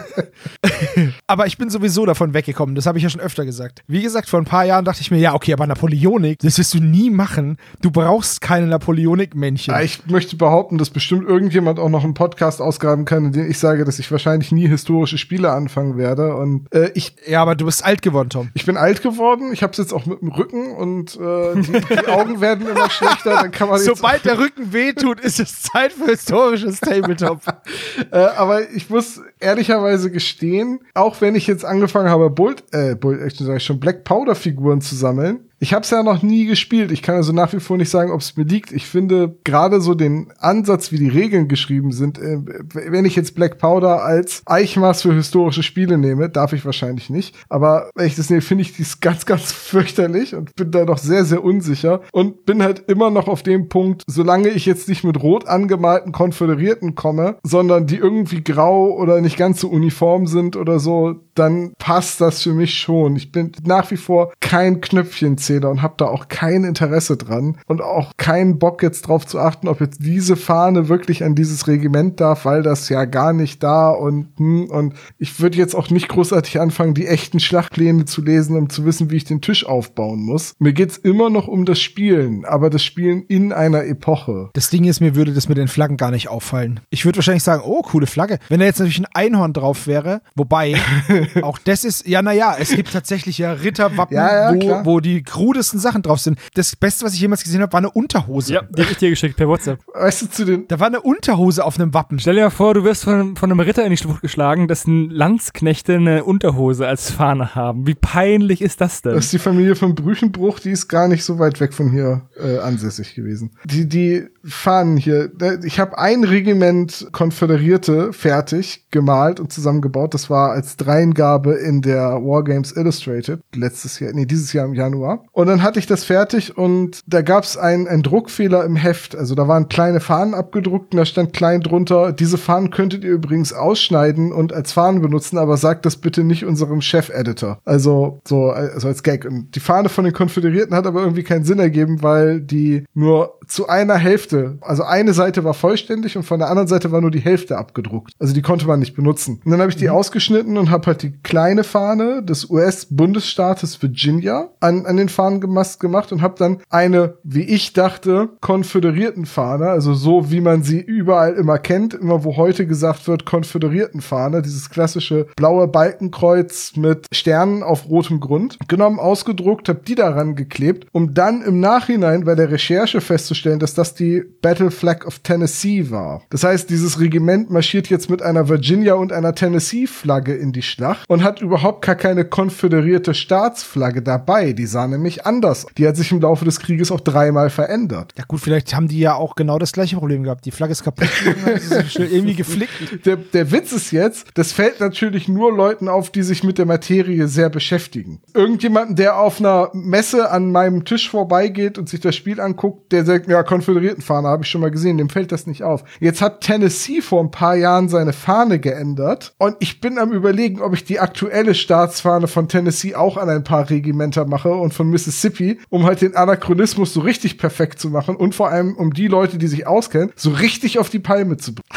[1.27, 3.83] aber ich bin sowieso davon weggekommen, das habe ich ja schon öfter gesagt.
[3.87, 6.75] Wie gesagt, vor ein paar Jahren dachte ich mir, ja, okay, aber Napoleonik, das wirst
[6.75, 7.57] du nie machen.
[7.81, 9.75] Du brauchst keine Napoleonik-Männchen.
[9.83, 13.59] Ich möchte behaupten, dass bestimmt irgendjemand auch noch einen Podcast ausgraben kann, in dem ich
[13.59, 16.37] sage, dass ich wahrscheinlich nie historische Spiele anfangen werde.
[16.37, 17.17] Und äh, ich.
[17.27, 18.51] Ja, aber du bist alt geworden, Tom.
[18.55, 21.73] Ich bin alt geworden, ich habe es jetzt auch mit dem Rücken und äh, die,
[21.73, 23.37] die Augen werden immer schlechter.
[23.43, 27.41] Dann kann man Sobald der Rücken wehtut, ist es Zeit für historisches Tabletop.
[28.11, 33.21] äh, aber ich muss ehrlicherweise gestehen, auch wenn ich jetzt angefangen habe, Bolt, äh, Bolt
[33.21, 36.47] Action sag ich schon, Black Powder Figuren zu sammeln, ich habe es ja noch nie
[36.47, 36.91] gespielt.
[36.91, 38.73] Ich kann also nach wie vor nicht sagen, ob es mir liegt.
[38.73, 42.39] Ich finde gerade so den Ansatz, wie die Regeln geschrieben sind, äh,
[42.75, 47.37] wenn ich jetzt Black Powder als Eichmaß für historische Spiele nehme, darf ich wahrscheinlich nicht.
[47.49, 50.99] Aber wenn ich das nehme, finde ich dies ganz, ganz fürchterlich und bin da noch
[50.99, 55.05] sehr, sehr unsicher und bin halt immer noch auf dem Punkt, solange ich jetzt nicht
[55.05, 60.57] mit rot angemalten Konföderierten komme, sondern die irgendwie grau oder nicht ganz so uniform sind
[60.57, 63.17] oder so, dann passt das für mich schon.
[63.17, 67.81] Ich bin nach wie vor kein Knöpfchenzähler und habe da auch kein Interesse dran und
[67.81, 72.21] auch keinen Bock jetzt drauf zu achten, ob jetzt diese Fahne wirklich an dieses Regiment
[72.21, 76.09] darf, weil das ja gar nicht da und hm, und ich würde jetzt auch nicht
[76.09, 80.23] großartig anfangen, die echten Schlachtpläne zu lesen, um zu wissen, wie ich den Tisch aufbauen
[80.23, 80.55] muss.
[80.59, 84.51] Mir geht's immer noch um das Spielen, aber das Spielen in einer Epoche.
[84.55, 86.81] Das Ding ist, mir würde das mit den Flaggen gar nicht auffallen.
[86.91, 88.39] Ich würde wahrscheinlich sagen, oh, coole Flagge.
[88.49, 90.77] Wenn da jetzt natürlich ein Einhorn drauf wäre, wobei
[91.43, 95.23] auch das ist, ja, naja, es gibt tatsächlich ja Ritterwappen, Ja, ja, wo, wo die
[95.23, 96.39] krudesten Sachen drauf sind.
[96.55, 98.55] Das Beste, was ich jemals gesehen habe, war eine Unterhose.
[98.55, 99.81] Ja, die hab ich dir geschickt per WhatsApp.
[99.95, 102.19] Weißt du, zu den Da war eine Unterhose auf einem Wappen.
[102.19, 105.11] Stell dir mal vor, du wirst von, von einem Ritter in die Schlucht geschlagen, dessen
[105.11, 107.87] Landsknechte eine Unterhose als Fahne haben.
[107.87, 109.15] Wie peinlich ist das denn?
[109.15, 112.23] Das ist die Familie von Brüchenbruch, die ist gar nicht so weit weg von hier
[112.37, 113.53] äh, ansässig gewesen.
[113.65, 115.31] Die, die Fahnen hier,
[115.65, 120.15] ich habe ein Regiment Konföderierte fertig gemalt und zusammengebaut.
[120.15, 120.77] Das war als
[121.13, 125.25] Dreingabe in der Wargames Illustrated letztes Jahr, nee, dieses Jahr im Januar.
[125.33, 129.15] Und dann hatte ich das fertig und da gab es einen, einen Druckfehler im Heft.
[129.15, 133.13] Also da waren kleine Fahnen abgedruckt und da stand klein drunter, diese Fahnen könntet ihr
[133.13, 137.59] übrigens ausschneiden und als Fahnen benutzen, aber sagt das bitte nicht unserem Chef-Editor.
[137.65, 139.25] Also so also als Gag.
[139.25, 143.39] Und die Fahne von den Konföderierten hat aber irgendwie keinen Sinn ergeben, weil die nur
[143.47, 147.11] zu einer Hälfte, also eine Seite war vollständig und von der anderen Seite war nur
[147.11, 148.13] die Hälfte abgedruckt.
[148.19, 149.41] Also die konnte man nicht benutzen.
[149.45, 154.51] Und dann habe ich die ausgeschnitten und habe halt die kleine Fahne des US-Bundesstaates Virginia
[154.61, 159.95] an, an den Fahnen gemast gemacht und habe dann eine, wie ich dachte, Konföderiertenfahne, also
[159.95, 165.27] so wie man sie überall immer kennt, immer wo heute gesagt wird, Konföderiertenfahne, dieses klassische
[165.37, 171.43] blaue Balkenkreuz mit Sternen auf rotem Grund, genommen, ausgedruckt, habe die daran geklebt, um dann
[171.43, 176.23] im Nachhinein bei der Recherche festzustellen, dass das die Battle Flag of Tennessee war.
[176.31, 180.92] Das heißt, dieses Regiment marschiert jetzt mit einer Virginia und einer Tennessee-Flagge in die Schlacht
[181.09, 184.53] und hat überhaupt gar keine konföderierte Staatsflagge dabei.
[184.53, 185.67] Die sah nämlich anders.
[185.77, 188.13] Die hat sich im Laufe des Krieges auch dreimal verändert.
[188.17, 190.45] Ja gut, vielleicht haben die ja auch genau das gleiche Problem gehabt.
[190.45, 192.73] Die Flagge ist kaputt ist irgendwie geflickt.
[193.05, 196.67] Der, der Witz ist jetzt, das fällt natürlich nur Leuten auf, die sich mit der
[196.67, 198.21] Materie sehr beschäftigen.
[198.35, 203.05] Irgendjemanden, der auf einer Messe an meinem Tisch vorbeigeht und sich das Spiel anguckt, der
[203.05, 205.85] sagt, ja, Konföderiertenfahne habe ich schon mal gesehen, dem fällt das nicht auf.
[206.01, 210.61] Jetzt hat Tennessee vor ein paar Jahren seine Fahne geändert und ich bin am überlegen,
[210.61, 214.89] ob ich die aktuelle Staatsfahne von Tennessee auch an ein paar Regimenter mache und von
[214.89, 219.09] Mississippi, um halt den Anachronismus so richtig perfekt zu machen und vor allem um die
[219.09, 221.69] Leute, die sich auskennen, so richtig auf die Palme zu bringen.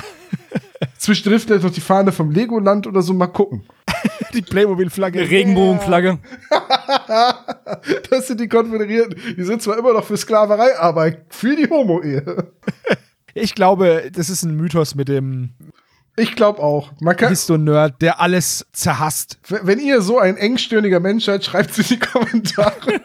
[0.98, 3.64] Zwischendrin vielleicht noch die Fahne vom Legoland oder so mal gucken.
[4.34, 5.30] Die Playmobil-Flagge.
[5.30, 6.20] Regenbogenflagge.
[8.10, 9.16] Das sind die Konföderierten.
[9.38, 12.52] Die sind zwar immer noch für Sklaverei, aber für die Homo-Ehe.
[13.34, 15.52] Ich glaube, das ist ein Mythos mit dem
[16.18, 16.92] Ich glaube auch.
[17.02, 19.38] Man kann, Histo-Nerd, der alles zerhasst.
[19.50, 23.02] wenn ihr so ein engstirniger Mensch seid, schreibt es in die Kommentare.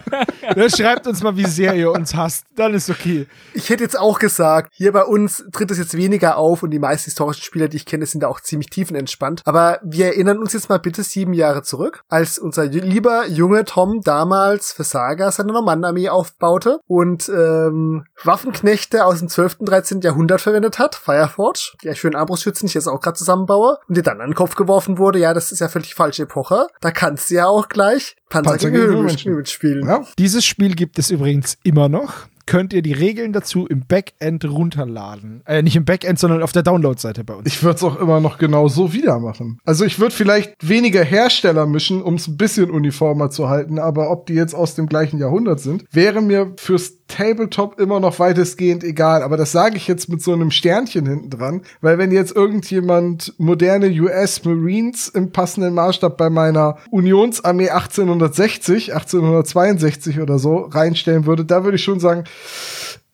[0.76, 2.44] Schreibt uns mal, wie sehr ihr uns hasst.
[2.54, 3.26] Dann ist okay.
[3.54, 6.78] Ich hätte jetzt auch gesagt, hier bei uns tritt es jetzt weniger auf und die
[6.78, 9.42] meisten historischen Spieler, die ich kenne, sind da auch ziemlich tiefenentspannt.
[9.44, 14.00] Aber wir erinnern uns jetzt mal bitte sieben Jahre zurück, als unser lieber junge Tom
[14.02, 19.56] damals für Saga seine Normannenarmee aufbaute und ähm, Waffenknechte aus dem 12.
[19.60, 20.00] und 13.
[20.00, 24.20] Jahrhundert verwendet hat, Fireforge, die schönen Armbrustschützen, ich jetzt auch gerade zusammenbaue, und dir dann
[24.20, 26.66] an den Kopf geworfen wurde, ja, das ist ja völlig falsche Epoche.
[26.80, 29.34] Da kannst du ja auch gleich Panzer, Panzer gegen Höhenmenschen.
[29.34, 29.86] mitspielen.
[29.86, 30.04] Ja?
[30.18, 32.28] Dieses Spiel gibt es übrigens immer noch.
[32.46, 35.42] Könnt ihr die Regeln dazu im Backend runterladen.
[35.46, 37.46] Äh, nicht im Backend, sondern auf der Download-Seite bei uns.
[37.46, 39.60] Ich würde es auch immer noch genau so wieder machen.
[39.64, 44.10] Also ich würde vielleicht weniger Hersteller mischen, um es ein bisschen uniformer zu halten, aber
[44.10, 48.82] ob die jetzt aus dem gleichen Jahrhundert sind, wäre mir fürs Tabletop immer noch weitestgehend
[48.84, 49.22] egal.
[49.22, 53.34] Aber das sage ich jetzt mit so einem Sternchen hinten dran, weil wenn jetzt irgendjemand
[53.38, 61.44] moderne US Marines im passenden Maßstab bei meiner Unionsarmee 1860, 1862 oder so reinstellen würde,
[61.44, 62.24] da würde ich schon sagen,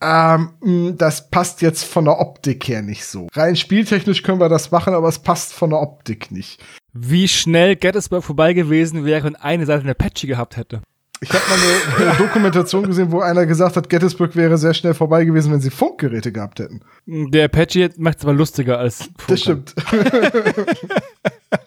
[0.00, 3.28] ähm, mh, das passt jetzt von der Optik her nicht so.
[3.32, 6.62] Rein spieltechnisch können wir das machen, aber es passt von der Optik nicht.
[6.92, 10.82] Wie schnell Gettysburg vorbei gewesen wäre, wenn eine Seite eine Patchy gehabt hätte.
[11.20, 14.94] Ich habe mal eine, eine Dokumentation gesehen, wo einer gesagt hat, Gettysburg wäre sehr schnell
[14.94, 16.82] vorbei gewesen, wenn sie Funkgeräte gehabt hätten.
[17.06, 19.24] Der Apache macht es aber lustiger als Funker.
[19.28, 19.74] Das stimmt.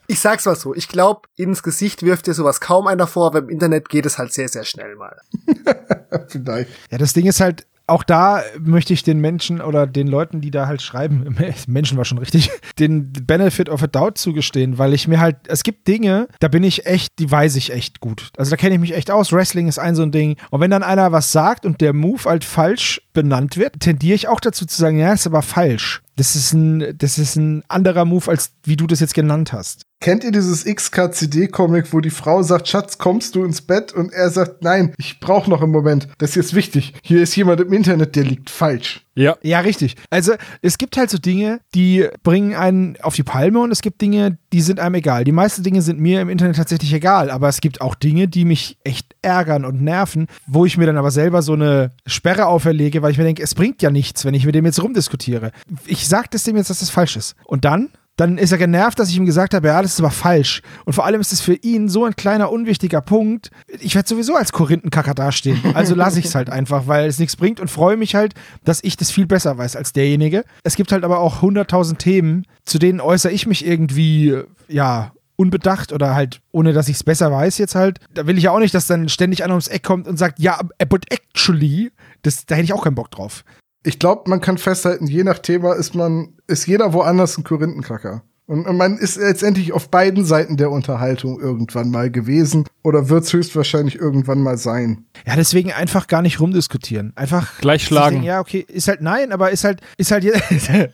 [0.08, 3.40] Ich sag's mal so, ich glaube, ins Gesicht wirft dir sowas kaum einer vor, aber
[3.40, 5.16] im Internet geht es halt sehr, sehr schnell mal.
[6.28, 6.70] Vielleicht.
[6.92, 10.52] Ja, das Ding ist halt, auch da möchte ich den Menschen oder den Leuten, die
[10.52, 11.36] da halt schreiben,
[11.68, 12.50] Menschen war schon richtig,
[12.80, 16.64] den Benefit of a Doubt zugestehen, weil ich mir halt, es gibt Dinge, da bin
[16.64, 18.30] ich echt, die weiß ich echt gut.
[18.38, 19.32] Also da kenne ich mich echt aus.
[19.32, 20.38] Wrestling ist ein so ein Ding.
[20.52, 24.28] Und wenn dann einer was sagt und der Move halt falsch benannt wird, tendiere ich
[24.28, 26.02] auch dazu zu sagen, ja, ist aber falsch.
[26.16, 29.84] Das ist ein, das ist ein anderer Move, als wie du das jetzt genannt hast.
[30.02, 33.92] Kennt ihr dieses XKCD-Comic, wo die Frau sagt, Schatz, kommst du ins Bett?
[33.92, 36.08] Und er sagt, nein, ich brauche noch einen Moment.
[36.20, 36.94] Das ist jetzt wichtig.
[37.04, 39.06] Hier ist jemand im Internet, der liegt falsch.
[39.16, 39.36] Ja.
[39.42, 39.98] Ja, richtig.
[40.10, 44.00] Also es gibt halt so Dinge, die bringen einen auf die Palme und es gibt
[44.00, 45.26] Dinge, die sind einem egal.
[45.26, 48.46] Die meisten Dinge sind mir im Internet tatsächlich egal, aber es gibt auch Dinge, die
[48.46, 53.02] mich echt ärgern und nerven, wo ich mir dann aber selber so eine Sperre auferlege,
[53.02, 55.52] weil ich mir denke, es bringt ja nichts, wenn ich mit dem jetzt rumdiskutiere.
[55.86, 57.36] Ich sage das dem jetzt, dass das falsch ist.
[57.44, 57.90] Und dann
[58.20, 60.62] dann ist er genervt, dass ich ihm gesagt habe, ja, das ist aber falsch.
[60.84, 63.50] Und vor allem ist es für ihn so ein kleiner, unwichtiger Punkt.
[63.80, 65.60] Ich werde sowieso als Korinthenkacker dastehen.
[65.74, 68.34] Also lasse ich es halt einfach, weil es nichts bringt und freue mich halt,
[68.66, 70.44] dass ich das viel besser weiß als derjenige.
[70.64, 74.38] Es gibt halt aber auch hunderttausend Themen, zu denen äußere ich mich irgendwie,
[74.68, 78.00] ja, unbedacht oder halt ohne dass ich es besser weiß jetzt halt.
[78.14, 80.40] Da will ich ja auch nicht, dass dann ständig einer ums Eck kommt und sagt,
[80.40, 80.60] ja,
[80.90, 81.92] but actually,
[82.24, 83.46] das, da hätte ich auch keinen Bock drauf.
[83.84, 88.24] Ich glaube, man kann festhalten, je nach Thema ist man, ist jeder woanders ein Korinthenkacker.
[88.50, 93.26] Und und man ist letztendlich auf beiden Seiten der Unterhaltung irgendwann mal gewesen oder wird
[93.26, 95.06] es höchstwahrscheinlich irgendwann mal sein.
[95.28, 97.14] Ja, deswegen einfach gar nicht rumdiskutieren.
[97.16, 98.16] Einfach Gleich schlagen.
[98.16, 100.26] denken, ja, okay, ist halt nein, aber ist halt, ist halt,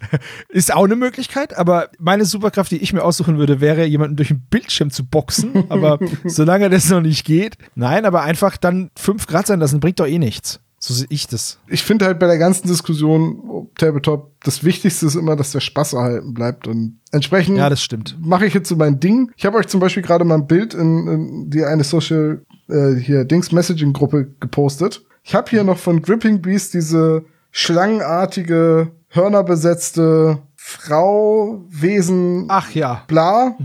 [0.50, 1.58] ist auch eine Möglichkeit.
[1.58, 5.64] Aber meine Superkraft, die ich mir aussuchen würde, wäre, jemanden durch den Bildschirm zu boxen.
[5.70, 10.02] Aber solange das noch nicht geht, nein, aber einfach dann fünf Grad sein lassen, bringt
[10.02, 10.60] doch eh nichts.
[10.88, 11.58] So sehe ich das.
[11.68, 15.60] Ich finde halt bei der ganzen Diskussion um Tabletop, das Wichtigste ist immer, dass der
[15.60, 16.68] Spaß erhalten bleibt.
[16.68, 18.16] Und entsprechend Ja, das stimmt.
[18.20, 19.32] mache ich jetzt so mein Ding.
[19.36, 22.94] Ich habe euch zum Beispiel gerade mal ein Bild in, in die eine Social äh,
[22.94, 25.04] hier Dings Messaging Gruppe gepostet.
[25.24, 30.38] Ich habe hier noch von Gripping Beast diese schlangenartige, hörnerbesetzte
[30.68, 33.04] Frau, Wesen, Ach ja.
[33.08, 33.56] bla.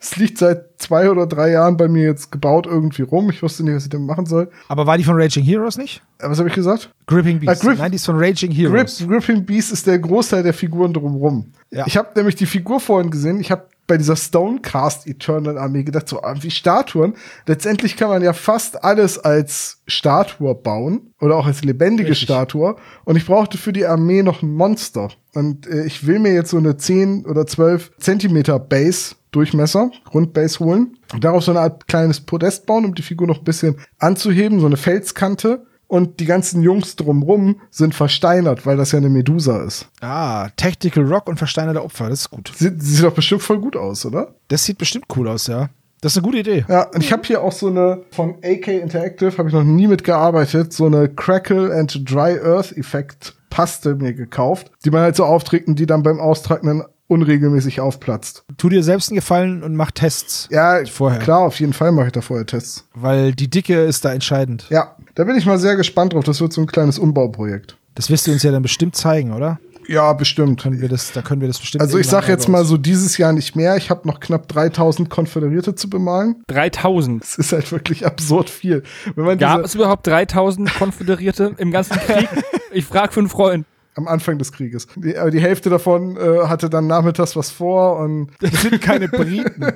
[0.00, 3.28] Es liegt seit zwei oder drei Jahren bei mir jetzt gebaut irgendwie rum.
[3.30, 4.50] Ich wusste nicht, was ich damit machen soll.
[4.68, 6.00] Aber war die von Raging Heroes nicht?
[6.20, 6.90] Äh, Was habe ich gesagt?
[7.08, 7.60] Gripping Beast.
[7.60, 9.04] Ah, Grip- Nein, die ist von Raging Grip, Heroes.
[9.04, 11.52] Gripping Beast ist der Großteil der Figuren drumherum.
[11.72, 11.86] Ja.
[11.88, 13.40] Ich habe nämlich die Figur vorhin gesehen.
[13.40, 17.14] Ich habe bei dieser Stonecast Eternal Armee gedacht, so ah, wie Statuen.
[17.46, 22.26] Letztendlich kann man ja fast alles als Statue bauen oder auch als lebendige Richtig.
[22.26, 22.76] Statue.
[23.04, 25.08] Und ich brauchte für die Armee noch ein Monster.
[25.34, 30.60] Und äh, ich will mir jetzt so eine 10 oder 12 Zentimeter Base Durchmesser, Grundbase
[30.60, 30.96] holen.
[31.12, 34.60] Und darauf so eine Art kleines Podest bauen, um die Figur noch ein bisschen anzuheben,
[34.60, 35.66] so eine Felskante.
[35.94, 39.86] Und die ganzen Jungs drumrum sind versteinert, weil das ja eine Medusa ist.
[40.00, 42.50] Ah, Tactical Rock und versteinerte Opfer, das ist gut.
[42.52, 44.34] Sieht, sieht doch bestimmt voll gut aus, oder?
[44.48, 45.70] Das sieht bestimmt cool aus, ja.
[46.00, 46.64] Das ist eine gute Idee.
[46.68, 49.86] Ja, und ich habe hier auch so eine von AK Interactive, habe ich noch nie
[49.86, 55.24] mitgearbeitet, so eine Crackle and Dry Earth Effekt Paste mir gekauft, die man halt so
[55.24, 58.44] aufträgt und die dann beim Austrocknen unregelmäßig aufplatzt.
[58.56, 60.48] Tu dir selbst einen Gefallen und mach Tests.
[60.50, 61.20] Ja, Vorher.
[61.20, 62.88] klar, auf jeden Fall mache ich da vorher Tests.
[62.94, 64.66] Weil die Dicke ist da entscheidend.
[64.70, 66.24] Ja, da bin ich mal sehr gespannt drauf.
[66.24, 67.76] Das wird so ein kleines Umbauprojekt.
[67.94, 69.58] Das wirst du uns ja dann bestimmt zeigen, oder?
[69.86, 70.62] Ja, bestimmt.
[70.62, 72.76] Können wir das, da können wir das bestimmt Also ich irgendwann sag jetzt mal so
[72.76, 73.76] dieses Jahr nicht mehr.
[73.76, 76.42] Ich habe noch knapp 3000 Konföderierte zu bemalen.
[76.48, 77.22] 3000.
[77.22, 78.82] Das ist halt wirklich absurd viel.
[79.14, 82.28] Wenn man Gab diese, es überhaupt 3000 Konföderierte im ganzen Krieg?
[82.76, 83.66] Ich frage für einen Freund.
[83.94, 84.86] Am Anfang des Krieges.
[84.96, 89.08] Die, aber die Hälfte davon äh, hatte dann nachmittags was vor und Das sind keine
[89.08, 89.66] Briten,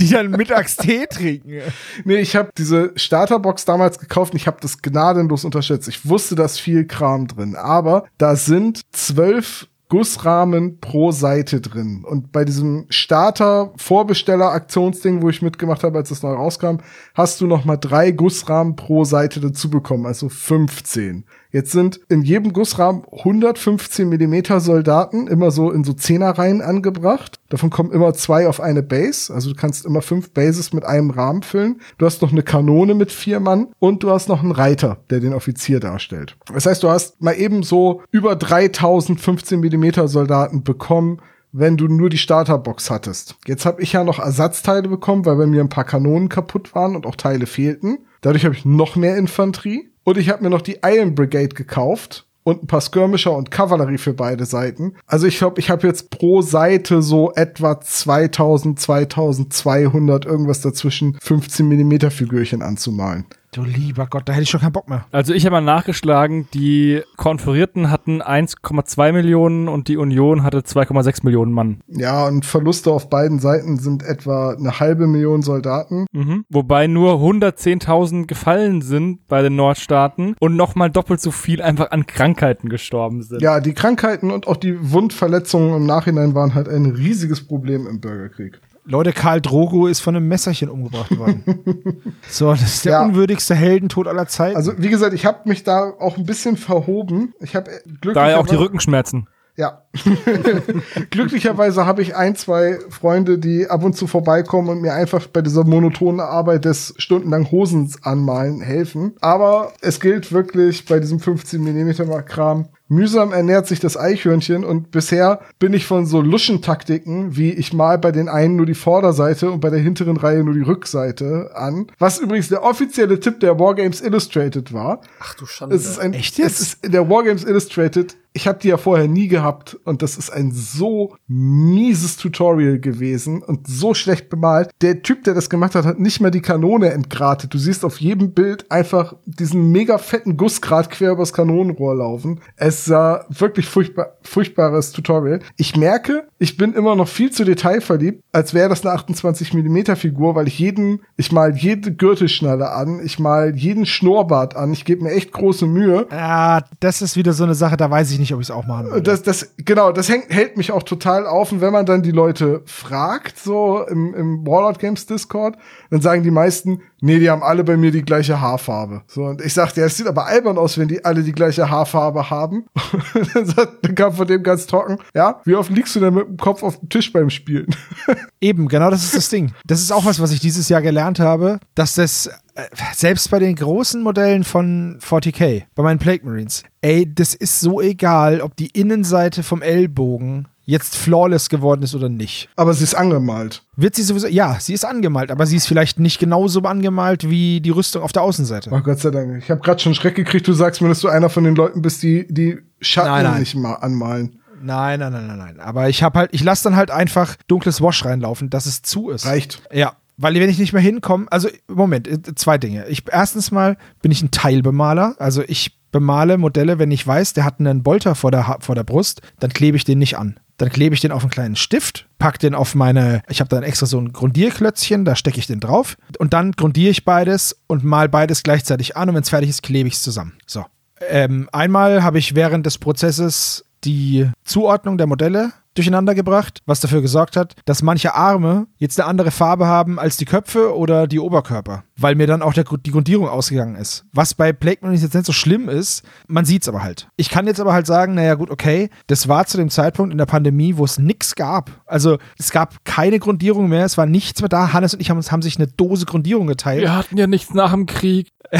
[0.00, 1.60] die dann mittags Tee trinken.
[2.04, 5.88] nee, ich habe diese Starterbox damals gekauft und ich habe das gnadenlos unterschätzt.
[5.88, 12.04] Ich wusste, da ist viel Kram drin, aber da sind zwölf Gussrahmen pro Seite drin.
[12.04, 16.80] Und bei diesem Starter-Vorbesteller-Aktionsding, wo ich mitgemacht habe, als das neu rauskam,
[17.14, 21.24] hast du noch mal drei Gussrahmen pro Seite dazu bekommen, also 15.
[21.50, 27.40] Jetzt sind in jedem Gussrahmen 115 Millimeter Soldaten immer so in so Zehnerreihen angebracht.
[27.48, 29.32] Davon kommen immer zwei auf eine Base.
[29.32, 31.80] Also du kannst immer fünf Bases mit einem Rahmen füllen.
[31.96, 35.20] Du hast noch eine Kanone mit vier Mann und du hast noch einen Reiter, der
[35.20, 36.36] den Offizier darstellt.
[36.52, 41.20] Das heißt, du hast mal eben so über 3000 15 Millimeter Soldaten bekommen,
[41.52, 43.36] wenn du nur die Starterbox hattest.
[43.46, 46.96] Jetzt habe ich ja noch Ersatzteile bekommen, weil bei mir ein paar Kanonen kaputt waren
[46.96, 47.98] und auch Teile fehlten.
[48.20, 49.90] Dadurch habe ich noch mehr Infanterie.
[50.04, 53.98] Und ich habe mir noch die Iron Brigade gekauft und ein paar Skirmisher und Kavallerie
[53.98, 54.94] für beide Seiten.
[55.06, 61.68] Also ich glaube, ich habe jetzt pro Seite so etwa 2000, 2200 irgendwas dazwischen 15
[61.68, 63.26] Millimeter Figürchen anzumalen.
[63.52, 65.06] Du lieber Gott, da hätte ich schon keinen Bock mehr.
[65.10, 71.24] Also ich habe mal nachgeschlagen, die Konferierten hatten 1,2 Millionen und die Union hatte 2,6
[71.24, 71.80] Millionen Mann.
[71.86, 76.06] Ja, und Verluste auf beiden Seiten sind etwa eine halbe Million Soldaten.
[76.12, 76.44] Mhm.
[76.50, 82.06] Wobei nur 110.000 gefallen sind bei den Nordstaaten und nochmal doppelt so viel einfach an
[82.06, 83.40] Krankheiten gestorben sind.
[83.40, 88.00] Ja, die Krankheiten und auch die Wundverletzungen im Nachhinein waren halt ein riesiges Problem im
[88.00, 88.60] Bürgerkrieg.
[88.90, 91.44] Leute, Karl Drogo ist von einem Messerchen umgebracht worden.
[92.28, 93.04] so, das ist der Ja.
[93.04, 94.56] unwürdigste Heldentod aller Zeiten.
[94.56, 97.34] Also, wie gesagt, ich habe mich da auch ein bisschen verhoben.
[97.40, 97.70] Ich habe
[98.14, 99.28] Daher auch die Rückenschmerzen.
[99.56, 99.82] Ja.
[101.10, 105.42] Glücklicherweise habe ich ein, zwei Freunde, die ab und zu vorbeikommen und mir einfach bei
[105.42, 109.16] dieser monotonen Arbeit des stundenlang Hosen anmalen helfen.
[109.20, 112.68] Aber es gilt wirklich bei diesem 15 mm Kram.
[112.88, 117.98] Mühsam ernährt sich das Eichhörnchen und bisher bin ich von so Luschentaktiken, wie ich mal
[117.98, 121.86] bei den einen nur die Vorderseite und bei der hinteren Reihe nur die Rückseite an.
[121.98, 125.02] Was übrigens der offizielle Tipp der Wargames Illustrated war.
[125.20, 125.76] Ach du Schande.
[125.76, 126.60] Es ist ein, Echt jetzt?
[126.60, 128.16] Es ist in der Wargames Illustrated.
[128.34, 133.42] Ich habe die ja vorher nie gehabt und das ist ein so mieses Tutorial gewesen
[133.42, 134.70] und so schlecht bemalt.
[134.80, 137.52] Der Typ, der das gemacht hat, hat nicht mal die Kanone entgratet.
[137.52, 142.40] Du siehst auf jedem Bild einfach diesen mega fetten Gussgrat quer übers Kanonenrohr laufen.
[142.54, 145.40] Es sah wirklich furchtbar, furchtbares Tutorial.
[145.56, 149.96] Ich merke, ich bin immer noch viel zu detailverliebt, als wäre das eine 28 mm
[149.96, 154.72] Figur, weil ich jeden, ich mal jede Gürtelschnalle an, ich mal jeden Schnurrbart an.
[154.72, 156.06] Ich gebe mir echt große Mühe.
[156.10, 158.66] ja, das ist wieder so eine Sache, da weiß ich nicht, ob ich es auch
[158.66, 159.02] machen würde.
[159.02, 161.52] Das, das, genau, das hängt, hält mich auch total auf.
[161.52, 165.56] Und wenn man dann die Leute fragt, so im, im Warlord Games Discord,
[165.90, 169.02] dann sagen die meisten, nee, die haben alle bei mir die gleiche Haarfarbe.
[169.06, 171.70] So, und ich sagte, ja, es sieht aber albern aus, wenn die alle die gleiche
[171.70, 172.66] Haarfarbe haben.
[173.82, 176.62] Dann kam von dem ganz trocken, ja, wie oft liegst du denn mit dem Kopf
[176.62, 177.74] auf dem Tisch beim Spielen?
[178.40, 179.52] Eben, genau das ist das Ding.
[179.66, 182.64] Das ist auch was, was ich dieses Jahr gelernt habe, dass das äh,
[182.94, 187.80] selbst bei den großen Modellen von 40k, bei meinen Plague Marines, ey, das ist so
[187.80, 192.50] egal, ob die Innenseite vom Ellbogen jetzt flawless geworden ist oder nicht.
[192.54, 193.62] Aber sie ist angemalt.
[193.76, 197.62] Wird sie sowieso, ja, sie ist angemalt, aber sie ist vielleicht nicht genauso angemalt wie
[197.62, 198.68] die Rüstung auf der Außenseite.
[198.70, 199.42] Oh Gott sei Dank.
[199.42, 201.80] Ich habe gerade schon Schreck gekriegt, du sagst mir, dass du einer von den Leuten
[201.80, 203.40] bist, die die Schatten Nein, nein.
[203.40, 204.40] nicht mal anmalen.
[204.60, 205.60] Nein, nein, nein, nein, nein.
[205.60, 209.08] Aber ich habe halt, ich lasse dann halt einfach dunkles Wash reinlaufen, dass es zu
[209.08, 209.24] ist.
[209.24, 209.62] Reicht.
[209.72, 212.86] Ja, weil wenn ich nicht mehr hinkomme, also Moment, äh, zwei Dinge.
[212.88, 217.44] Ich erstens mal bin ich ein Teilbemaler, also ich bemale Modelle, wenn ich weiß, der
[217.44, 220.38] hat einen Bolter vor der, vor der Brust, dann klebe ich den nicht an.
[220.58, 223.62] Dann klebe ich den auf einen kleinen Stift, pack den auf meine, ich habe dann
[223.62, 227.84] extra so ein Grundierklötzchen, da stecke ich den drauf und dann grundiere ich beides und
[227.84, 230.34] mal beides gleichzeitig an und wenn es fertig ist, klebe ich es zusammen.
[230.46, 230.64] So.
[231.08, 237.00] Ähm, einmal habe ich während des Prozesses die Zuordnung der Modelle durcheinander gebracht, was dafür
[237.02, 241.18] gesorgt hat, dass manche Arme jetzt eine andere Farbe haben als die Köpfe oder die
[241.20, 244.04] Oberkörper, weil mir dann auch der, die Grundierung ausgegangen ist.
[244.12, 247.08] Was bei Plague Marines jetzt nicht so schlimm ist, man sieht es aber halt.
[247.16, 250.18] Ich kann jetzt aber halt sagen, naja gut, okay, das war zu dem Zeitpunkt in
[250.18, 251.70] der Pandemie, wo es nichts gab.
[251.86, 254.72] Also es gab keine Grundierung mehr, es war nichts mehr da.
[254.72, 256.82] Hannes und ich haben, uns- haben sich eine Dose Grundierung geteilt.
[256.82, 258.28] Wir hatten ja nichts nach dem Krieg.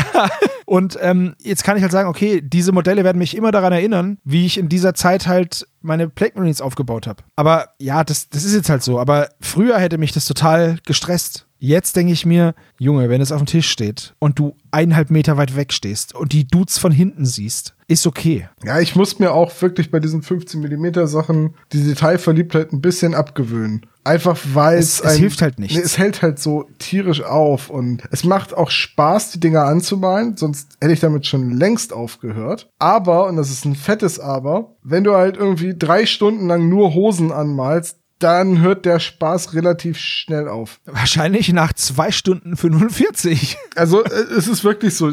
[0.66, 4.18] Und ähm, jetzt kann ich halt sagen, okay, diese Modelle werden mich immer daran erinnern,
[4.22, 7.22] wie ich in dieser Zeit halt meine Plague Marines aufgebaut habe.
[7.36, 8.98] Aber ja, das, das ist jetzt halt so.
[8.98, 11.46] Aber früher hätte mich das total gestresst.
[11.60, 15.36] Jetzt denke ich mir, Junge, wenn es auf dem Tisch steht und du eineinhalb Meter
[15.36, 18.48] weit weg stehst und die Dudes von hinten siehst, ist okay.
[18.62, 23.14] Ja, ich muss mir auch wirklich bei diesen 15 mm Sachen die Detailverliebtheit ein bisschen
[23.14, 23.86] abgewöhnen.
[24.08, 25.76] Einfach weil Es- es, es ein- hilft halt nichts.
[25.76, 30.36] Nee, es hält halt so tierisch auf und es macht auch Spaß, die Dinger anzumalen,
[30.36, 32.70] sonst hätte ich damit schon längst aufgehört.
[32.78, 36.94] Aber, und das ist ein fettes Aber, wenn du halt irgendwie drei Stunden lang nur
[36.94, 40.80] Hosen anmalst, dann hört der Spaß relativ schnell auf.
[40.86, 43.56] Wahrscheinlich nach zwei Stunden 45.
[43.76, 45.12] Also äh, es ist wirklich so,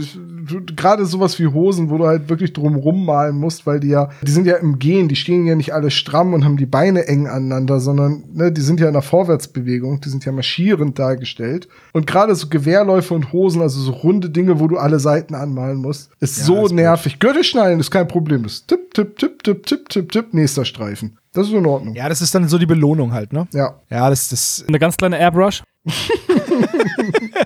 [0.75, 4.31] gerade sowas wie Hosen, wo du halt wirklich drum rummalen musst, weil die ja, die
[4.31, 7.27] sind ja im Gehen, die stehen ja nicht alle stramm und haben die Beine eng
[7.27, 11.67] aneinander, sondern ne, die sind ja in der Vorwärtsbewegung, die sind ja marschierend dargestellt.
[11.93, 15.77] Und gerade so Gewehrläufe und Hosen, also so runde Dinge, wo du alle Seiten anmalen
[15.77, 16.81] musst, ist so ist blöd.
[16.81, 17.19] nervig.
[17.19, 21.17] Gürtelschnallen ist kein Problem, das ist tipp, tipp, tipp, tipp, tipp, tipp, tipp, nächster Streifen.
[21.35, 21.95] Das ist in Ordnung.
[21.95, 23.47] Ja, das ist dann so die Belohnung halt, ne?
[23.53, 23.75] ja.
[23.89, 24.65] Ja, das das.
[24.67, 25.63] Eine ganz kleine Airbrush.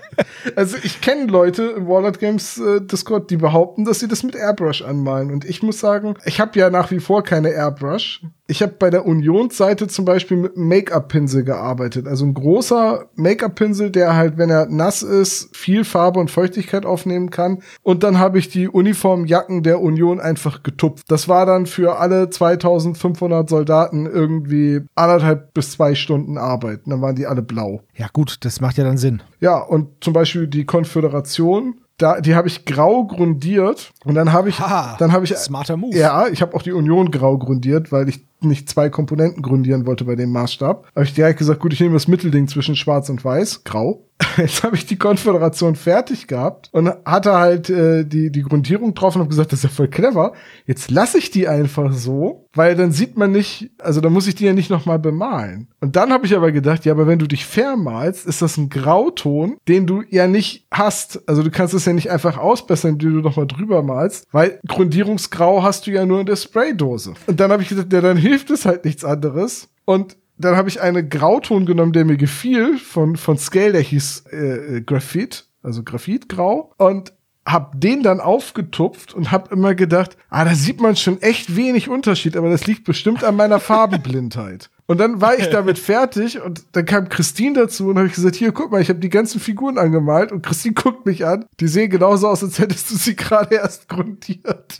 [0.55, 4.35] Also ich kenne Leute im Warlord Games äh, Discord, die behaupten, dass sie das mit
[4.35, 5.31] Airbrush anmalen.
[5.31, 8.21] Und ich muss sagen, ich habe ja nach wie vor keine Airbrush.
[8.47, 12.07] Ich habe bei der Unionsseite zum Beispiel mit Make-up-Pinsel gearbeitet.
[12.07, 17.29] Also ein großer Make-up-Pinsel, der halt, wenn er nass ist, viel Farbe und Feuchtigkeit aufnehmen
[17.29, 17.61] kann.
[17.83, 21.05] Und dann habe ich die Uniformjacken der Union einfach getupft.
[21.09, 26.85] Das war dann für alle 2500 Soldaten irgendwie anderthalb bis zwei Stunden Arbeit.
[26.85, 27.83] Und dann waren die alle blau.
[27.95, 29.21] Ja, gut, das macht ja dann Sinn.
[29.39, 34.49] Ja, und zum Beispiel die Konföderation, da, die habe ich grau grundiert und dann habe
[34.49, 35.95] ich, Haha, dann habe ich, smarter Move.
[35.97, 40.05] ja, ich habe auch die Union grau grundiert, weil ich nicht zwei Komponenten grundieren wollte
[40.05, 40.87] bei dem Maßstab.
[40.95, 44.05] Habe ich direkt gesagt, gut, ich nehme das Mittelding zwischen Schwarz und Weiß, grau.
[44.37, 49.15] Jetzt habe ich die Konföderation fertig gehabt und hatte halt äh, die die Grundierung drauf
[49.15, 50.33] und habe gesagt, das ist ja voll clever.
[50.65, 54.35] Jetzt lasse ich die einfach so, weil dann sieht man nicht, also dann muss ich
[54.35, 55.69] die ja nicht noch mal bemalen.
[55.79, 58.69] Und dann habe ich aber gedacht, ja, aber wenn du dich vermalst, ist das ein
[58.69, 61.27] Grauton, den du ja nicht hast.
[61.27, 64.59] Also du kannst es ja nicht einfach ausbessern, indem du noch mal drüber malst, weil
[64.67, 67.13] Grundierungsgrau hast du ja nur in der Spraydose.
[67.27, 69.69] Und dann habe ich gesagt, ja, dann hilft es halt nichts anderes.
[69.85, 74.25] Und dann habe ich einen Grauton genommen, der mir gefiel, von, von Scale, der hieß
[74.31, 76.73] äh, äh, Graphit, also Graphitgrau.
[76.77, 77.13] Und
[77.45, 81.89] hab den dann aufgetupft und hab immer gedacht, ah, da sieht man schon echt wenig
[81.89, 84.69] Unterschied, aber das liegt bestimmt an meiner Farbenblindheit.
[84.85, 88.35] Und dann war ich damit fertig und dann kam Christine dazu und habe ich gesagt,
[88.35, 91.45] hier, guck mal, ich habe die ganzen Figuren angemalt und Christine guckt mich an.
[91.59, 94.79] Die sehen genauso aus, als hättest du sie gerade erst grundiert.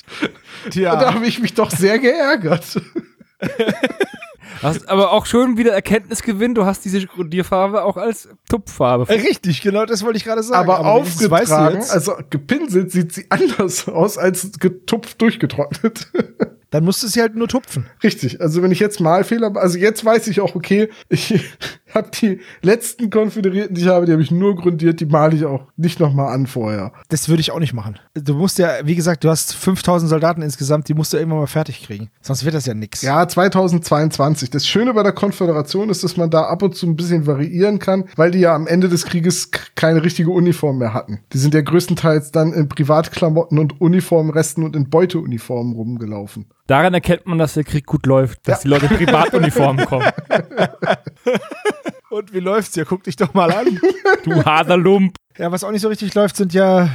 [0.71, 0.93] Tja.
[0.93, 2.81] Und da habe ich mich doch sehr geärgert.
[4.61, 9.07] Hast aber auch schon wieder Erkenntnisgewinn, du hast diese Grundierfarbe auch als Tupffarbe.
[9.07, 10.69] Richtig, genau das wollte ich gerade sagen.
[10.69, 16.11] aber, du aufgetragen, also gepinselt, sieht sie anders aus als getupft durchgetrocknet.
[16.71, 17.85] dann musst du sie halt nur tupfen.
[18.03, 18.41] Richtig.
[18.41, 21.33] Also wenn ich jetzt Malfehler, also jetzt weiß ich auch, okay, ich
[21.93, 25.45] habe die letzten Konföderierten, die ich habe, die habe ich nur grundiert, die male ich
[25.45, 26.93] auch nicht noch mal an vorher.
[27.09, 27.97] Das würde ich auch nicht machen.
[28.13, 31.47] Du musst ja, wie gesagt, du hast 5000 Soldaten insgesamt, die musst du irgendwann mal
[31.47, 32.09] fertig kriegen.
[32.21, 33.01] Sonst wird das ja nix.
[33.01, 34.49] Ja, 2022.
[34.49, 37.79] Das Schöne bei der Konföderation ist, dass man da ab und zu ein bisschen variieren
[37.79, 41.19] kann, weil die ja am Ende des Krieges keine richtige Uniform mehr hatten.
[41.33, 46.45] Die sind ja größtenteils dann in Privatklamotten und Uniformresten und in Beuteuniformen rumgelaufen.
[46.69, 50.07] Daran erkennt man, dass der Krieg gut läuft, dass die Leute in Privatuniformen kommen.
[52.11, 52.85] Und wie läuft's dir?
[52.85, 53.79] Guck dich doch mal an.
[54.23, 55.15] Du harter Lump.
[55.37, 56.89] ja, was auch nicht so richtig läuft, sind ja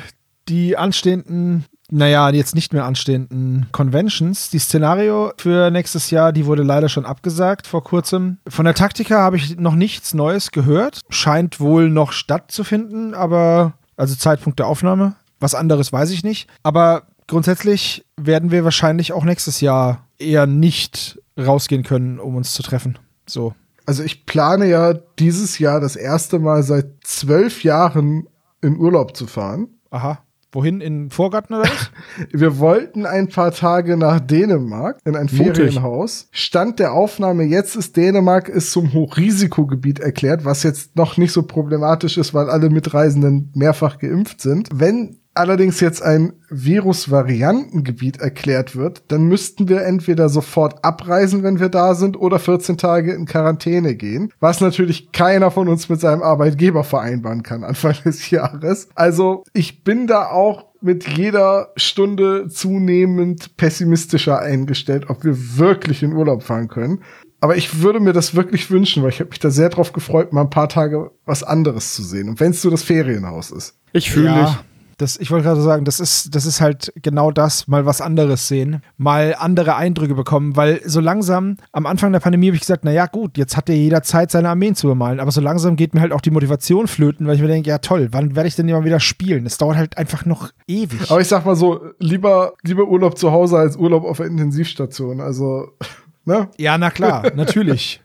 [0.49, 4.49] die anstehenden, naja, jetzt nicht mehr anstehenden Conventions.
[4.51, 8.39] Die Szenario für nächstes Jahr, die wurde leider schon abgesagt vor kurzem.
[8.47, 11.01] Von der Taktika habe ich noch nichts Neues gehört.
[11.09, 15.17] Scheint wohl noch stattzufinden, aber also Zeitpunkt der Aufnahme.
[15.41, 16.49] Was anderes weiß ich nicht.
[16.63, 22.63] Aber grundsätzlich werden wir wahrscheinlich auch nächstes Jahr eher nicht rausgehen können, um uns zu
[22.63, 22.99] treffen.
[23.27, 23.55] So.
[23.87, 28.27] Also ich plane ja dieses Jahr das erste Mal seit zwölf Jahren
[28.63, 29.69] in Urlaub zu fahren.
[29.91, 30.21] Aha.
[30.53, 30.81] Wohin?
[30.81, 31.91] In Vorgarten oder was?
[32.33, 35.57] Wir wollten ein paar Tage nach Dänemark in ein Mutig.
[35.57, 36.29] Ferienhaus.
[36.31, 41.43] Stand der Aufnahme jetzt ist Dänemark ist zum Hochrisikogebiet erklärt, was jetzt noch nicht so
[41.43, 44.69] problematisch ist, weil alle Mitreisenden mehrfach geimpft sind.
[44.73, 51.69] Wenn allerdings jetzt ein Virus-Variantengebiet erklärt wird, dann müssten wir entweder sofort abreisen, wenn wir
[51.69, 56.23] da sind, oder 14 Tage in Quarantäne gehen, was natürlich keiner von uns mit seinem
[56.23, 58.89] Arbeitgeber vereinbaren kann Anfang des Jahres.
[58.95, 66.13] Also ich bin da auch mit jeder Stunde zunehmend pessimistischer eingestellt, ob wir wirklich in
[66.13, 67.01] Urlaub fahren können.
[67.41, 70.33] Aber ich würde mir das wirklich wünschen, weil ich habe mich da sehr drauf gefreut,
[70.33, 72.29] mal ein paar Tage was anderes zu sehen.
[72.29, 73.75] Und wenn es so das Ferienhaus ist.
[73.93, 74.57] Ich fühle dich.
[75.05, 78.49] Das, ich wollte gerade sagen, das ist, das ist halt genau das, mal was anderes
[78.49, 82.87] sehen, mal andere Eindrücke bekommen, weil so langsam, am Anfang der Pandemie habe ich gesagt,
[82.87, 85.93] naja gut, jetzt hat ja jeder Zeit, seine Armeen zu bemalen, aber so langsam geht
[85.93, 88.57] mir halt auch die Motivation flöten, weil ich mir denke, ja toll, wann werde ich
[88.57, 89.45] denn mal wieder spielen?
[89.45, 91.11] Es dauert halt einfach noch ewig.
[91.11, 95.21] Aber ich sag mal so, lieber, lieber Urlaub zu Hause als Urlaub auf der Intensivstation.
[95.21, 95.69] Also,
[96.25, 96.49] ne?
[96.57, 98.01] Ja, na klar, natürlich.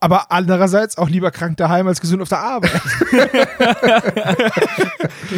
[0.00, 2.80] Aber andererseits auch lieber krank daheim als gesund auf der Arbeit.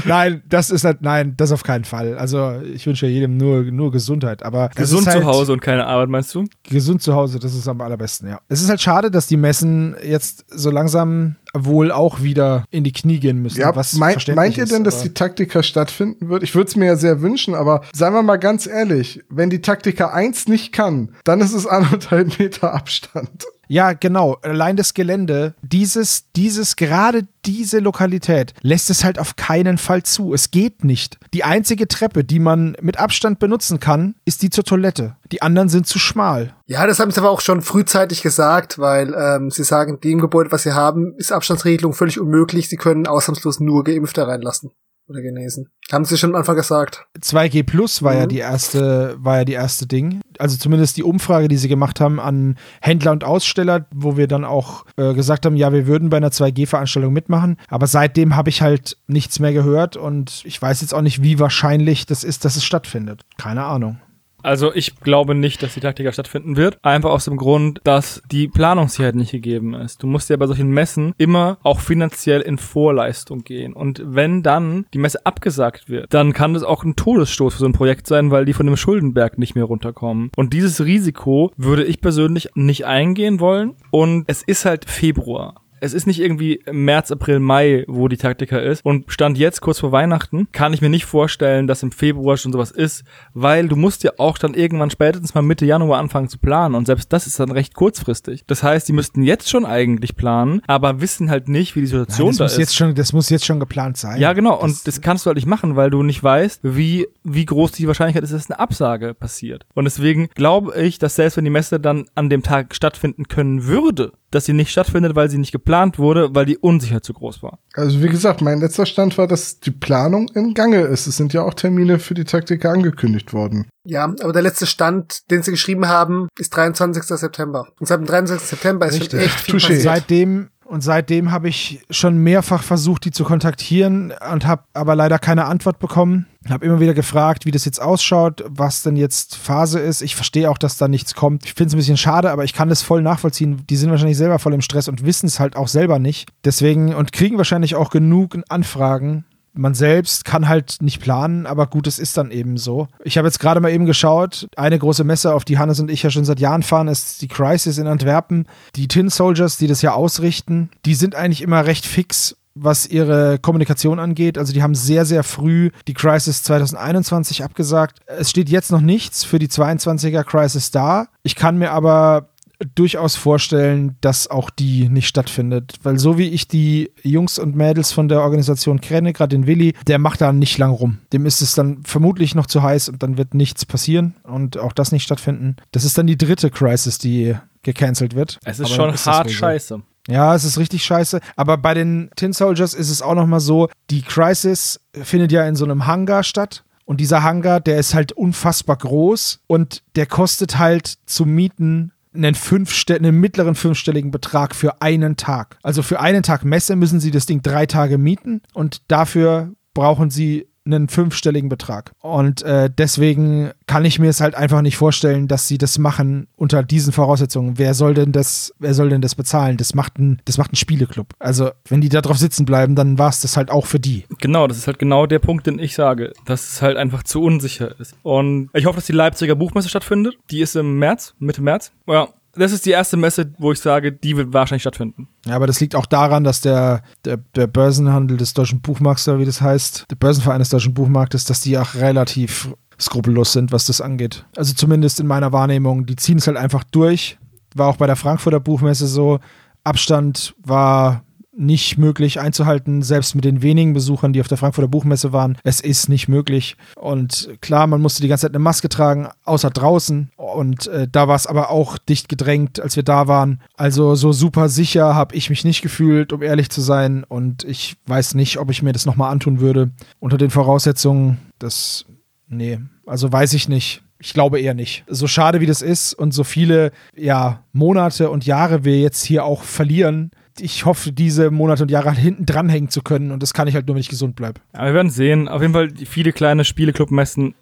[0.04, 2.18] nein, das ist halt, nein, das auf keinen Fall.
[2.18, 4.42] Also ich wünsche ja jedem nur, nur Gesundheit.
[4.42, 6.44] Aber Gesund ist halt, zu Hause und keine Arbeit, meinst du?
[6.64, 8.40] Gesund zu Hause, das ist am allerbesten, ja.
[8.48, 12.92] Es ist halt schade, dass die Messen jetzt so langsam wohl auch wieder in die
[12.92, 13.60] Knie gehen müssen.
[13.60, 16.42] Ja, was mein, meint ihr ist, denn, dass aber- die Taktika stattfinden wird?
[16.42, 19.62] Ich würde es mir ja sehr wünschen, aber seien wir mal ganz ehrlich, wenn die
[19.62, 23.46] Taktika eins nicht kann, dann ist es anderthalb Meter Abstand.
[23.70, 24.36] Ja, genau.
[24.42, 30.34] Allein das Gelände, dieses, dieses, gerade diese Lokalität lässt es halt auf keinen Fall zu.
[30.34, 31.20] Es geht nicht.
[31.32, 35.14] Die einzige Treppe, die man mit Abstand benutzen kann, ist die zur Toilette.
[35.30, 36.52] Die anderen sind zu schmal.
[36.66, 40.50] Ja, das haben sie aber auch schon frühzeitig gesagt, weil ähm, sie sagen, dem Gebäude,
[40.50, 42.68] was sie haben, ist Abstandsregelung völlig unmöglich.
[42.68, 44.72] Sie können ausnahmslos nur Geimpfte reinlassen
[45.10, 45.68] oder genesen.
[45.92, 47.04] Haben sie schon am Anfang gesagt.
[47.20, 48.28] 2G Plus war ja Mhm.
[48.28, 50.20] die erste, war ja die erste Ding.
[50.38, 54.44] Also zumindest die Umfrage, die sie gemacht haben an Händler und Aussteller, wo wir dann
[54.44, 57.56] auch äh, gesagt haben, ja, wir würden bei einer 2G-Veranstaltung mitmachen.
[57.68, 61.38] Aber seitdem habe ich halt nichts mehr gehört und ich weiß jetzt auch nicht, wie
[61.40, 63.22] wahrscheinlich das ist, dass es stattfindet.
[63.36, 63.98] Keine Ahnung.
[64.42, 66.78] Also ich glaube nicht, dass die Taktika stattfinden wird.
[66.82, 70.02] Einfach aus dem Grund, dass die Planungssicherheit nicht gegeben ist.
[70.02, 73.72] Du musst ja bei solchen Messen immer auch finanziell in Vorleistung gehen.
[73.72, 77.66] Und wenn dann die Messe abgesagt wird, dann kann das auch ein Todesstoß für so
[77.66, 80.30] ein Projekt sein, weil die von dem Schuldenberg nicht mehr runterkommen.
[80.36, 83.74] Und dieses Risiko würde ich persönlich nicht eingehen wollen.
[83.90, 88.58] Und es ist halt Februar es ist nicht irgendwie März, April, Mai, wo die Taktika
[88.58, 88.84] ist.
[88.84, 92.52] Und stand jetzt kurz vor Weihnachten, kann ich mir nicht vorstellen, dass im Februar schon
[92.52, 93.04] sowas ist,
[93.34, 96.74] weil du musst ja auch dann irgendwann spätestens mal Mitte Januar anfangen zu planen.
[96.74, 98.44] Und selbst das ist dann recht kurzfristig.
[98.46, 102.28] Das heißt, die müssten jetzt schon eigentlich planen, aber wissen halt nicht, wie die Situation
[102.28, 102.58] Nein, das da muss ist.
[102.58, 104.20] Jetzt schon, das muss jetzt schon geplant sein.
[104.20, 104.60] Ja, genau.
[104.60, 107.86] Und das kannst du halt nicht machen, weil du nicht weißt, wie, wie groß die
[107.86, 109.64] Wahrscheinlichkeit ist, dass eine Absage passiert.
[109.74, 113.66] Und deswegen glaube ich, dass selbst wenn die Messe dann an dem Tag stattfinden können
[113.66, 117.42] würde, dass sie nicht stattfindet, weil sie nicht geplant wurde, weil die Unsicherheit zu groß
[117.42, 117.58] war.
[117.74, 121.06] Also wie gesagt, mein letzter Stand war, dass die Planung in Gange ist.
[121.06, 123.68] Es sind ja auch Termine für die Taktika angekündigt worden.
[123.84, 127.02] Ja, aber der letzte Stand, den sie geschrieben haben, ist 23.
[127.02, 127.66] September.
[127.80, 128.48] Und seit dem 23.
[128.48, 129.20] September ist schon Richtig.
[129.20, 129.60] echt viel Touché.
[129.62, 129.82] passiert.
[129.82, 135.18] Seitdem und seitdem habe ich schon mehrfach versucht, die zu kontaktieren und habe aber leider
[135.18, 136.26] keine Antwort bekommen.
[136.48, 140.00] Habe immer wieder gefragt, wie das jetzt ausschaut, was denn jetzt Phase ist.
[140.00, 141.44] Ich verstehe auch, dass da nichts kommt.
[141.44, 143.66] Ich finde es ein bisschen schade, aber ich kann das voll nachvollziehen.
[143.68, 146.30] Die sind wahrscheinlich selber voll im Stress und wissen es halt auch selber nicht.
[146.44, 149.24] Deswegen und kriegen wahrscheinlich auch genug Anfragen.
[149.52, 152.88] Man selbst kann halt nicht planen, aber gut, es ist dann eben so.
[153.04, 156.02] Ich habe jetzt gerade mal eben geschaut, eine große Messe, auf die Hannes und ich
[156.02, 158.46] ja schon seit Jahren fahren, ist die Crisis in Antwerpen.
[158.76, 163.38] Die Tin Soldiers, die das ja ausrichten, die sind eigentlich immer recht fix was ihre
[163.38, 164.36] Kommunikation angeht.
[164.36, 168.00] Also die haben sehr, sehr früh die Crisis 2021 abgesagt.
[168.06, 171.06] Es steht jetzt noch nichts für die 22er Crisis da.
[171.22, 172.28] Ich kann mir aber
[172.74, 175.74] durchaus vorstellen, dass auch die nicht stattfindet.
[175.82, 179.74] Weil so wie ich die Jungs und Mädels von der Organisation kenne, gerade den Willi,
[179.86, 180.98] der macht da nicht lang rum.
[181.12, 184.72] Dem ist es dann vermutlich noch zu heiß und dann wird nichts passieren und auch
[184.72, 185.56] das nicht stattfinden.
[185.72, 188.38] Das ist dann die dritte Crisis, die gecancelt wird.
[188.44, 189.82] Es ist Aber schon das hart scheiße.
[190.08, 191.20] Ja, es ist richtig scheiße.
[191.36, 195.56] Aber bei den Tin Soldiers ist es auch nochmal so, die Crisis findet ja in
[195.56, 196.64] so einem Hangar statt.
[196.84, 202.34] Und dieser Hangar, der ist halt unfassbar groß und der kostet halt zu mieten einen,
[202.34, 205.58] fünfste einen mittleren fünfstelligen Betrag für einen Tag.
[205.62, 210.10] Also für einen Tag Messe müssen sie das Ding drei Tage mieten und dafür brauchen
[210.10, 211.92] sie einen fünfstelligen Betrag.
[212.00, 216.26] Und äh, deswegen kann ich mir es halt einfach nicht vorstellen, dass sie das machen
[216.36, 217.58] unter diesen Voraussetzungen.
[217.58, 219.56] Wer soll denn das, wer soll denn das bezahlen?
[219.56, 221.14] Das macht ein, das macht ein Spieleklub.
[221.18, 224.04] Also, wenn die da drauf sitzen bleiben, dann war es das halt auch für die.
[224.18, 227.22] Genau, das ist halt genau der Punkt, den ich sage, dass es halt einfach zu
[227.22, 227.94] unsicher ist.
[228.02, 230.16] Und ich hoffe, dass die Leipziger Buchmesse stattfindet.
[230.30, 231.72] Die ist im März, Mitte März.
[231.86, 235.08] Ja, das ist die erste Messe, wo ich sage, die wird wahrscheinlich stattfinden.
[235.26, 239.18] Ja, aber das liegt auch daran, dass der, der, der Börsenhandel des deutschen Buchmarkts, oder
[239.18, 243.66] wie das heißt, der Börsenverein des deutschen Buchmarktes, dass die auch relativ skrupellos sind, was
[243.66, 244.24] das angeht.
[244.36, 245.86] Also zumindest in meiner Wahrnehmung.
[245.86, 247.18] Die ziehen es halt einfach durch.
[247.54, 249.18] War auch bei der Frankfurter Buchmesse so.
[249.64, 251.02] Abstand war
[251.40, 255.38] nicht möglich einzuhalten, selbst mit den wenigen Besuchern, die auf der Frankfurter Buchmesse waren.
[255.42, 256.56] Es ist nicht möglich.
[256.76, 260.10] Und klar, man musste die ganze Zeit eine Maske tragen, außer draußen.
[260.16, 263.40] Und äh, da war es aber auch dicht gedrängt, als wir da waren.
[263.56, 267.04] Also so super sicher habe ich mich nicht gefühlt, um ehrlich zu sein.
[267.04, 269.70] Und ich weiß nicht, ob ich mir das nochmal antun würde.
[269.98, 271.86] Unter den Voraussetzungen, das,
[272.28, 273.82] nee, also weiß ich nicht.
[273.98, 274.84] Ich glaube eher nicht.
[274.88, 279.24] So schade wie das ist und so viele ja, Monate und Jahre wir jetzt hier
[279.24, 280.10] auch verlieren,
[280.40, 283.66] ich hoffe, diese Monate und Jahre hinten dranhängen zu können und das kann ich halt
[283.66, 284.40] nur, wenn ich gesund bleibe.
[284.54, 285.28] Ja, wir werden sehen.
[285.28, 287.34] Auf jeden Fall, viele kleine Spieleclub-Messen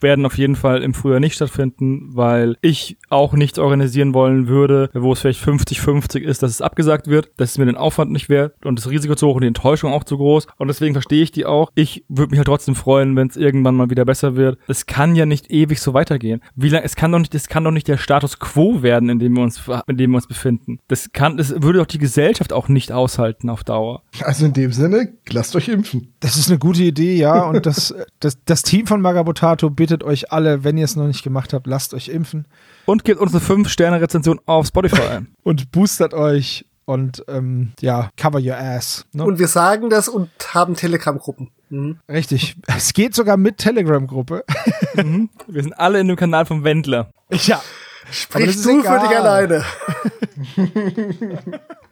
[0.00, 4.90] werden auf jeden Fall im Frühjahr nicht stattfinden, weil ich auch nichts organisieren wollen würde,
[4.94, 7.30] wo es vielleicht 50-50 ist, dass es abgesagt wird.
[7.36, 9.92] Das ist mir den Aufwand nicht wert und das Risiko zu hoch und die Enttäuschung
[9.92, 10.46] auch zu groß.
[10.58, 11.70] Und deswegen verstehe ich die auch.
[11.74, 14.58] Ich würde mich halt trotzdem freuen, wenn es irgendwann mal wieder besser wird.
[14.68, 16.40] Es kann ja nicht ewig so weitergehen.
[16.54, 19.18] Wie lange, es kann doch nicht, es kann doch nicht der Status quo werden, in
[19.18, 20.78] dem wir uns, in dem wir uns befinden.
[20.88, 24.02] Das kann, das würde doch die Gesellschaft auch nicht aushalten auf Dauer.
[24.22, 26.14] Also in dem Sinne, lasst euch impfen.
[26.20, 27.44] Das ist eine gute Idee, ja.
[27.48, 31.22] Und das, das, das Team von Magabotato bittet euch alle, wenn ihr es noch nicht
[31.22, 32.46] gemacht habt, lasst euch impfen
[32.84, 35.20] Und gebt uns eine 5-Sterne-Rezension auf Spotify.
[35.42, 39.04] und boostert euch und ähm, ja, cover your ass.
[39.12, 39.24] Ne?
[39.24, 41.50] Und wir sagen das und haben Telegram-Gruppen.
[41.68, 41.98] Mhm.
[42.08, 42.56] Richtig.
[42.66, 44.44] Es geht sogar mit Telegram-Gruppe.
[44.94, 45.28] mhm.
[45.48, 47.10] Wir sind alle in dem Kanal vom Wendler.
[47.30, 47.60] ja.
[48.10, 49.64] Sprich du für dich alleine.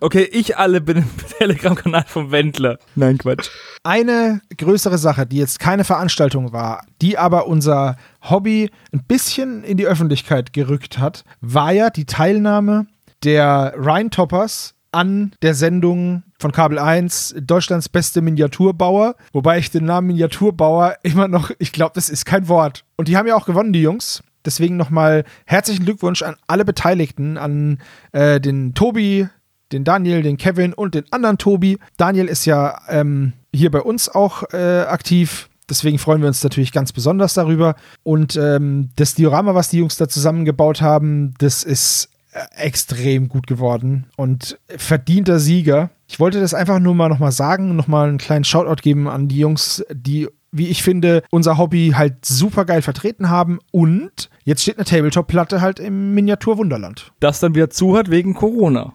[0.04, 2.78] Okay, ich alle bin im Telegram-Kanal vom Wendler.
[2.94, 3.48] Nein, Quatsch.
[3.84, 9.78] Eine größere Sache, die jetzt keine Veranstaltung war, die aber unser Hobby ein bisschen in
[9.78, 12.86] die Öffentlichkeit gerückt hat, war ja die Teilnahme
[13.22, 19.14] der Rheintoppers an der Sendung von Kabel 1, Deutschlands beste Miniaturbauer.
[19.32, 22.84] Wobei ich den Namen Miniaturbauer immer noch, ich glaube, das ist kein Wort.
[22.96, 24.22] Und die haben ja auch gewonnen, die Jungs.
[24.44, 27.78] Deswegen nochmal herzlichen Glückwunsch an alle Beteiligten, an
[28.12, 29.28] äh, den Tobi,
[29.72, 31.78] den Daniel, den Kevin und den anderen Tobi.
[31.96, 35.48] Daniel ist ja ähm, hier bei uns auch äh, aktiv.
[35.68, 37.74] Deswegen freuen wir uns natürlich ganz besonders darüber.
[38.02, 43.46] Und ähm, das Diorama, was die Jungs da zusammengebaut haben, das ist äh, extrem gut
[43.46, 45.90] geworden und verdienter Sieger.
[46.06, 49.38] Ich wollte das einfach nur mal nochmal sagen, nochmal einen kleinen Shoutout geben an die
[49.38, 53.58] Jungs, die, wie ich finde, unser Hobby halt super geil vertreten haben.
[53.72, 57.12] Und jetzt steht eine Tabletop-Platte halt im Miniatur-Wunderland.
[57.20, 58.94] Das dann wieder zu hat wegen Corona.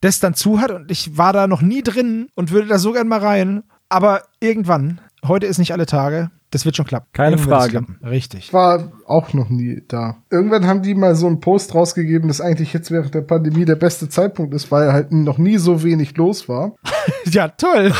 [0.00, 2.92] Das dann zu hat und ich war da noch nie drin und würde da so
[2.92, 3.62] gern mal rein.
[3.88, 7.08] Aber irgendwann, heute ist nicht alle Tage, das wird schon klappen.
[7.12, 7.86] Keine Irgendwann Frage.
[8.04, 8.40] Richtig.
[8.46, 10.18] Ich war auch noch nie da.
[10.30, 13.76] Irgendwann haben die mal so einen Post rausgegeben, dass eigentlich jetzt während der Pandemie der
[13.76, 16.74] beste Zeitpunkt ist, weil halt noch nie so wenig los war.
[17.30, 17.92] Ja, toll.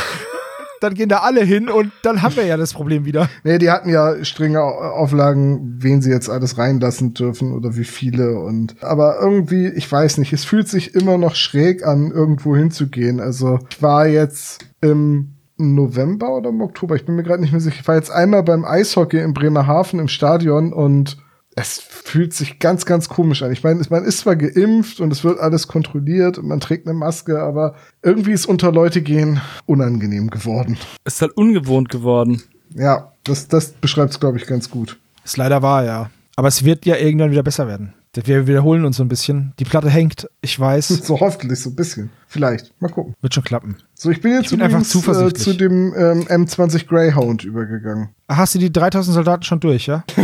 [0.81, 3.29] Dann gehen da alle hin und dann haben wir ja das Problem wieder.
[3.43, 7.83] Nee, die hatten ja strenge Au- Auflagen, wen sie jetzt alles reinlassen dürfen oder wie
[7.85, 12.55] viele und aber irgendwie, ich weiß nicht, es fühlt sich immer noch schräg an, irgendwo
[12.55, 13.19] hinzugehen.
[13.19, 17.61] Also ich war jetzt im November oder im Oktober, ich bin mir gerade nicht mehr
[17.61, 17.77] sicher.
[17.79, 21.17] Ich war jetzt einmal beim Eishockey in Bremerhaven im Stadion und
[21.55, 23.51] es fühlt sich ganz, ganz komisch an.
[23.51, 26.93] Ich meine, man ist zwar geimpft und es wird alles kontrolliert und man trägt eine
[26.93, 30.77] Maske, aber irgendwie ist unter Leute gehen unangenehm geworden.
[31.05, 32.43] Ist halt ungewohnt geworden.
[32.73, 34.99] Ja, das, das beschreibt es, glaube ich, ganz gut.
[35.23, 36.09] Ist leider wahr, ja.
[36.35, 37.93] Aber es wird ja irgendwann wieder besser werden.
[38.23, 39.53] Wir wiederholen uns so ein bisschen.
[39.59, 42.09] Die Platte hängt, ich weiß, So hoffentlich, so ein bisschen.
[42.27, 42.73] Vielleicht.
[42.81, 43.13] Mal gucken.
[43.21, 43.77] wird schon klappen.
[43.93, 45.47] So, ich bin jetzt Ich bin einfach übrigens, zuversichtlich.
[45.47, 48.09] Äh, zu dem ähm, M20 Greyhound übergegangen.
[48.29, 50.03] Hast du die 3000 Soldaten schon durch, ja?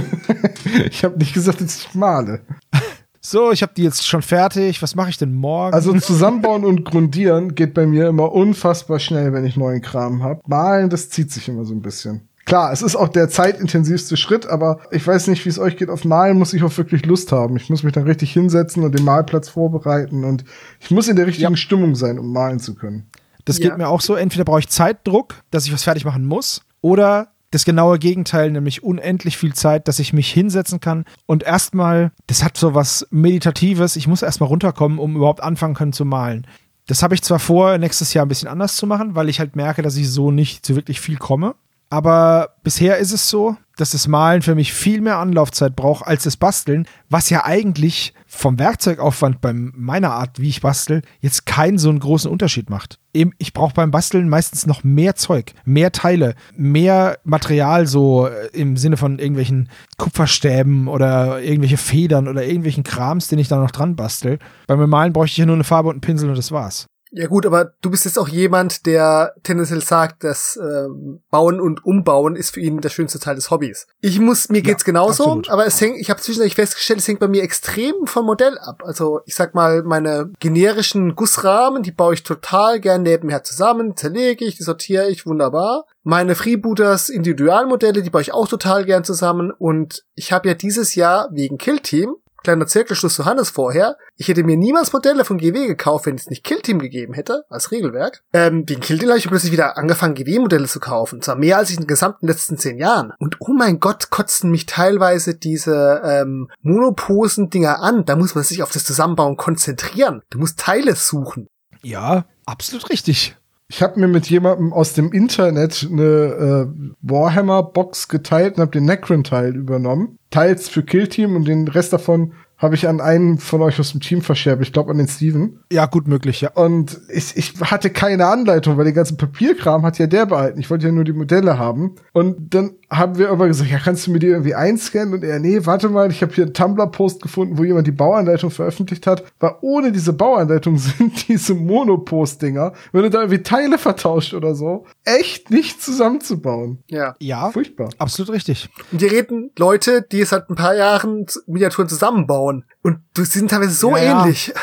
[0.90, 2.42] Ich habe nicht gesagt, dass ich male.
[3.24, 4.82] So, ich habe die jetzt schon fertig.
[4.82, 5.76] Was mache ich denn morgen?
[5.76, 10.42] Also zusammenbauen und grundieren geht bei mir immer unfassbar schnell, wenn ich neuen Kram habe.
[10.48, 12.28] Malen, das zieht sich immer so ein bisschen.
[12.52, 15.90] Klar, es ist auch der zeitintensivste Schritt, aber ich weiß nicht, wie es euch geht.
[15.90, 17.56] Auf Malen muss ich auch wirklich Lust haben.
[17.56, 20.44] Ich muss mich dann richtig hinsetzen und den Malplatz vorbereiten und
[20.82, 21.56] ich muss in der richtigen Ja.
[21.56, 23.06] Stimmung sein, um malen zu können.
[23.46, 23.70] Das Ja.
[23.70, 24.16] geht mir auch so.
[24.16, 28.84] Entweder brauche ich Zeitdruck, dass ich was fertig machen muss, oder das genaue Gegenteil, nämlich
[28.84, 33.96] unendlich viel Zeit, dass ich mich hinsetzen kann und erstmal, das hat so was Meditatives,
[33.96, 36.46] ich muss erstmal runterkommen, um überhaupt anfangen können zu malen.
[36.88, 39.56] Das habe ich zwar vor, nächstes Jahr ein bisschen anders zu machen, weil ich halt
[39.56, 41.56] merke, dass ich so nicht zu wirklich viel komme.
[41.92, 46.24] Aber bisher ist es so, dass das Malen für mich viel mehr Anlaufzeit braucht als
[46.24, 51.78] das Basteln, was ja eigentlich vom Werkzeugaufwand bei meiner Art, wie ich bastel, jetzt keinen
[51.78, 52.98] so einen großen Unterschied macht.
[53.14, 58.48] Eben, ich brauche beim Basteln meistens noch mehr Zeug, mehr Teile, mehr Material, so äh,
[58.54, 63.72] im Sinne von irgendwelchen Kupferstäben oder irgendwelche Federn oder irgendwelchen Krams, den ich da noch
[63.72, 64.40] dran bastel.
[64.66, 66.88] Beim Malen bräuchte ich ja nur eine Farbe und einen Pinsel und das war's.
[67.14, 71.86] Ja gut, aber du bist jetzt auch jemand, der tendenziell sagt, dass ähm, Bauen und
[71.86, 73.88] Umbauen ist für ihn der schönste Teil des Hobbys.
[74.00, 75.50] Ich muss, mir geht's genauso, absolut.
[75.50, 78.82] aber es hängt, ich habe zwischendurch festgestellt, es hängt bei mir extrem vom Modell ab.
[78.86, 84.46] Also ich sag mal, meine generischen Gussrahmen, die baue ich total gern nebenher zusammen, zerlege
[84.46, 85.86] ich, die sortiere ich, wunderbar.
[86.04, 90.96] Meine Freebooters Individualmodelle, die baue ich auch total gern zusammen und ich habe ja dieses
[90.96, 93.98] Jahr wegen Kill Team Kleiner Zirkelschluss zu Hannes vorher.
[94.18, 97.44] Ich hätte mir niemals Modelle von GW gekauft, wenn es nicht Kill Team gegeben hätte,
[97.50, 98.24] als Regelwerk.
[98.34, 101.16] Ähm, wegen Kill Team habe ich plötzlich wieder angefangen, GW-Modelle zu kaufen.
[101.16, 103.14] Und zwar mehr als ich in den gesamten letzten zehn Jahren.
[103.20, 108.06] Und oh mein Gott, kotzen mich teilweise diese ähm, Monoposen-Dinger an.
[108.06, 110.22] Da muss man sich auf das Zusammenbauen konzentrieren.
[110.30, 111.48] Du musst Teile suchen.
[111.84, 113.36] Ja, absolut richtig.
[113.74, 118.84] Ich habe mir mit jemandem aus dem Internet eine äh, Warhammer-Box geteilt und habe den
[118.84, 120.20] Necron-Teil übernommen.
[120.30, 124.02] Teils für Killteam und den Rest davon habe ich an einen von euch aus dem
[124.02, 124.62] Team verscherbt.
[124.62, 125.60] Ich glaube an den Steven.
[125.72, 126.52] Ja, gut möglich, ja.
[126.52, 130.60] Und ich, ich hatte keine Anleitung, weil den ganzen Papierkram hat ja der behalten.
[130.60, 131.96] Ich wollte ja nur die Modelle haben.
[132.14, 135.16] Und dann haben wir aber gesagt, ja, kannst du mir die irgendwie einscannen?
[135.16, 138.52] Und er, nee, warte mal, ich habe hier einen Tumblr-Post gefunden, wo jemand die Bauanleitung
[138.52, 139.24] veröffentlicht hat.
[139.40, 144.86] Weil ohne diese Bauanleitung sind diese Monopost-Dinger, wenn du da irgendwie Teile vertauscht oder so,
[145.04, 146.84] echt nicht zusammenzubauen.
[146.88, 147.16] Ja.
[147.20, 147.90] Ja, Furchtbar.
[147.98, 148.70] absolut richtig.
[148.92, 152.66] Und hier reden Leute, die seit ein paar Jahren Miniaturen zusammenbauen.
[152.84, 154.24] Und die sind teilweise so ja.
[154.24, 154.48] ähnlich.
[154.48, 154.62] Ja,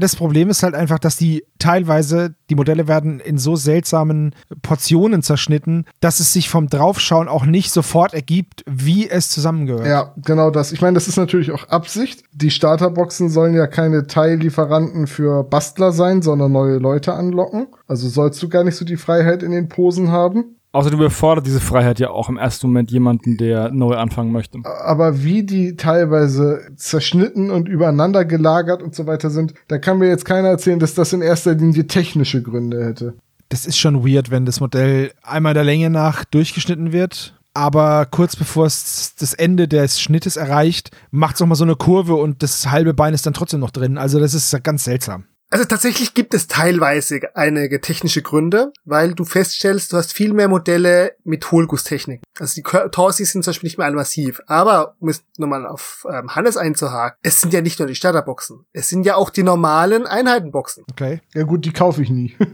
[0.00, 5.22] das Problem ist halt einfach, dass die teilweise, die Modelle werden in so seltsamen Portionen
[5.22, 9.86] zerschnitten, dass es sich vom Draufschauen auch nicht sofort ergibt, wie es zusammengehört.
[9.86, 10.72] Ja, genau das.
[10.72, 12.24] Ich meine, das ist natürlich auch Absicht.
[12.32, 17.68] Die Starterboxen sollen ja keine Teillieferanten für Bastler sein, sondern neue Leute anlocken.
[17.86, 20.56] Also sollst du gar nicht so die Freiheit in den Posen haben.
[20.74, 24.58] Außerdem überfordert diese Freiheit ja auch im ersten Moment jemanden, der neu anfangen möchte.
[24.64, 30.08] Aber wie die teilweise zerschnitten und übereinander gelagert und so weiter sind, da kann mir
[30.08, 33.14] jetzt keiner erzählen, dass das in erster Linie technische Gründe hätte.
[33.50, 38.34] Das ist schon weird, wenn das Modell einmal der Länge nach durchgeschnitten wird aber kurz
[38.34, 42.70] bevor es das Ende des Schnittes erreicht, macht es nochmal so eine Kurve und das
[42.70, 43.96] halbe Bein ist dann trotzdem noch drin.
[43.96, 45.26] Also das ist ganz seltsam.
[45.54, 50.48] Also tatsächlich gibt es teilweise einige technische Gründe, weil du feststellst, du hast viel mehr
[50.48, 52.22] Modelle mit Hohlgusstechnik.
[52.40, 54.40] Also die Torsis sind zum Beispiel nicht mehr alle massiv.
[54.48, 58.66] Aber, um es nochmal auf ähm, Hannes einzuhaken, es sind ja nicht nur die Starterboxen.
[58.72, 60.86] Es sind ja auch die normalen Einheitenboxen.
[60.90, 61.20] Okay.
[61.34, 62.36] Ja gut, die kaufe ich nie.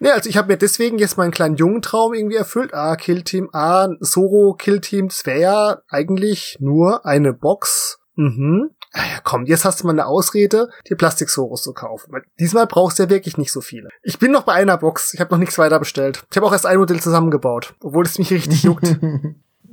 [0.00, 2.74] Ne, also ich habe mir deswegen jetzt meinen kleinen jungen Traum irgendwie erfüllt.
[2.74, 8.00] Ah, Killteam, ah, Soro Killteam, das wäre ja eigentlich nur eine Box.
[8.16, 8.70] Mhm.
[8.92, 12.12] Ah ja, komm, jetzt hast du mal eine Ausrede, dir Plastiksoros zu kaufen.
[12.12, 13.88] Weil diesmal brauchst du ja wirklich nicht so viele.
[14.02, 15.14] Ich bin noch bei einer Box.
[15.14, 16.24] Ich habe noch nichts weiter bestellt.
[16.30, 18.98] Ich habe auch erst ein Modell zusammengebaut, obwohl es mich richtig juckt.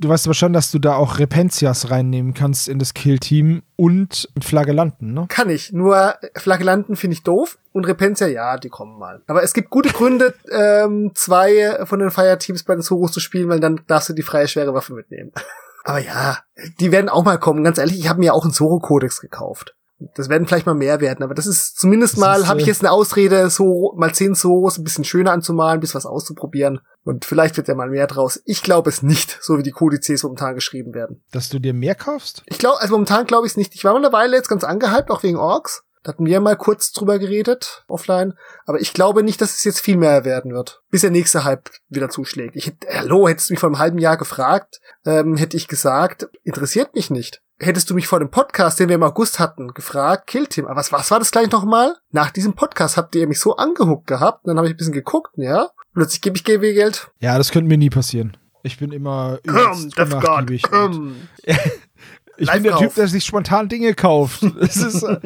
[0.00, 4.30] Du weißt aber schon, dass du da auch Repentias reinnehmen kannst in das Kill-Team und
[4.40, 5.26] Flagellanten, ne?
[5.28, 5.72] Kann ich.
[5.72, 9.20] Nur Flagellanten finde ich doof und Repentia, ja, die kommen mal.
[9.26, 13.50] Aber es gibt gute Gründe, ähm, zwei von den Fire-Teams bei den Soros zu spielen,
[13.50, 15.32] weil dann darfst du die freie schwere Waffe mitnehmen.
[15.84, 16.38] Aber ja,
[16.78, 17.64] die werden auch mal kommen.
[17.64, 19.74] Ganz ehrlich, ich habe mir auch einen Zoro-Kodex gekauft.
[20.14, 22.70] Das werden vielleicht mal mehr werden, aber das ist zumindest Das mal, habe ich äh,
[22.70, 26.80] jetzt eine Ausrede, so mal zehn Soros ein bisschen schöner anzumalen, ein bisschen was auszuprobieren.
[27.04, 28.40] Und vielleicht wird ja mal mehr draus.
[28.46, 31.22] Ich glaube es nicht, so wie die Kodizes momentan geschrieben werden.
[31.32, 32.42] Dass du dir mehr kaufst?
[32.46, 33.74] Ich glaube, also momentan glaube ich es nicht.
[33.74, 35.82] Ich war mal eine Weile jetzt ganz angehypt, auch wegen Orks.
[36.02, 38.34] Da hatten wir mal kurz drüber geredet, offline.
[38.64, 40.82] Aber ich glaube nicht, dass es jetzt viel mehr werden wird.
[40.90, 42.56] Bis der nächste Hype wieder zuschlägt.
[42.56, 46.28] Ich hätte, hallo, hättest du mich vor einem halben Jahr gefragt, ähm, hätte ich gesagt,
[46.42, 47.42] interessiert mich nicht.
[47.58, 50.92] Hättest du mich vor dem Podcast, den wir im August hatten, gefragt, Killteam, aber was,
[50.92, 51.94] was war das gleich nochmal?
[52.10, 54.94] Nach diesem Podcast habt ihr mich so angehuckt gehabt, und dann habe ich ein bisschen
[54.94, 55.68] geguckt, ja.
[55.92, 57.10] Plötzlich gebe ich GW Geld.
[57.18, 58.34] Ja, das könnte mir nie passieren.
[58.62, 61.16] Ich bin immer Komm, Death God, komm.
[62.38, 62.76] Ich bin der.
[62.76, 64.42] Typ, der sich spontan Dinge kauft.
[64.60, 65.18] Das ist, äh,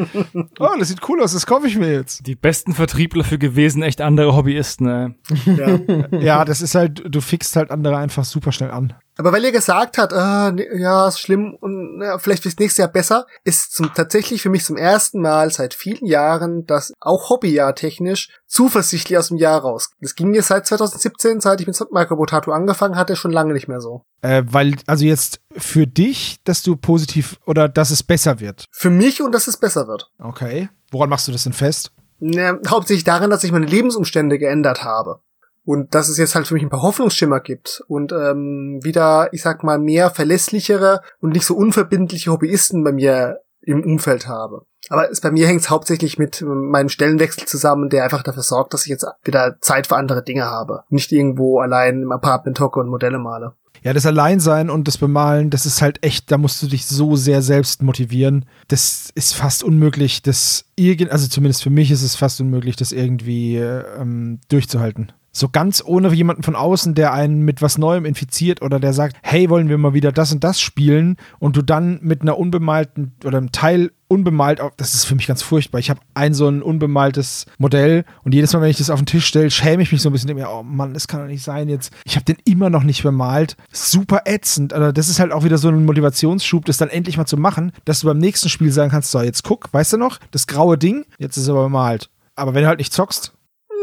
[0.59, 2.27] oh, das sieht cool aus, das kaufe ich mir jetzt.
[2.27, 5.15] Die besten Vertriebler für gewesen echt andere Hobbyisten, ey.
[5.47, 6.19] Ja.
[6.19, 8.95] Ja, das ist halt, du fixst halt andere einfach super schnell an.
[9.17, 10.13] Aber weil ihr gesagt hat,
[10.55, 14.51] nee, ja, ist schlimm und ja, vielleicht fürs nächste Jahr besser, ist zum, tatsächlich für
[14.51, 19.61] mich zum ersten Mal seit vielen Jahren das auch Hobbyjahr technisch zuversichtlich aus dem Jahr
[19.61, 19.91] raus.
[20.01, 23.69] Das ging mir seit 2017, seit ich mit Micro Potato angefangen hatte, schon lange nicht
[23.69, 24.03] mehr so.
[24.23, 28.67] Äh, weil, also jetzt für dich, dass du positiv oder dass es besser wird.
[28.71, 30.11] Für mich und dass es besser wird.
[30.19, 30.69] Okay.
[30.91, 31.93] Woran machst du das denn fest?
[32.21, 35.21] Ja, hauptsächlich daran, dass ich meine Lebensumstände geändert habe.
[35.65, 39.43] Und dass es jetzt halt für mich ein paar Hoffnungsschimmer gibt und ähm, wieder, ich
[39.43, 44.67] sag mal, mehr verlässlichere und nicht so unverbindliche Hobbyisten bei mir im Umfeld habe.
[44.91, 48.43] Aber es, bei mir hängt es hauptsächlich mit ähm, meinem Stellenwechsel zusammen, der einfach dafür
[48.43, 50.85] sorgt, dass ich jetzt wieder Zeit für andere Dinge habe.
[50.91, 53.55] Nicht irgendwo allein im Apartment hocke und Modelle male.
[53.83, 57.17] Ja, das Alleinsein und das Bemalen, das ist halt echt, da musst du dich so
[57.17, 58.47] sehr selbst motivieren.
[58.69, 62.93] Das ist fast unmöglich, das irgend, also zumindest für mich ist es fast unmöglich, das
[62.93, 65.13] irgendwie äh, ähm, durchzuhalten.
[65.37, 69.17] So ganz ohne jemanden von außen, der einen mit was Neuem infiziert oder der sagt,
[69.23, 73.15] hey, wollen wir mal wieder das und das spielen und du dann mit einer unbemalten
[73.25, 75.81] oder einem Teil unbemalt, das ist für mich ganz furchtbar.
[75.81, 79.07] Ich habe ein so ein unbemaltes Modell und jedes Mal, wenn ich das auf den
[79.07, 80.33] Tisch stelle, schäme ich mich so ein bisschen.
[80.35, 81.93] Mir, oh Mann, das kann doch nicht sein jetzt.
[82.05, 83.57] Ich habe den immer noch nicht bemalt.
[83.73, 84.73] Super ätzend.
[84.73, 87.73] Also das ist halt auch wieder so ein Motivationsschub, das dann endlich mal zu machen,
[87.85, 90.79] dass du beim nächsten Spiel sagen kannst, so, jetzt guck, weißt du noch, das graue
[90.79, 92.11] Ding, jetzt ist aber bemalt.
[92.37, 93.33] Aber wenn du halt nicht zockst,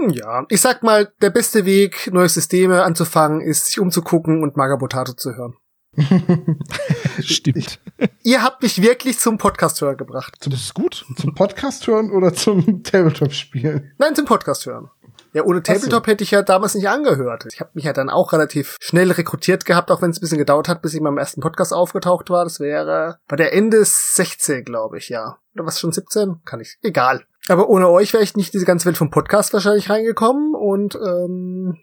[0.10, 5.14] Ja, ich sag mal, der beste Weg, neue Systeme anzufangen, ist, sich umzugucken und Magabotato
[5.14, 5.56] zu hören.
[7.22, 7.80] stimmt.
[8.24, 10.38] Ihr habt mich wirklich zum Podcast-Hörer gebracht.
[10.46, 11.06] Das ist gut.
[11.18, 13.92] Zum Podcast hören oder zum Tabletop spielen?
[13.98, 14.90] Nein, zum Podcast hören.
[15.34, 17.46] Ja, ohne Tabletop hätte ich ja damals nicht angehört.
[17.52, 20.38] Ich habe mich ja dann auch relativ schnell rekrutiert gehabt, auch wenn es ein bisschen
[20.38, 22.44] gedauert hat, bis ich beim ersten Podcast aufgetaucht war.
[22.44, 25.38] Das wäre bei der Ende 16, glaube ich, ja.
[25.56, 26.42] Oder was schon 17?
[26.44, 26.78] Kann ich.
[26.82, 27.26] Egal.
[27.48, 31.78] Aber ohne euch wäre ich nicht diese ganze Welt vom Podcast wahrscheinlich reingekommen und ähm,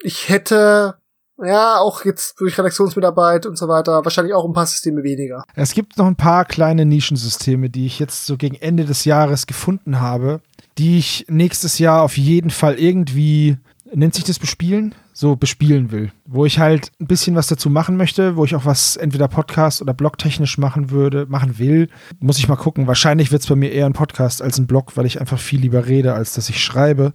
[0.00, 0.96] ich hätte
[1.42, 5.44] ja auch jetzt durch Redaktionsmitarbeit und so weiter wahrscheinlich auch ein paar Systeme weniger.
[5.54, 9.46] Es gibt noch ein paar kleine Nischensysteme, die ich jetzt so gegen Ende des Jahres
[9.46, 10.40] gefunden habe,
[10.78, 13.58] die ich nächstes Jahr auf jeden Fall irgendwie,
[13.94, 14.94] nennt sich das bespielen?
[15.12, 16.12] So bespielen will.
[16.26, 19.80] Wo ich halt ein bisschen was dazu machen möchte, wo ich auch was entweder Podcast
[19.80, 21.88] oder blogtechnisch machen würde, machen will.
[22.20, 22.86] Muss ich mal gucken.
[22.86, 25.60] Wahrscheinlich wird es bei mir eher ein Podcast als ein Blog, weil ich einfach viel
[25.60, 27.12] lieber rede, als dass ich schreibe.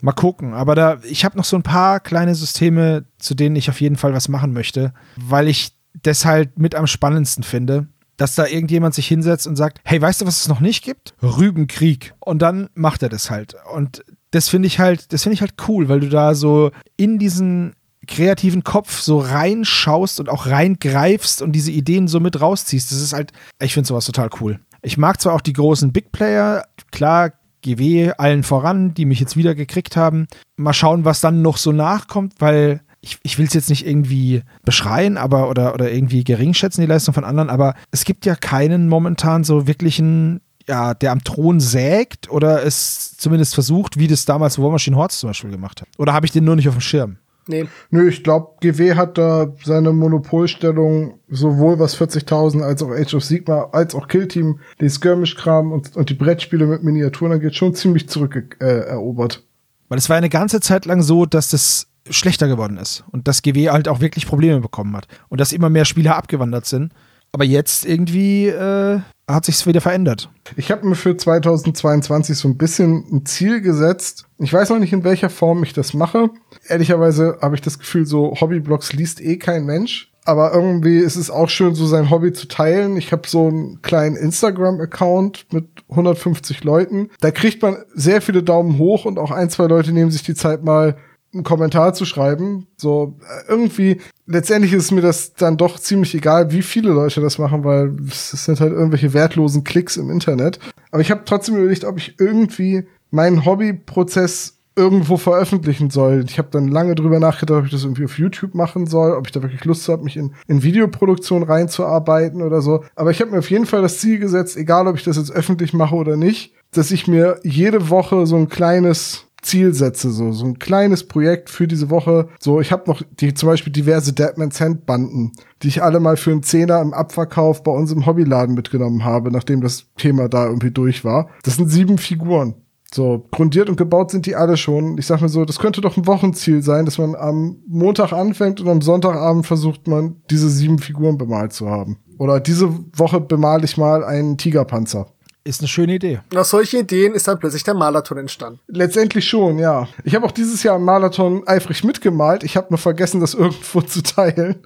[0.00, 0.54] Mal gucken.
[0.54, 3.96] Aber da, ich habe noch so ein paar kleine Systeme, zu denen ich auf jeden
[3.96, 5.72] Fall was machen möchte, weil ich
[6.02, 7.88] das halt mit am spannendsten finde.
[8.16, 11.14] Dass da irgendjemand sich hinsetzt und sagt, hey, weißt du, was es noch nicht gibt?
[11.22, 12.12] Rübenkrieg.
[12.20, 13.56] Und dann macht er das halt.
[13.72, 17.18] Und das finde ich halt, das finde ich halt cool, weil du da so in
[17.18, 17.74] diesen
[18.06, 22.90] kreativen Kopf so reinschaust und auch reingreifst und diese Ideen so mit rausziehst.
[22.90, 24.58] Das ist halt, ich finde sowas total cool.
[24.82, 27.32] Ich mag zwar auch die großen Big Player, klar,
[27.62, 30.26] GW allen voran, die mich jetzt wieder gekriegt haben.
[30.56, 34.42] Mal schauen, was dann noch so nachkommt, weil ich, ich will es jetzt nicht irgendwie
[34.64, 38.34] beschreien, aber oder, oder irgendwie gering schätzen, die Leistung von anderen, aber es gibt ja
[38.34, 40.40] keinen momentan so wirklichen
[40.70, 45.18] ja, der am Thron sägt oder es zumindest versucht, wie das damals War Machine Hordes
[45.18, 45.88] zum Beispiel gemacht hat.
[45.98, 47.16] Oder habe ich den nur nicht auf dem Schirm?
[47.48, 47.66] Nee.
[47.90, 53.24] Nö, ich glaube, GW hat da seine Monopolstellung sowohl was 40.000 als auch Age of
[53.24, 58.08] Sigma, als auch Killteam, den Skirmish-Kram und, und die Brettspiele mit Miniaturen angeht, schon ziemlich
[58.08, 59.36] zurückerobert.
[59.36, 63.26] Äh, Weil es war eine ganze Zeit lang so, dass das schlechter geworden ist und
[63.26, 66.92] dass GW halt auch wirklich Probleme bekommen hat und dass immer mehr Spieler abgewandert sind.
[67.32, 70.30] Aber jetzt irgendwie äh, hat sich's wieder verändert.
[70.56, 74.26] Ich habe mir für 2022 so ein bisschen ein Ziel gesetzt.
[74.38, 76.30] Ich weiß noch nicht, in welcher Form ich das mache.
[76.66, 80.10] Ehrlicherweise habe ich das Gefühl, so Hobbyblogs liest eh kein Mensch.
[80.24, 82.96] Aber irgendwie ist es auch schön, so sein Hobby zu teilen.
[82.96, 87.10] Ich habe so einen kleinen Instagram-Account mit 150 Leuten.
[87.20, 90.34] Da kriegt man sehr viele Daumen hoch und auch ein, zwei Leute nehmen sich die
[90.34, 90.96] Zeit mal
[91.32, 92.66] einen Kommentar zu schreiben.
[92.76, 97.38] So äh, irgendwie, letztendlich ist mir das dann doch ziemlich egal, wie viele Leute das
[97.38, 100.58] machen, weil es sind halt irgendwelche wertlosen Klicks im Internet.
[100.90, 106.24] Aber ich habe trotzdem überlegt, ob ich irgendwie meinen Hobbyprozess irgendwo veröffentlichen soll.
[106.26, 109.26] Ich habe dann lange drüber nachgedacht, ob ich das irgendwie auf YouTube machen soll, ob
[109.26, 112.84] ich da wirklich Lust habe, mich in, in Videoproduktion reinzuarbeiten oder so.
[112.94, 115.32] Aber ich habe mir auf jeden Fall das Ziel gesetzt, egal ob ich das jetzt
[115.32, 120.32] öffentlich mache oder nicht, dass ich mir jede Woche so ein kleines Ziel setze, so,
[120.32, 122.28] so ein kleines Projekt für diese Woche.
[122.40, 126.16] So, ich habe noch die zum Beispiel diverse Deadman's Hand Banden, die ich alle mal
[126.16, 130.46] für einen Zehner im Abverkauf bei uns im Hobbyladen mitgenommen habe, nachdem das Thema da
[130.46, 131.28] irgendwie durch war.
[131.42, 132.54] Das sind sieben Figuren.
[132.92, 134.98] So, grundiert und gebaut sind die alle schon.
[134.98, 138.60] Ich sag mir so, das könnte doch ein Wochenziel sein, dass man am Montag anfängt
[138.60, 141.98] und am Sonntagabend versucht man, diese sieben Figuren bemalt zu haben.
[142.18, 145.06] Oder diese Woche bemale ich mal einen Tigerpanzer.
[145.42, 146.20] Ist eine schöne Idee.
[146.30, 148.60] Und aus solchen Ideen ist dann plötzlich der Marathon entstanden.
[148.66, 149.88] Letztendlich schon, ja.
[150.04, 152.44] Ich habe auch dieses Jahr im Marathon eifrig mitgemalt.
[152.44, 154.56] Ich habe nur vergessen, das irgendwo zu teilen.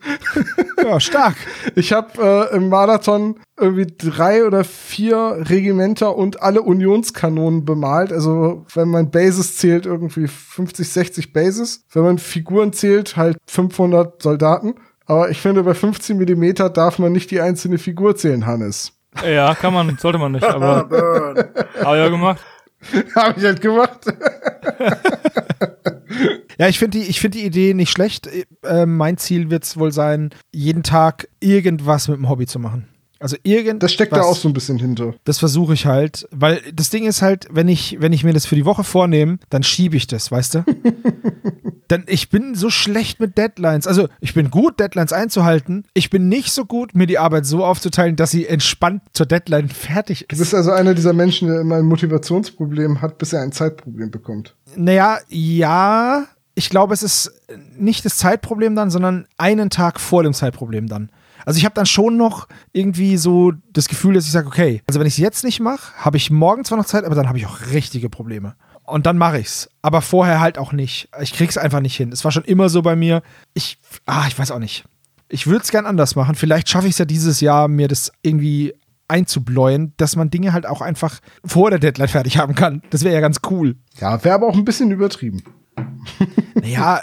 [0.83, 1.37] Ja, stark.
[1.77, 8.13] Ich habe äh, im Marathon irgendwie drei oder vier Regimenter und alle Unionskanonen bemalt.
[8.13, 11.85] Also wenn man Bases zählt, irgendwie 50, 60 Bases.
[11.93, 14.75] Wenn man Figuren zählt, halt 500 Soldaten.
[15.07, 18.94] Aber ich finde, bei 15 Millimeter darf man nicht die einzelne Figur zählen, Hannes.
[19.23, 21.45] Ja, kann man, sollte man nicht, aber Burn.
[21.85, 22.41] hab ja gemacht.
[23.15, 24.01] Habe ich halt gemacht.
[26.57, 28.29] Ja, ich finde die, ich find die Idee nicht schlecht.
[28.63, 32.87] Äh, mein Ziel wird es wohl sein, jeden Tag irgendwas mit dem Hobby zu machen.
[33.19, 33.81] Also irgendwas.
[33.81, 35.15] Das steckt da auch so ein bisschen hinter.
[35.25, 38.47] Das versuche ich halt, weil das Ding ist halt, wenn ich, wenn ich mir das
[38.47, 40.65] für die Woche vornehme, dann schiebe ich das, weißt du?
[41.89, 43.87] Dann ich bin so schlecht mit Deadlines.
[43.87, 45.85] Also ich bin gut, Deadlines einzuhalten.
[45.95, 49.69] Ich bin nicht so gut, mir die Arbeit so aufzuteilen, dass sie entspannt zur Deadline
[49.69, 50.39] fertig Du ist.
[50.41, 54.55] bist also einer dieser Menschen, der immer ein Motivationsproblem hat, bis er ein Zeitproblem bekommt.
[54.77, 56.27] Naja, ja.
[56.57, 57.33] Ich glaube, es ist
[57.77, 61.11] nicht das Zeitproblem dann, sondern einen Tag vor dem Zeitproblem dann.
[61.45, 65.01] Also ich habe dann schon noch irgendwie so das Gefühl, dass ich sage, okay, also
[65.01, 67.39] wenn ich es jetzt nicht mache, habe ich morgen zwar noch Zeit, aber dann habe
[67.39, 68.55] ich auch richtige Probleme.
[68.87, 69.69] Und dann mache ich's.
[69.83, 71.09] Aber vorher halt auch nicht.
[71.21, 72.13] Ich krieg's einfach nicht hin.
[72.13, 73.23] Es war schon immer so bei mir.
[73.55, 74.85] Ich, ah, ich weiß auch nicht.
[75.29, 76.35] Ich würde es gern anders machen.
[76.35, 78.75] Vielleicht schaffe ich es ja dieses Jahr, mir das irgendwie
[79.09, 82.83] einzubläuen, dass man Dinge halt auch einfach vor der Deadline fertig haben kann.
[82.91, 83.77] Das wäre ja ganz cool.
[83.99, 85.43] Ja, wäre aber auch ein bisschen übertrieben.
[86.57, 87.03] Naja,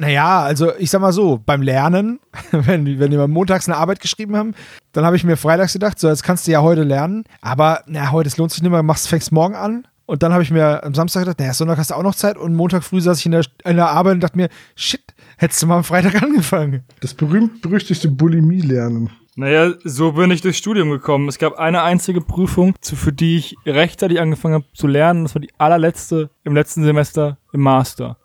[0.00, 2.20] naja, also ich sag mal so, beim Lernen,
[2.52, 4.54] wenn, wenn wir montags eine Arbeit geschrieben haben,
[4.92, 8.10] dann habe ich mir freitags gedacht, so, jetzt kannst du ja heute lernen, aber na,
[8.10, 9.86] heute, es lohnt sich nicht mehr, machst, fängst morgen an.
[10.10, 12.36] Und dann habe ich mir am Samstag gedacht, naja, Sonntag hast du auch noch Zeit.
[12.36, 15.02] Und Montag früh saß ich in der, in der Arbeit und dachte mir, shit,
[15.36, 16.82] hättest du mal am Freitag angefangen.
[17.00, 19.10] Das berühmt-berüchtigte Bulimie lernen.
[19.36, 21.28] Naja, so bin ich durchs Studium gekommen.
[21.28, 25.22] Es gab eine einzige Prüfung, zu- für die ich rechtzeitig angefangen habe zu lernen.
[25.22, 28.16] Das war die allerletzte im letzten Semester im Master.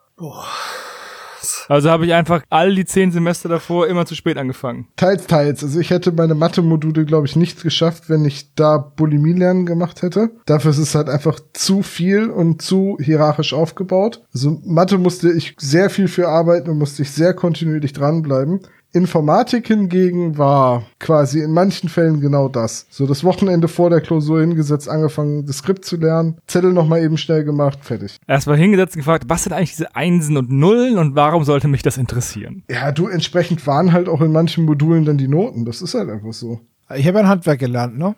[1.68, 4.88] Also habe ich einfach all die zehn Semester davor immer zu spät angefangen.
[4.96, 5.64] Teils, teils.
[5.64, 10.02] Also ich hätte meine Mathe-Module, glaube ich, nicht geschafft, wenn ich da Bulimie lernen gemacht
[10.02, 10.32] hätte.
[10.46, 14.24] Dafür ist es halt einfach zu viel und zu hierarchisch aufgebaut.
[14.34, 18.62] Also Mathe musste ich sehr viel für arbeiten und musste ich sehr kontinuierlich dranbleiben.
[18.96, 22.88] Informatik hingegen war quasi in manchen Fällen genau das.
[22.90, 27.18] So das Wochenende vor der Klausur hingesetzt, angefangen, das Skript zu lernen, Zettel nochmal eben
[27.18, 28.18] schnell gemacht, fertig.
[28.26, 31.84] Erstmal hingesetzt und gefragt, was sind eigentlich diese Einsen und Nullen und warum sollte mich
[31.84, 32.64] das interessieren?
[32.70, 35.66] Ja, du, entsprechend waren halt auch in manchen Modulen dann die Noten.
[35.66, 36.62] Das ist halt einfach so.
[36.96, 38.16] Ich habe ja ein Handwerk gelernt, ne?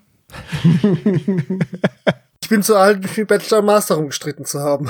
[2.48, 4.88] Ich bin zu alt, mich mit Bachelor und Master rumgestritten zu haben.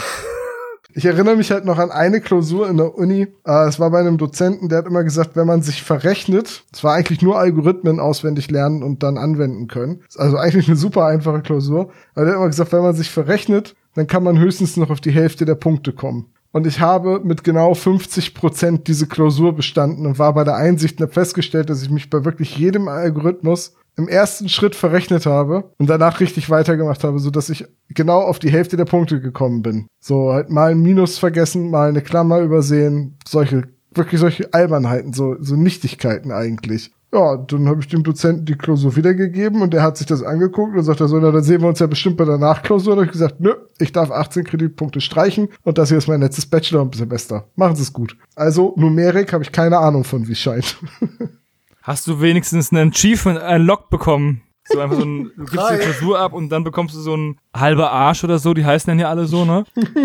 [0.97, 3.27] Ich erinnere mich halt noch an eine Klausur in der Uni.
[3.45, 6.83] Äh, Es war bei einem Dozenten, der hat immer gesagt, wenn man sich verrechnet, es
[6.83, 10.01] war eigentlich nur Algorithmen auswendig lernen und dann anwenden können.
[10.15, 11.91] Also eigentlich eine super einfache Klausur.
[12.15, 14.99] Aber der hat immer gesagt, wenn man sich verrechnet, dann kann man höchstens noch auf
[14.99, 16.31] die Hälfte der Punkte kommen.
[16.51, 20.99] und ich habe mit genau 50 Prozent diese Klausur bestanden und war bei der Einsicht
[21.11, 26.19] festgestellt, dass ich mich bei wirklich jedem Algorithmus im ersten Schritt verrechnet habe und danach
[26.19, 29.87] richtig weitergemacht habe, so dass ich genau auf die Hälfte der Punkte gekommen bin.
[29.99, 33.63] So halt mal ein Minus vergessen, mal eine Klammer übersehen, solche
[33.93, 36.91] wirklich solche Albernheiten, so so Nichtigkeiten eigentlich.
[37.13, 40.75] Ja, dann habe ich dem Dozenten die Klausur wiedergegeben und der hat sich das angeguckt
[40.75, 42.97] und sagt so, na, dann sehen wir uns ja bestimmt bei der Nachklausur.
[42.97, 46.45] Und ich gesagt, nö, ich darf 18 Kreditpunkte streichen und das hier ist mein letztes
[46.47, 47.47] Bachelor-Semester.
[47.55, 48.17] Machen Sie es gut.
[48.35, 50.77] Also Numerik habe ich keine Ahnung von, wie es scheint.
[51.87, 54.41] Hast du wenigstens ein Achievement, ein Log bekommen?
[54.65, 55.77] So einfach so ein, du gibst die.
[55.77, 58.99] Klausur ab und dann bekommst du so ein halber Arsch oder so, die heißen dann
[58.99, 59.63] ja alle so, ne?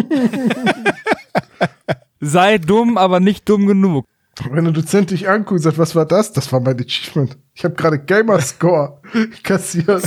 [2.20, 4.06] Sei dumm, aber nicht dumm genug.
[4.48, 6.32] Wenn der Dozent dich anguckt und sagt, was war das?
[6.32, 7.36] Das war mein Achievement.
[7.52, 9.00] Ich habe gerade Gamerscore
[9.42, 10.04] kassiert.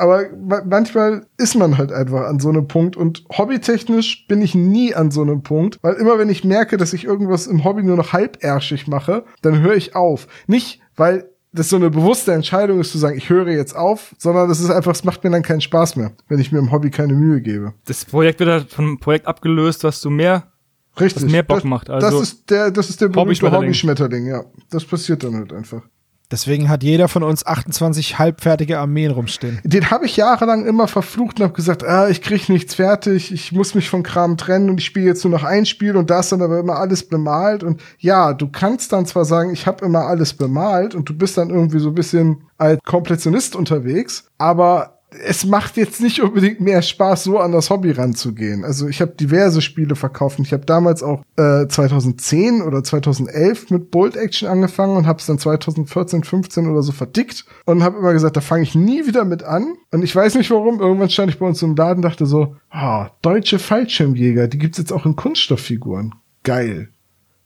[0.00, 4.54] Aber ma- manchmal ist man halt einfach an so einem Punkt und hobbytechnisch bin ich
[4.54, 7.82] nie an so einem Punkt, weil immer wenn ich merke, dass ich irgendwas im Hobby
[7.82, 10.26] nur noch halbärschig mache, dann höre ich auf.
[10.46, 14.48] Nicht, weil das so eine bewusste Entscheidung ist zu sagen, ich höre jetzt auf, sondern
[14.48, 16.90] das ist einfach, es macht mir dann keinen Spaß mehr, wenn ich mir im Hobby
[16.90, 17.74] keine Mühe gebe.
[17.86, 20.52] Das Projekt wird halt von einem Projekt abgelöst, was du mehr
[20.98, 21.24] Richtig.
[21.24, 23.68] Was mehr Bock das, macht, also das ist der, das ist der berühmte Hobby-Schmetterling.
[23.68, 24.44] Hobby-Schmetterling, ja.
[24.70, 25.82] Das passiert dann halt einfach.
[26.30, 29.58] Deswegen hat jeder von uns 28 halbfertige Armeen rumstehen.
[29.64, 33.52] Den habe ich jahrelang immer verflucht und habe gesagt, ah, ich krieg nichts fertig, ich
[33.52, 36.20] muss mich von Kram trennen und ich spiele jetzt nur noch ein Spiel und da
[36.20, 39.84] ist dann aber immer alles bemalt und ja, du kannst dann zwar sagen, ich habe
[39.84, 44.99] immer alles bemalt und du bist dann irgendwie so ein bisschen als Komplettionist unterwegs, aber
[45.26, 48.64] es macht jetzt nicht unbedingt mehr Spaß, so an das Hobby ranzugehen.
[48.64, 53.70] Also ich habe diverse Spiele verkauft und ich habe damals auch äh, 2010 oder 2011
[53.70, 57.98] mit Bolt Action angefangen und habe es dann 2014, 15 oder so verdickt und habe
[57.98, 59.74] immer gesagt, da fange ich nie wieder mit an.
[59.90, 62.56] Und ich weiß nicht warum, irgendwann stand ich bei uns im Laden und dachte so,
[62.70, 66.14] ah, deutsche Fallschirmjäger, die gibt's jetzt auch in Kunststofffiguren.
[66.44, 66.90] Geil.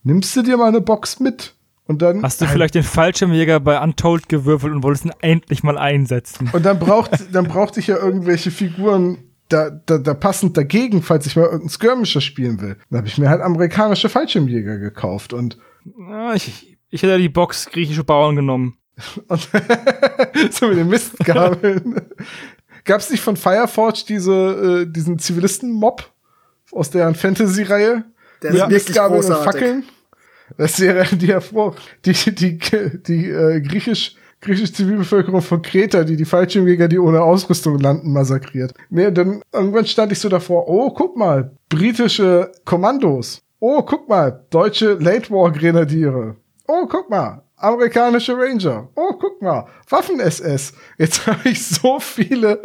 [0.02, 1.53] Nimmst du dir mal eine Box mit?
[1.86, 5.76] Und dann Hast du vielleicht den Fallschirmjäger bei Untold gewürfelt und wolltest ihn endlich mal
[5.76, 6.48] einsetzen?
[6.52, 9.18] Und dann braucht, dann brauchte ich ja irgendwelche Figuren
[9.50, 12.76] da, da, da passend dagegen, falls ich mal irgendeinen Skirmisher spielen will.
[12.88, 15.58] Dann habe ich mir halt amerikanische Fallschirmjäger gekauft und,
[15.98, 18.78] Ja, ich, ich hätte die Box griechische Bauern genommen.
[19.28, 19.48] und
[20.50, 22.00] so mit den Mistgabeln.
[22.84, 26.10] Gab es nicht von Fireforge diese, äh, diesen Zivilisten-Mob
[26.72, 28.04] aus deren Fantasy-Reihe?
[28.42, 29.44] Der Mit ist wirklich Mistgabeln und.
[29.44, 29.84] Fackeln?
[30.56, 31.74] Das wäre die Hervor.
[32.04, 32.58] Die, die,
[33.06, 38.74] die äh, griechisch griechische Zivilbevölkerung von Kreta, die die Fallschirmjäger, die ohne Ausrüstung landen, massakriert.
[38.90, 43.42] Nee, dann irgendwann stand ich so davor, oh, guck mal, britische Kommandos.
[43.58, 46.36] Oh, guck mal, deutsche Late War Grenadiere.
[46.66, 48.88] Oh, guck mal, amerikanische Ranger.
[48.94, 50.72] Oh, guck mal, Waffen-SS.
[50.98, 52.60] Jetzt habe ich so viele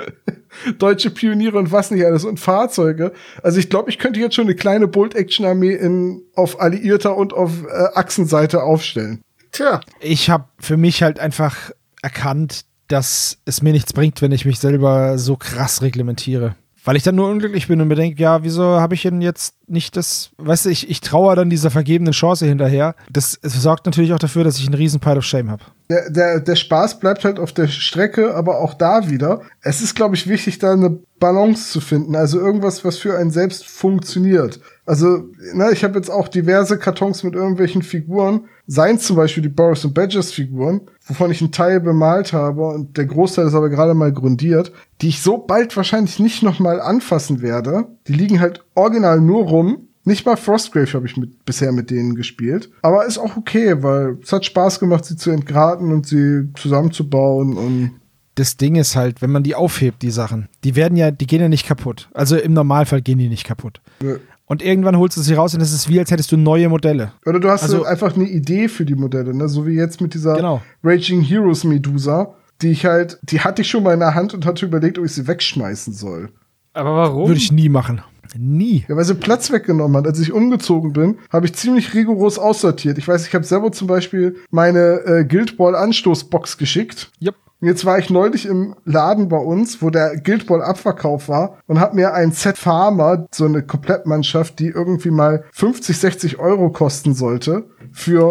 [0.78, 3.14] deutsche Pioniere und was nicht alles und Fahrzeuge.
[3.44, 7.64] Also ich glaube, ich könnte jetzt schon eine kleine Bolt-Action-Armee in, auf Alliierter und auf
[7.64, 9.22] äh, Achsenseite aufstellen.
[9.52, 11.72] Tja, Ich habe für mich halt einfach
[12.02, 16.56] erkannt, dass es mir nichts bringt, wenn ich mich selber so krass reglementiere.
[16.84, 19.56] Weil ich dann nur unglücklich bin und mir denke, ja, wieso habe ich denn jetzt
[19.68, 22.96] nicht das, weißt du, ich, ich traue dann dieser vergebenen Chance hinterher.
[23.10, 25.64] Das es sorgt natürlich auch dafür, dass ich einen riesen Pile of Shame habe.
[25.90, 29.42] Der, der, der Spaß bleibt halt auf der Strecke, aber auch da wieder.
[29.62, 32.16] Es ist, glaube ich, wichtig, da eine Balance zu finden.
[32.16, 34.60] Also irgendwas, was für einen selbst funktioniert.
[34.90, 38.46] Also, ne, ich habe jetzt auch diverse Kartons mit irgendwelchen Figuren.
[38.66, 42.98] Seien zum Beispiel die Boris und Badgers Figuren, wovon ich einen Teil bemalt habe und
[42.98, 44.72] der Großteil ist aber gerade mal grundiert,
[45.02, 47.86] die ich so bald wahrscheinlich nicht noch mal anfassen werde.
[48.08, 49.90] Die liegen halt original nur rum.
[50.06, 52.72] Nicht mal Frostgrave habe ich mit, bisher mit denen gespielt.
[52.82, 57.56] Aber ist auch okay, weil es hat Spaß gemacht, sie zu entgraten und sie zusammenzubauen
[57.58, 57.92] und
[58.34, 61.42] Das Ding ist halt, wenn man die aufhebt, die Sachen, die werden ja, die gehen
[61.42, 62.10] ja nicht kaputt.
[62.14, 63.82] Also im Normalfall gehen die nicht kaputt.
[64.02, 64.18] Nö.
[64.52, 67.12] Und irgendwann holst du sie raus und es ist wie, als hättest du neue Modelle.
[67.26, 69.48] Oder du hast Also- einfach eine Idee für die Modelle, ne?
[69.48, 70.62] So wie jetzt mit dieser Genau.
[70.84, 74.46] Raging Heroes Medusa, die ich halt, die hatte ich schon mal in der Hand und
[74.48, 76.30] hatte überlegt, ob ich sie wegschmeißen soll.
[76.74, 77.28] Aber warum?
[77.30, 78.02] Würde ich nie machen.
[78.38, 78.86] Nie.
[78.88, 80.08] Ja, weil sie Platz weggenommen hat.
[80.08, 82.98] Als ich umgezogen bin, habe ich ziemlich rigoros aussortiert.
[82.98, 87.12] Ich weiß, ich habe selber zum Beispiel meine äh, Guild Ball Anstoßbox geschickt.
[87.22, 87.36] Yep.
[87.62, 91.60] Und Jetzt war ich neulich im Laden bei uns, wo der Guild Ball Abverkauf war
[91.68, 96.70] und habe mir ein Set Farmer, so eine Komplettmannschaft, die irgendwie mal 50, 60 Euro
[96.70, 98.30] kosten sollte, für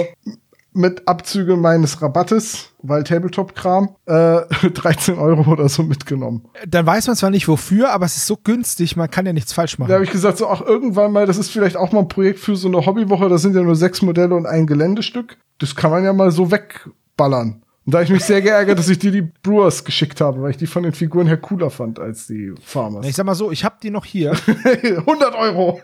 [0.79, 6.45] mit Abzüge meines Rabattes, weil Tabletop-Kram, äh, 13 Euro oder so mitgenommen.
[6.67, 9.53] Dann weiß man zwar nicht wofür, aber es ist so günstig, man kann ja nichts
[9.53, 9.93] falsch Da machen.
[9.93, 12.57] habe ich gesagt, so auch irgendwann mal, das ist vielleicht auch mal ein Projekt für
[12.57, 15.37] so eine Hobbywoche, da sind ja nur sechs Modelle und ein Geländestück.
[15.59, 17.63] Das kann man ja mal so wegballern.
[17.85, 20.59] Und da ich mich sehr geärgert, dass ich dir die Brewers geschickt habe, weil ich
[20.59, 23.07] die von den Figuren her cooler fand als die Farmers.
[23.07, 24.33] Ich sag mal so, ich habe die noch hier.
[24.47, 25.81] 100 Euro.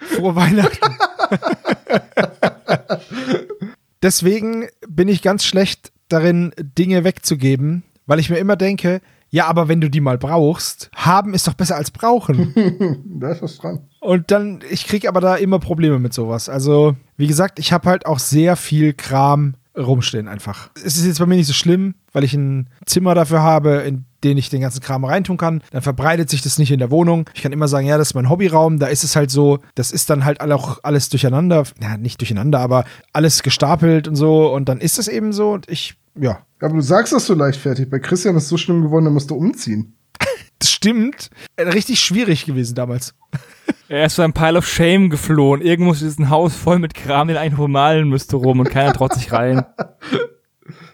[0.00, 0.94] Frohe Weihnachten.
[4.02, 9.00] Deswegen bin ich ganz schlecht darin, Dinge wegzugeben, weil ich mir immer denke,
[9.30, 12.54] ja, aber wenn du die mal brauchst, haben ist doch besser als brauchen.
[13.20, 13.80] Da ist was dran.
[14.00, 16.48] Und dann, ich kriege aber da immer Probleme mit sowas.
[16.48, 20.70] Also, wie gesagt, ich habe halt auch sehr viel Kram rumstehen einfach.
[20.74, 24.04] Es ist jetzt bei mir nicht so schlimm, weil ich ein Zimmer dafür habe, in
[24.24, 25.62] den ich den ganzen Kram reintun kann.
[25.70, 27.28] Dann verbreitet sich das nicht in der Wohnung.
[27.34, 28.78] Ich kann immer sagen, ja, das ist mein Hobbyraum.
[28.78, 31.64] Da ist es halt so, das ist dann halt auch alles durcheinander.
[31.80, 34.52] Ja, nicht durcheinander, aber alles gestapelt und so.
[34.52, 35.52] Und dann ist es eben so.
[35.52, 37.88] Und ich, ja, Aber du sagst das so leichtfertig.
[37.88, 39.94] Bei Christian ist es so schlimm geworden, er musste umziehen.
[40.58, 41.30] das stimmt.
[41.56, 43.14] Äh, Richtig schwierig gewesen damals.
[43.88, 45.62] Er ist so ein Pile of Shame geflohen.
[45.62, 49.14] Irgendwo ist ein Haus voll mit Kram, den eigentlich malen müsste rum und keiner traut
[49.14, 49.64] sich rein.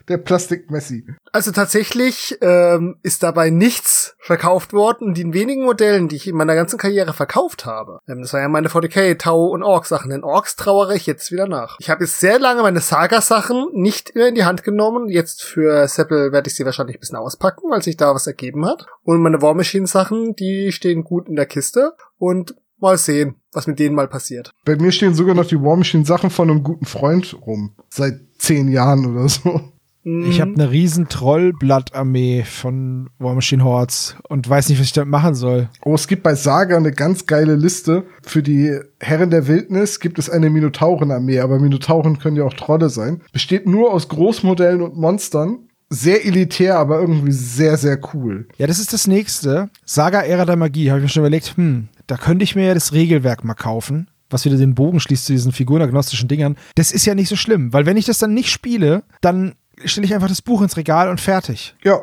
[0.08, 1.04] Der Plastik-Messi.
[1.32, 5.14] Also tatsächlich ähm, ist dabei nichts verkauft worden.
[5.14, 8.48] Die wenigen Modellen, die ich in meiner ganzen Karriere verkauft habe, ähm, das waren ja
[8.48, 10.10] meine 40k, Tau und Orks Sachen.
[10.10, 11.76] Den Orks trauere ich jetzt wieder nach.
[11.78, 15.08] Ich habe jetzt sehr lange meine Saga-Sachen nicht mehr in die Hand genommen.
[15.08, 18.66] Jetzt für Seppel werde ich sie wahrscheinlich ein bisschen auspacken, weil sich da was ergeben
[18.66, 18.86] hat.
[19.02, 21.92] Und meine War Machine-Sachen, die stehen gut in der Kiste.
[22.18, 24.52] Und mal sehen, was mit denen mal passiert.
[24.64, 27.74] Bei mir stehen sogar noch die War Machine Sachen von einem guten Freund rum.
[27.88, 29.72] Seit zehn Jahren oder so.
[30.08, 35.10] Ich habe eine riesen Trollblattarmee von War Machine Hordes und weiß nicht, was ich damit
[35.10, 35.68] machen soll.
[35.84, 38.04] Oh, es gibt bei Saga eine ganz geile Liste.
[38.22, 42.88] Für die Herren der Wildnis gibt es eine Minotaurenarmee, aber Minotauren können ja auch Trolle
[42.88, 43.20] sein.
[43.32, 45.70] Besteht nur aus Großmodellen und Monstern.
[45.88, 48.46] Sehr elitär, aber irgendwie sehr, sehr cool.
[48.58, 49.70] Ja, das ist das nächste.
[49.84, 50.90] Saga Ära der Magie.
[50.90, 54.08] Habe ich mir schon überlegt, hm, da könnte ich mir ja das Regelwerk mal kaufen,
[54.30, 56.56] was wieder den Bogen schließt zu diesen figurenagnostischen Dingern.
[56.74, 59.54] Das ist ja nicht so schlimm, weil wenn ich das dann nicht spiele, dann
[59.84, 61.74] stelle ich einfach das Buch ins Regal und fertig.
[61.84, 62.00] Ja,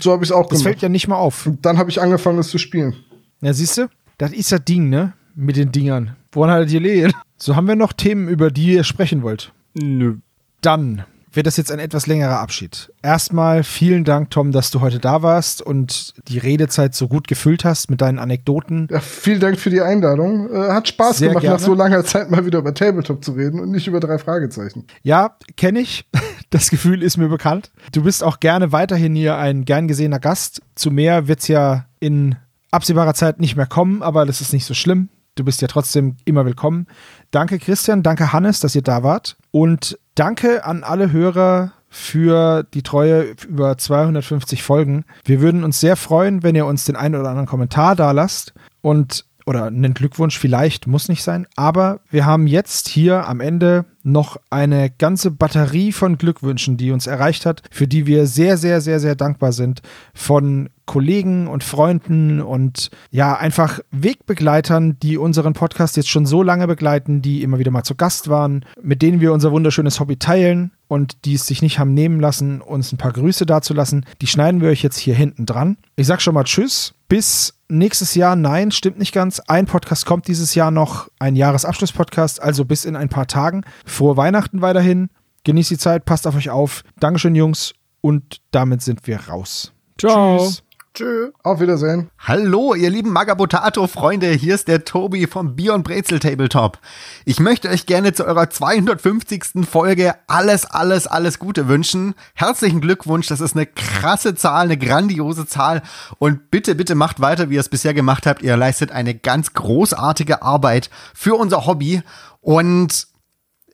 [0.00, 0.62] so habe ich es auch Das gemacht.
[0.64, 1.46] fällt ja nicht mal auf.
[1.46, 2.94] Und dann habe ich angefangen, es zu spielen.
[3.40, 3.88] Ja, siehst du?
[4.18, 5.12] Das ist das Ding, ne?
[5.34, 6.16] Mit den Dingern.
[6.32, 7.12] Woran haltet ihr Lehen?
[7.38, 9.52] So haben wir noch Themen, über die ihr sprechen wollt.
[9.74, 10.16] Nö.
[10.62, 11.04] Dann
[11.36, 12.92] wird das jetzt ein etwas längerer Abschied.
[13.02, 17.64] Erstmal vielen Dank, Tom, dass du heute da warst und die Redezeit so gut gefüllt
[17.64, 18.88] hast mit deinen Anekdoten.
[18.90, 20.50] Ja, vielen Dank für die Einladung.
[20.52, 21.56] Äh, hat Spaß Sehr gemacht, gerne.
[21.58, 24.86] nach so langer Zeit mal wieder über Tabletop zu reden und nicht über drei Fragezeichen.
[25.02, 26.08] Ja, kenne ich.
[26.50, 27.72] Das Gefühl ist mir bekannt.
[27.90, 30.62] Du bist auch gerne weiterhin hier ein gern gesehener Gast.
[30.76, 32.36] Zu mehr wird's ja in
[32.70, 35.08] absehbarer Zeit nicht mehr kommen, aber das ist nicht so schlimm.
[35.34, 36.86] Du bist ja trotzdem immer willkommen.
[37.32, 39.36] Danke Christian, danke Hannes, dass ihr da wart.
[39.50, 45.04] Und danke an alle Hörer für die Treue über 250 Folgen.
[45.24, 48.52] Wir würden uns sehr freuen, wenn ihr uns den einen oder anderen Kommentar da lasst
[48.82, 51.46] und oder einen Glückwunsch vielleicht, muss nicht sein.
[51.54, 57.06] Aber wir haben jetzt hier am Ende noch eine ganze Batterie von Glückwünschen, die uns
[57.06, 59.82] erreicht hat, für die wir sehr, sehr, sehr, sehr dankbar sind.
[60.14, 66.66] Von Kollegen und Freunden und ja, einfach Wegbegleitern, die unseren Podcast jetzt schon so lange
[66.66, 70.70] begleiten, die immer wieder mal zu Gast waren, mit denen wir unser wunderschönes Hobby teilen
[70.88, 74.06] und die es sich nicht haben nehmen lassen, uns ein paar Grüße dazulassen.
[74.20, 75.76] Die schneiden wir euch jetzt hier hinten dran.
[75.96, 76.94] Ich sag schon mal Tschüss.
[77.08, 78.36] Bis nächstes Jahr.
[78.36, 79.40] Nein, stimmt nicht ganz.
[79.40, 83.62] Ein Podcast kommt dieses Jahr noch, ein Jahresabschlusspodcast, also bis in ein paar Tagen.
[83.84, 85.10] Frohe Weihnachten weiterhin.
[85.44, 86.82] Genießt die Zeit, passt auf euch auf.
[86.98, 87.74] Dankeschön, Jungs.
[88.00, 89.72] Und damit sind wir raus.
[89.98, 90.38] Ciao.
[90.38, 90.65] Tschüss.
[90.96, 91.30] Tschö.
[91.42, 92.10] Auf Wiedersehen.
[92.18, 96.78] Hallo, ihr lieben Magabotato-Freunde, hier ist der Tobi vom Bion Brezel Tabletop.
[97.26, 99.66] Ich möchte euch gerne zu eurer 250.
[99.70, 102.14] Folge alles, alles, alles Gute wünschen.
[102.32, 105.82] Herzlichen Glückwunsch, das ist eine krasse Zahl, eine grandiose Zahl
[106.18, 108.40] und bitte, bitte macht weiter, wie ihr es bisher gemacht habt.
[108.40, 112.00] Ihr leistet eine ganz großartige Arbeit für unser Hobby
[112.40, 113.06] und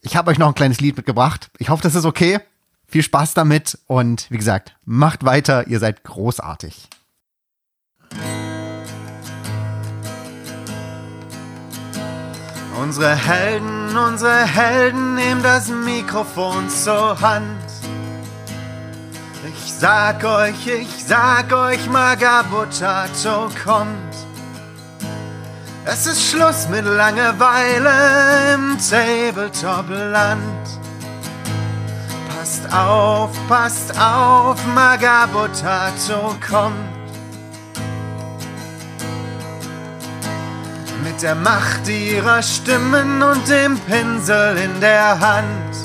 [0.00, 1.52] ich habe euch noch ein kleines Lied mitgebracht.
[1.58, 2.40] Ich hoffe, das ist okay.
[2.88, 6.88] Viel Spaß damit und wie gesagt, macht weiter, ihr seid großartig.
[12.82, 17.62] Unsere Helden, unsere Helden nehmen das Mikrofon zur Hand.
[19.48, 24.14] Ich sag euch, ich sag euch, Magabotato kommt.
[25.84, 30.68] Es ist Schluss mit Langeweile im Tabletop-Land.
[32.28, 36.91] Passt auf, passt auf, Magabotato kommt.
[41.12, 45.76] Mit der Macht ihrer Stimmen und dem Pinsel in der Hand.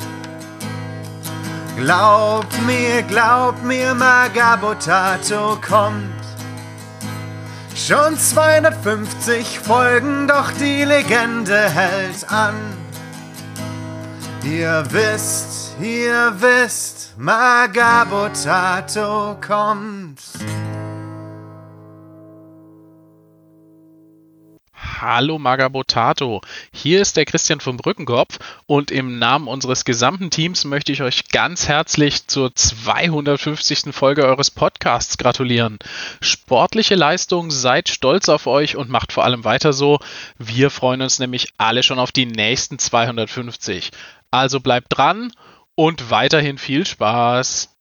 [1.76, 6.14] Glaub mir, glaub mir, Magabotato kommt.
[7.76, 12.56] Schon 250 Folgen, doch die Legende hält an.
[14.45, 17.76] Ihr wisst, ihr wisst, Magabotato
[19.45, 20.22] kommt.
[24.99, 26.41] Hallo Magabotato,
[26.74, 31.30] hier ist der Christian vom Brückenkopf und im Namen unseres gesamten Teams möchte ich euch
[31.30, 33.94] ganz herzlich zur 250.
[33.94, 35.78] Folge eures Podcasts gratulieren.
[36.19, 39.99] Sportliche Leistung, seid stolz auf euch und macht vor allem weiter so.
[40.40, 43.91] Wir freuen uns nämlich alle schon auf die nächsten 250.
[44.32, 45.32] Also bleibt dran
[45.76, 47.77] und weiterhin viel Spaß.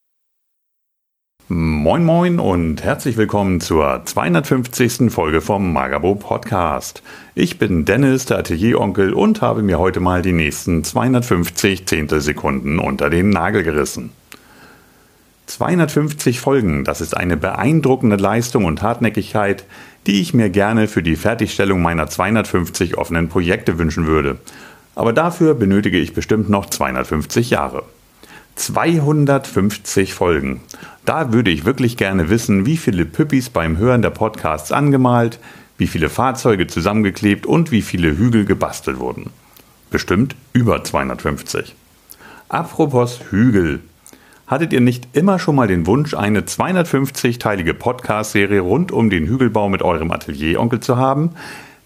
[1.48, 5.12] Moin Moin und herzlich willkommen zur 250.
[5.12, 7.04] Folge vom Magabo Podcast.
[7.36, 13.10] Ich bin Dennis, der Atelieronkel und habe mir heute mal die nächsten 250 Zehntelsekunden unter
[13.10, 14.10] den Nagel gerissen.
[15.46, 19.66] 250 Folgen, das ist eine beeindruckende Leistung und Hartnäckigkeit,
[20.08, 24.38] die ich mir gerne für die Fertigstellung meiner 250 offenen Projekte wünschen würde.
[24.96, 27.84] Aber dafür benötige ich bestimmt noch 250 Jahre.
[28.56, 30.60] 250 Folgen.
[31.04, 35.38] Da würde ich wirklich gerne wissen, wie viele Püppis beim Hören der Podcasts angemalt,
[35.78, 39.30] wie viele Fahrzeuge zusammengeklebt und wie viele Hügel gebastelt wurden.
[39.90, 41.74] Bestimmt über 250.
[42.48, 43.80] Apropos Hügel.
[44.46, 49.68] Hattet ihr nicht immer schon mal den Wunsch, eine 250-teilige Podcast-Serie rund um den Hügelbau
[49.68, 51.32] mit eurem Atelieronkel zu haben?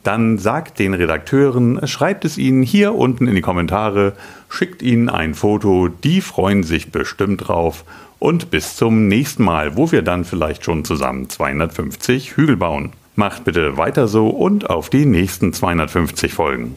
[0.03, 4.15] dann sagt den Redakteuren, schreibt es ihnen hier unten in die Kommentare,
[4.51, 7.85] schickt ihnen ein Foto, die freuen sich bestimmt drauf.
[8.19, 12.93] Und bis zum nächsten Mal, wo wir dann vielleicht schon zusammen 250 Hügel bauen.
[13.17, 16.77] Macht bitte weiter so und auf die nächsten 250 Folgen.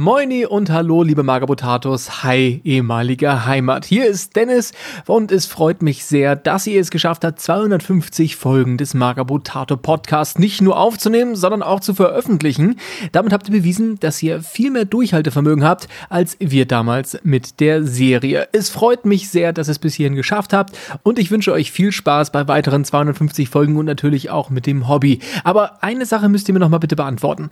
[0.00, 2.22] Moini und hallo, liebe Magabotatos.
[2.22, 3.84] Hi, ehemaliger Heimat.
[3.84, 4.70] Hier ist Dennis
[5.06, 10.38] und es freut mich sehr, dass ihr es geschafft habt, 250 Folgen des Magabotato Podcasts
[10.38, 12.78] nicht nur aufzunehmen, sondern auch zu veröffentlichen.
[13.10, 17.82] Damit habt ihr bewiesen, dass ihr viel mehr Durchhaltevermögen habt, als wir damals mit der
[17.82, 18.46] Serie.
[18.52, 21.72] Es freut mich sehr, dass ihr es bis hierhin geschafft habt und ich wünsche euch
[21.72, 25.18] viel Spaß bei weiteren 250 Folgen und natürlich auch mit dem Hobby.
[25.42, 27.50] Aber eine Sache müsst ihr mir noch mal bitte beantworten.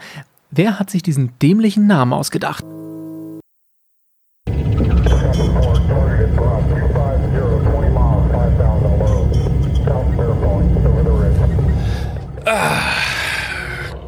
[0.56, 2.64] Wer hat sich diesen dämlichen Namen ausgedacht?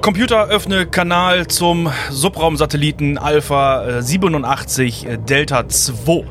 [0.09, 6.25] Computer öffne Kanal zum Subraumsatelliten Alpha 87 äh, Delta 2.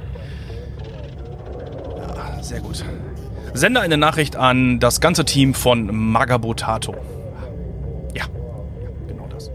[1.96, 2.84] Ja, sehr gut.
[3.54, 6.96] Sende eine Nachricht an das ganze Team von Magabotato.
[8.16, 8.24] Ja,
[9.08, 9.52] genau das.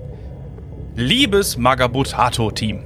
[1.03, 2.79] Liebes Magabotato-Team,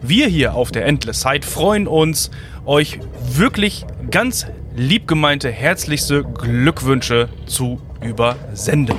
[0.00, 2.30] wir hier auf der Endless Side freuen uns,
[2.64, 3.00] euch
[3.34, 4.46] wirklich ganz
[4.76, 8.94] liebgemeinte herzlichste Glückwünsche zu übersenden.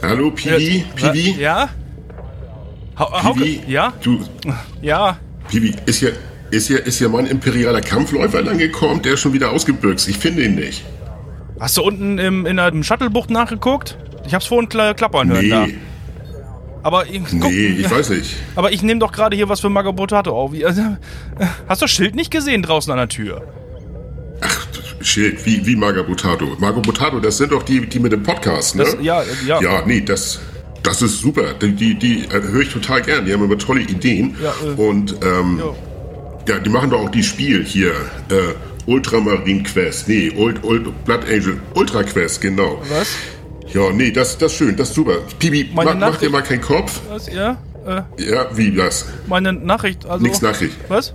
[0.00, 1.68] Hallo, Piwi, Piwi, Ja?
[2.98, 3.92] Ha Piwi, ja?
[4.02, 4.20] du,
[4.80, 5.18] Ja,
[5.48, 6.14] Piwi, ist hier,
[6.50, 10.08] ist hier, ist hier mein imperialer Kampfläufer lang gekommen, der ist schon wieder ausgebüxt.
[10.08, 10.82] Ich finde ihn nicht.
[11.60, 13.98] Hast du unten im, in der Shuttlebucht nachgeguckt?
[14.26, 15.66] Ich hab's vorhin kla klappern hören Nee, da.
[16.82, 18.36] Aber ich, guck, nee, ich weiß nicht.
[18.56, 20.52] Aber ich nehme doch gerade hier was für Magabotato auf.
[20.64, 20.82] Also,
[21.68, 23.42] Hast du das Schild nicht gesehen draußen an der Tür?
[25.00, 26.56] Schild, wie, wie Magabotato.
[26.58, 28.84] Magabotato, das sind doch die, die mit dem Podcast, ne?
[28.84, 29.60] Das, ja, ja.
[29.60, 30.40] Ja, nee, das,
[30.82, 31.54] das ist super.
[31.54, 33.24] Die, die, die äh, höre ich total gern.
[33.24, 34.36] Die haben immer tolle Ideen.
[34.42, 35.62] Ja, äh, Und, ähm,
[36.48, 37.92] ja, die machen doch auch die Spiel hier.
[38.28, 38.54] Äh,
[38.86, 40.08] Ultramarine Quest.
[40.08, 41.60] Nee, Ult, Ult, Blood Angel.
[41.74, 42.82] Ultra Quest, genau.
[42.88, 43.14] Was?
[43.72, 45.18] Ja, nee, das, das ist schön, das ist super.
[45.38, 47.00] Pibi, Meine mach, mach dir mal keinen Kopf.
[47.08, 47.32] Was?
[47.32, 47.56] Ja?
[47.86, 49.06] Äh, Ja, wie das?
[49.26, 50.22] meine Nachricht, also.
[50.22, 50.76] Nix Nachricht.
[50.88, 51.14] Was?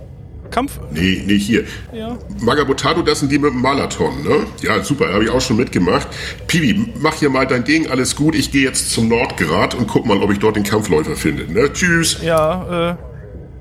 [0.50, 0.80] Kampf?
[0.92, 1.64] Nee, nee, hier.
[1.92, 2.16] Ja.
[2.40, 4.46] Magabotato, das sind die mit dem Marathon, ne?
[4.62, 6.08] Ja, super, habe ich auch schon mitgemacht.
[6.46, 8.34] Pibi, mach hier mal dein Ding, alles gut.
[8.34, 11.70] Ich gehe jetzt zum Nordgrad und guck mal, ob ich dort den Kampfläufer finde, ne?
[11.72, 12.22] Tschüss.
[12.22, 12.96] Ja, äh.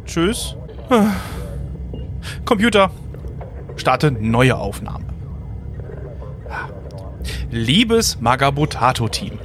[0.06, 0.56] Tschüss.
[0.90, 1.07] Ah.
[2.45, 2.90] Computer,
[3.76, 5.03] starte neue Aufnahme.
[7.52, 9.40] Liebes Magabotato-Team,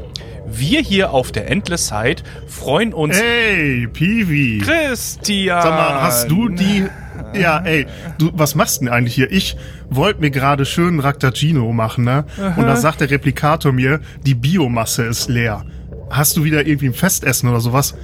[0.47, 3.17] wir hier auf der Endless Side freuen uns.
[3.17, 4.59] Hey, Piwi.
[4.65, 5.63] Christian!
[5.63, 6.87] Sag mal, hast du die.
[7.35, 7.87] Ja, ey,
[8.19, 9.31] du, was machst du denn eigentlich hier?
[9.33, 9.57] Ich
[9.89, 12.25] wollte mir gerade schön Raktagino machen, ne?
[12.57, 15.65] Und da sagt der Replikator mir, die Biomasse ist leer.
[16.11, 17.95] Hast du wieder irgendwie ein Festessen oder sowas?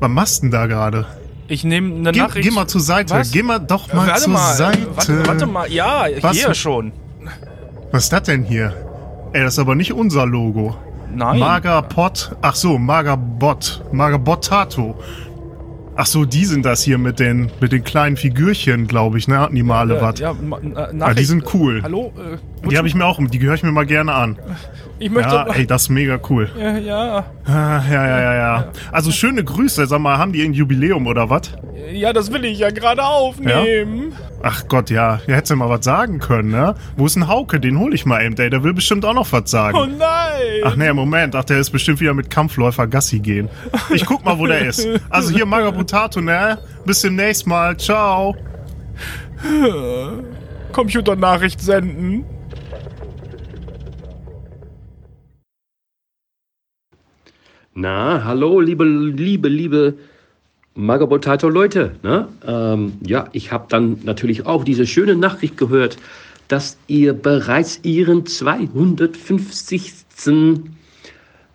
[0.00, 1.04] Was machst du denn da gerade?
[1.48, 2.48] Ich nehme eine Geh, Nachricht.
[2.48, 3.14] geh mal zur Seite.
[3.14, 3.32] Was?
[3.32, 4.86] Geh mal doch mal warte zur mal, Seite.
[4.94, 6.36] Warte, warte mal, ja, Was?
[6.36, 6.92] hier schon.
[7.92, 8.72] Was ist das denn hier?
[9.34, 10.76] Ey, das ist aber nicht unser Logo.
[11.14, 11.38] Nein.
[11.38, 12.36] Magerpot.
[12.40, 13.82] Ach so, Magerbot.
[13.92, 14.94] Magerbotato.
[15.96, 19.38] Ach so, die sind das hier mit den, mit den kleinen Figürchen, glaube ich, ne?
[19.38, 20.18] Hatten die mal alle Äh, was.
[20.18, 21.80] ja, äh, Ah, die sind cool.
[21.84, 22.12] Hallo?
[22.16, 24.36] Äh, Die habe ich mir auch, die gehöre ich mir mal gerne an.
[24.98, 25.32] ich möchte.
[25.34, 26.48] Ja, ey, das ist mega cool.
[26.58, 28.64] ja, ja, Ah, Ja, ja, ja, ja.
[28.90, 29.86] Also schöne Grüße.
[29.86, 31.52] Sag mal, haben die ein Jubiläum oder was?
[31.92, 34.14] ja, das will ich ja gerade aufnehmen.
[34.46, 35.20] Ach Gott, ja.
[35.26, 36.74] Ja, hättest du mal was sagen können, ne?
[36.98, 37.58] Wo ist ein Hauke?
[37.58, 38.50] Den hol ich mal eben, ey.
[38.50, 39.74] Der will bestimmt auch noch was sagen.
[39.74, 40.60] Oh nein!
[40.64, 41.34] Ach nee, Moment.
[41.34, 43.48] Ach, der ist bestimmt wieder mit Kampfläufer Gassi gehen.
[43.88, 44.86] Ich guck mal, wo der ist.
[45.08, 46.58] Also hier Magabutato, ne?
[46.84, 47.74] Bis demnächst mal.
[47.78, 48.36] Ciao.
[50.72, 52.26] Computernachricht senden.
[57.72, 59.94] Na, hallo, liebe, liebe, liebe
[60.74, 61.92] Magabotato Leute.
[62.02, 62.28] Ne?
[62.46, 65.96] Ähm, ja, ich habe dann natürlich auch diese schöne Nachricht gehört,
[66.48, 69.92] dass ihr bereits ihren 250.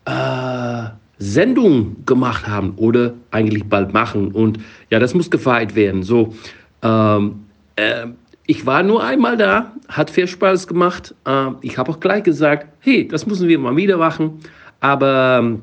[0.05, 0.89] Äh,
[1.19, 4.31] Sendung gemacht haben oder eigentlich bald machen.
[4.31, 4.59] Und
[4.89, 6.01] ja, das muss gefeiert werden.
[6.01, 6.33] So,
[6.81, 7.41] ähm,
[7.75, 8.07] äh,
[8.45, 11.13] ich war nur einmal da, hat viel Spaß gemacht.
[11.25, 14.39] Äh, ich habe auch gleich gesagt, hey, das müssen wir mal wieder machen.
[14.79, 15.61] Aber ähm,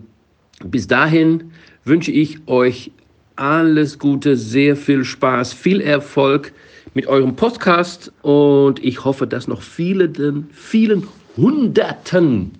[0.63, 1.53] bis dahin
[1.85, 2.93] wünsche ich euch
[3.37, 6.53] alles Gute, sehr viel Spaß, viel Erfolg
[6.95, 10.11] mit eurem Podcast und ich hoffe, dass noch viele,
[10.51, 11.07] vielen
[11.37, 12.53] Hunderten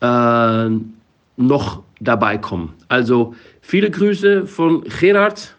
[0.00, 0.68] äh,
[1.36, 2.74] noch dabei kommen.
[2.88, 5.56] Also viele Grüße von Gerard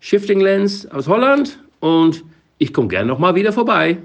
[0.00, 2.24] Shifting Lens aus Holland und
[2.58, 3.98] ich komme gerne noch mal wieder vorbei.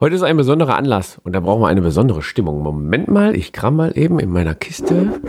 [0.00, 2.62] Heute ist ein besonderer Anlass und da brauchen wir eine besondere Stimmung.
[2.62, 5.20] Moment mal, ich kram mal eben in meiner Kiste.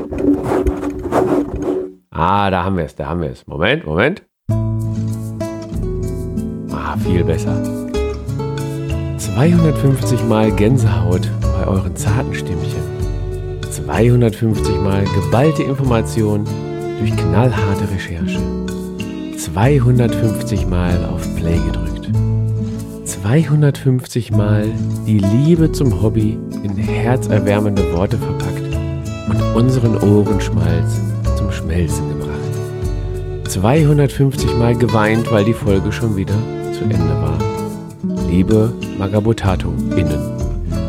[2.22, 3.48] Ah, da haben wir es, da haben wir es.
[3.48, 4.24] Moment, Moment.
[6.70, 7.64] Ah, viel besser.
[9.18, 12.82] 250 Mal Gänsehaut bei euren zarten Stimmchen.
[13.72, 16.44] 250 Mal geballte Information
[17.00, 18.42] durch knallharte Recherche.
[19.38, 22.12] 250 Mal auf Play gedrückt.
[23.06, 24.66] 250 Mal
[25.08, 28.76] die Liebe zum Hobby in herzerwärmende Worte verpackt
[29.30, 31.09] und unseren Ohrenschmalz
[31.40, 33.48] zum Schmelzen gebracht.
[33.48, 36.36] 250 Mal geweint, weil die Folge schon wieder
[36.74, 37.38] zu Ende war.
[38.30, 40.20] Liebe Magabotato-Innen,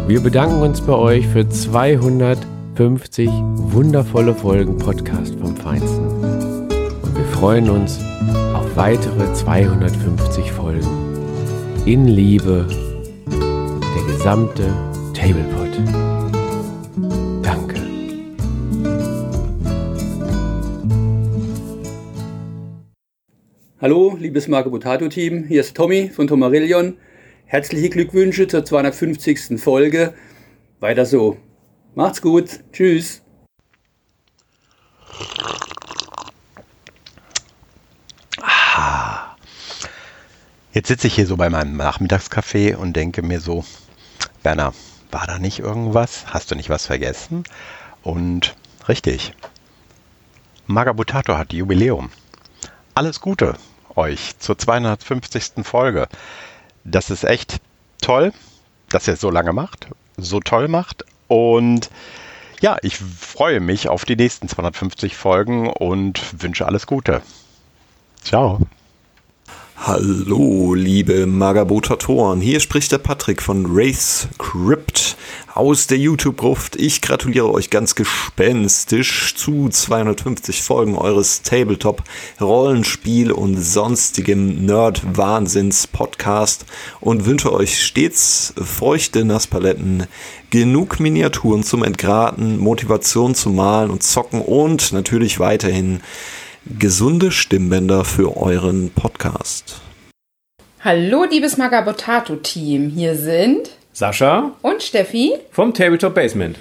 [0.09, 6.09] wir bedanken uns bei euch für 250 wundervolle Folgen Podcast vom Feinsten.
[6.09, 8.01] Und wir freuen uns
[8.52, 10.89] auf weitere 250 Folgen
[11.86, 12.66] in Liebe
[13.28, 14.64] der gesamte
[15.14, 16.09] Tablepot.
[23.82, 26.98] Hallo, liebes Marco Botato Team, hier ist Tommy von Tomarillion.
[27.47, 29.59] Herzliche Glückwünsche zur 250.
[29.59, 30.12] Folge.
[30.81, 31.39] Weiter so.
[31.94, 32.61] Macht's gut.
[32.74, 33.23] Tschüss.
[40.74, 43.65] Jetzt sitze ich hier so bei meinem Nachmittagskaffee und denke mir so,
[44.43, 44.74] Werner,
[45.11, 46.27] war da nicht irgendwas?
[46.27, 47.44] Hast du nicht was vergessen?
[48.02, 48.57] Und
[48.89, 49.32] richtig,
[50.66, 52.11] Magabutato hat Jubiläum.
[52.93, 53.57] Alles Gute
[53.96, 55.64] euch zur 250.
[55.64, 56.08] Folge.
[56.84, 57.60] Das ist echt
[58.00, 58.32] toll,
[58.88, 61.04] dass ihr es so lange macht, so toll macht.
[61.28, 61.90] Und
[62.60, 67.22] ja, ich freue mich auf die nächsten 250 Folgen und wünsche alles Gute.
[68.22, 68.60] Ciao.
[69.76, 72.42] Hallo, liebe Magabotatoren.
[72.42, 75.16] Hier spricht der Patrick von Wraith Crypt
[75.55, 76.77] aus der YouTube-Gruft.
[76.77, 86.66] Ich gratuliere euch ganz gespenstisch zu 250 Folgen eures Tabletop-Rollenspiel und sonstigen Nerd-Wahnsinns-Podcast
[87.01, 90.07] und wünsche euch stets feuchte Nasspaletten,
[90.51, 96.01] genug Miniaturen zum Entgraten, Motivation zum Malen und Zocken und natürlich weiterhin
[96.78, 99.81] gesunde Stimmbänder für euren Podcast.
[100.82, 102.89] Hallo, liebes Magabotato-Team.
[102.89, 106.58] Hier sind Sascha und Steffi vom Tabletop Basement.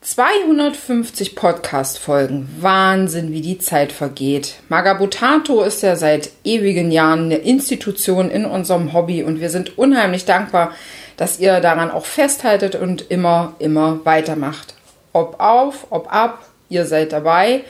[0.00, 2.48] 250 Podcast-Folgen.
[2.60, 4.56] Wahnsinn, wie die Zeit vergeht.
[4.68, 10.24] Magabotato ist ja seit ewigen Jahren eine Institution in unserem Hobby und wir sind unheimlich
[10.24, 10.72] dankbar,
[11.16, 14.74] dass ihr daran auch festhaltet und immer, immer weitermacht.
[15.12, 17.62] Ob auf, ob ab, ihr seid dabei.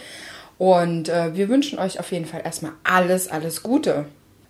[0.58, 4.06] Und äh, wir wünschen euch auf jeden Fall erstmal alles, alles Gute.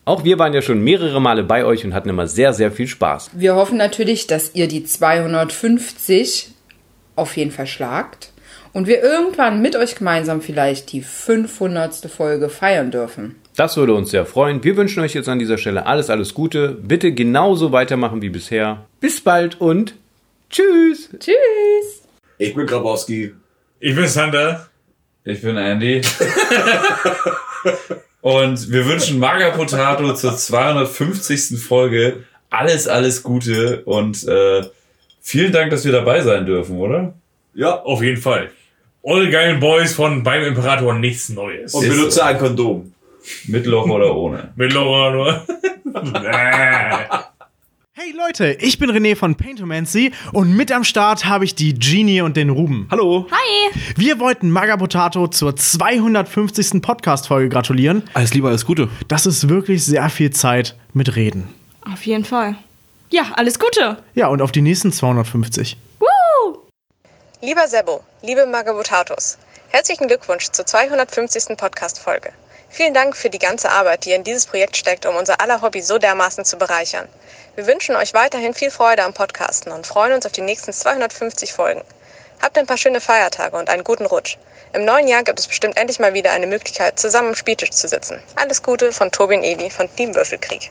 [0.09, 2.87] Auch wir waren ja schon mehrere Male bei euch und hatten immer sehr, sehr viel
[2.87, 3.33] Spaß.
[3.35, 6.49] Wir hoffen natürlich, dass ihr die 250
[7.15, 8.33] auf jeden Fall schlagt
[8.73, 12.11] und wir irgendwann mit euch gemeinsam vielleicht die 500.
[12.11, 13.35] Folge feiern dürfen.
[13.55, 14.65] Das würde uns sehr freuen.
[14.65, 16.71] Wir wünschen euch jetzt an dieser Stelle alles, alles Gute.
[16.71, 18.87] Bitte genauso weitermachen wie bisher.
[19.01, 19.93] Bis bald und
[20.49, 21.11] tschüss.
[21.21, 22.03] Tschüss.
[22.39, 23.35] Ich bin Grabowski.
[23.79, 24.71] Ich bin Sander.
[25.25, 26.01] Ich bin Andy.
[28.21, 31.61] Und wir wünschen Maga Potato zur 250.
[31.61, 34.63] Folge alles, alles Gute und äh,
[35.21, 37.15] vielen Dank, dass wir dabei sein dürfen, oder?
[37.55, 38.51] Ja, auf jeden Fall.
[39.05, 41.75] Alle geilen Boys von beim Imperator nichts Neues.
[41.75, 42.93] Und benutze ein Kondom.
[43.47, 44.53] Mit Loch oder ohne?
[44.57, 45.47] Mit Loch oder nur?
[48.01, 52.21] Hey Leute, ich bin René von Paintomancy und mit am Start habe ich die Genie
[52.21, 52.87] und den Ruben.
[52.93, 53.27] Hallo.
[53.29, 53.73] Hi.
[53.97, 56.81] Wir wollten Magabotato zur 250.
[56.81, 58.05] Podcast-Folge gratulieren.
[58.15, 58.89] Alles Liebe, alles Gute.
[59.09, 61.53] Das ist wirklich sehr viel Zeit mit Reden.
[61.93, 62.55] Auf jeden Fall.
[63.11, 64.01] Ja, alles Gute.
[64.15, 65.77] Ja, und auf die nächsten 250.
[65.99, 66.59] Woo!
[67.43, 69.39] Lieber Sebo, liebe Magabotatos,
[69.71, 71.57] herzlichen Glückwunsch zur 250.
[71.57, 72.31] Podcast-Folge.
[72.71, 75.63] Vielen Dank für die ganze Arbeit, die ihr in dieses Projekt steckt, um unser aller
[75.63, 77.09] Hobby so dermaßen zu bereichern.
[77.57, 81.53] Wir wünschen euch weiterhin viel Freude am Podcasten und freuen uns auf die nächsten 250
[81.53, 81.83] Folgen.
[82.41, 84.37] Habt ein paar schöne Feiertage und einen guten Rutsch.
[84.75, 87.89] Im neuen Jahr gibt es bestimmt endlich mal wieder eine Möglichkeit, zusammen am Spieltisch zu
[87.89, 88.23] sitzen.
[88.37, 90.71] Alles Gute von Tobi und Evi von Team Würfelkrieg.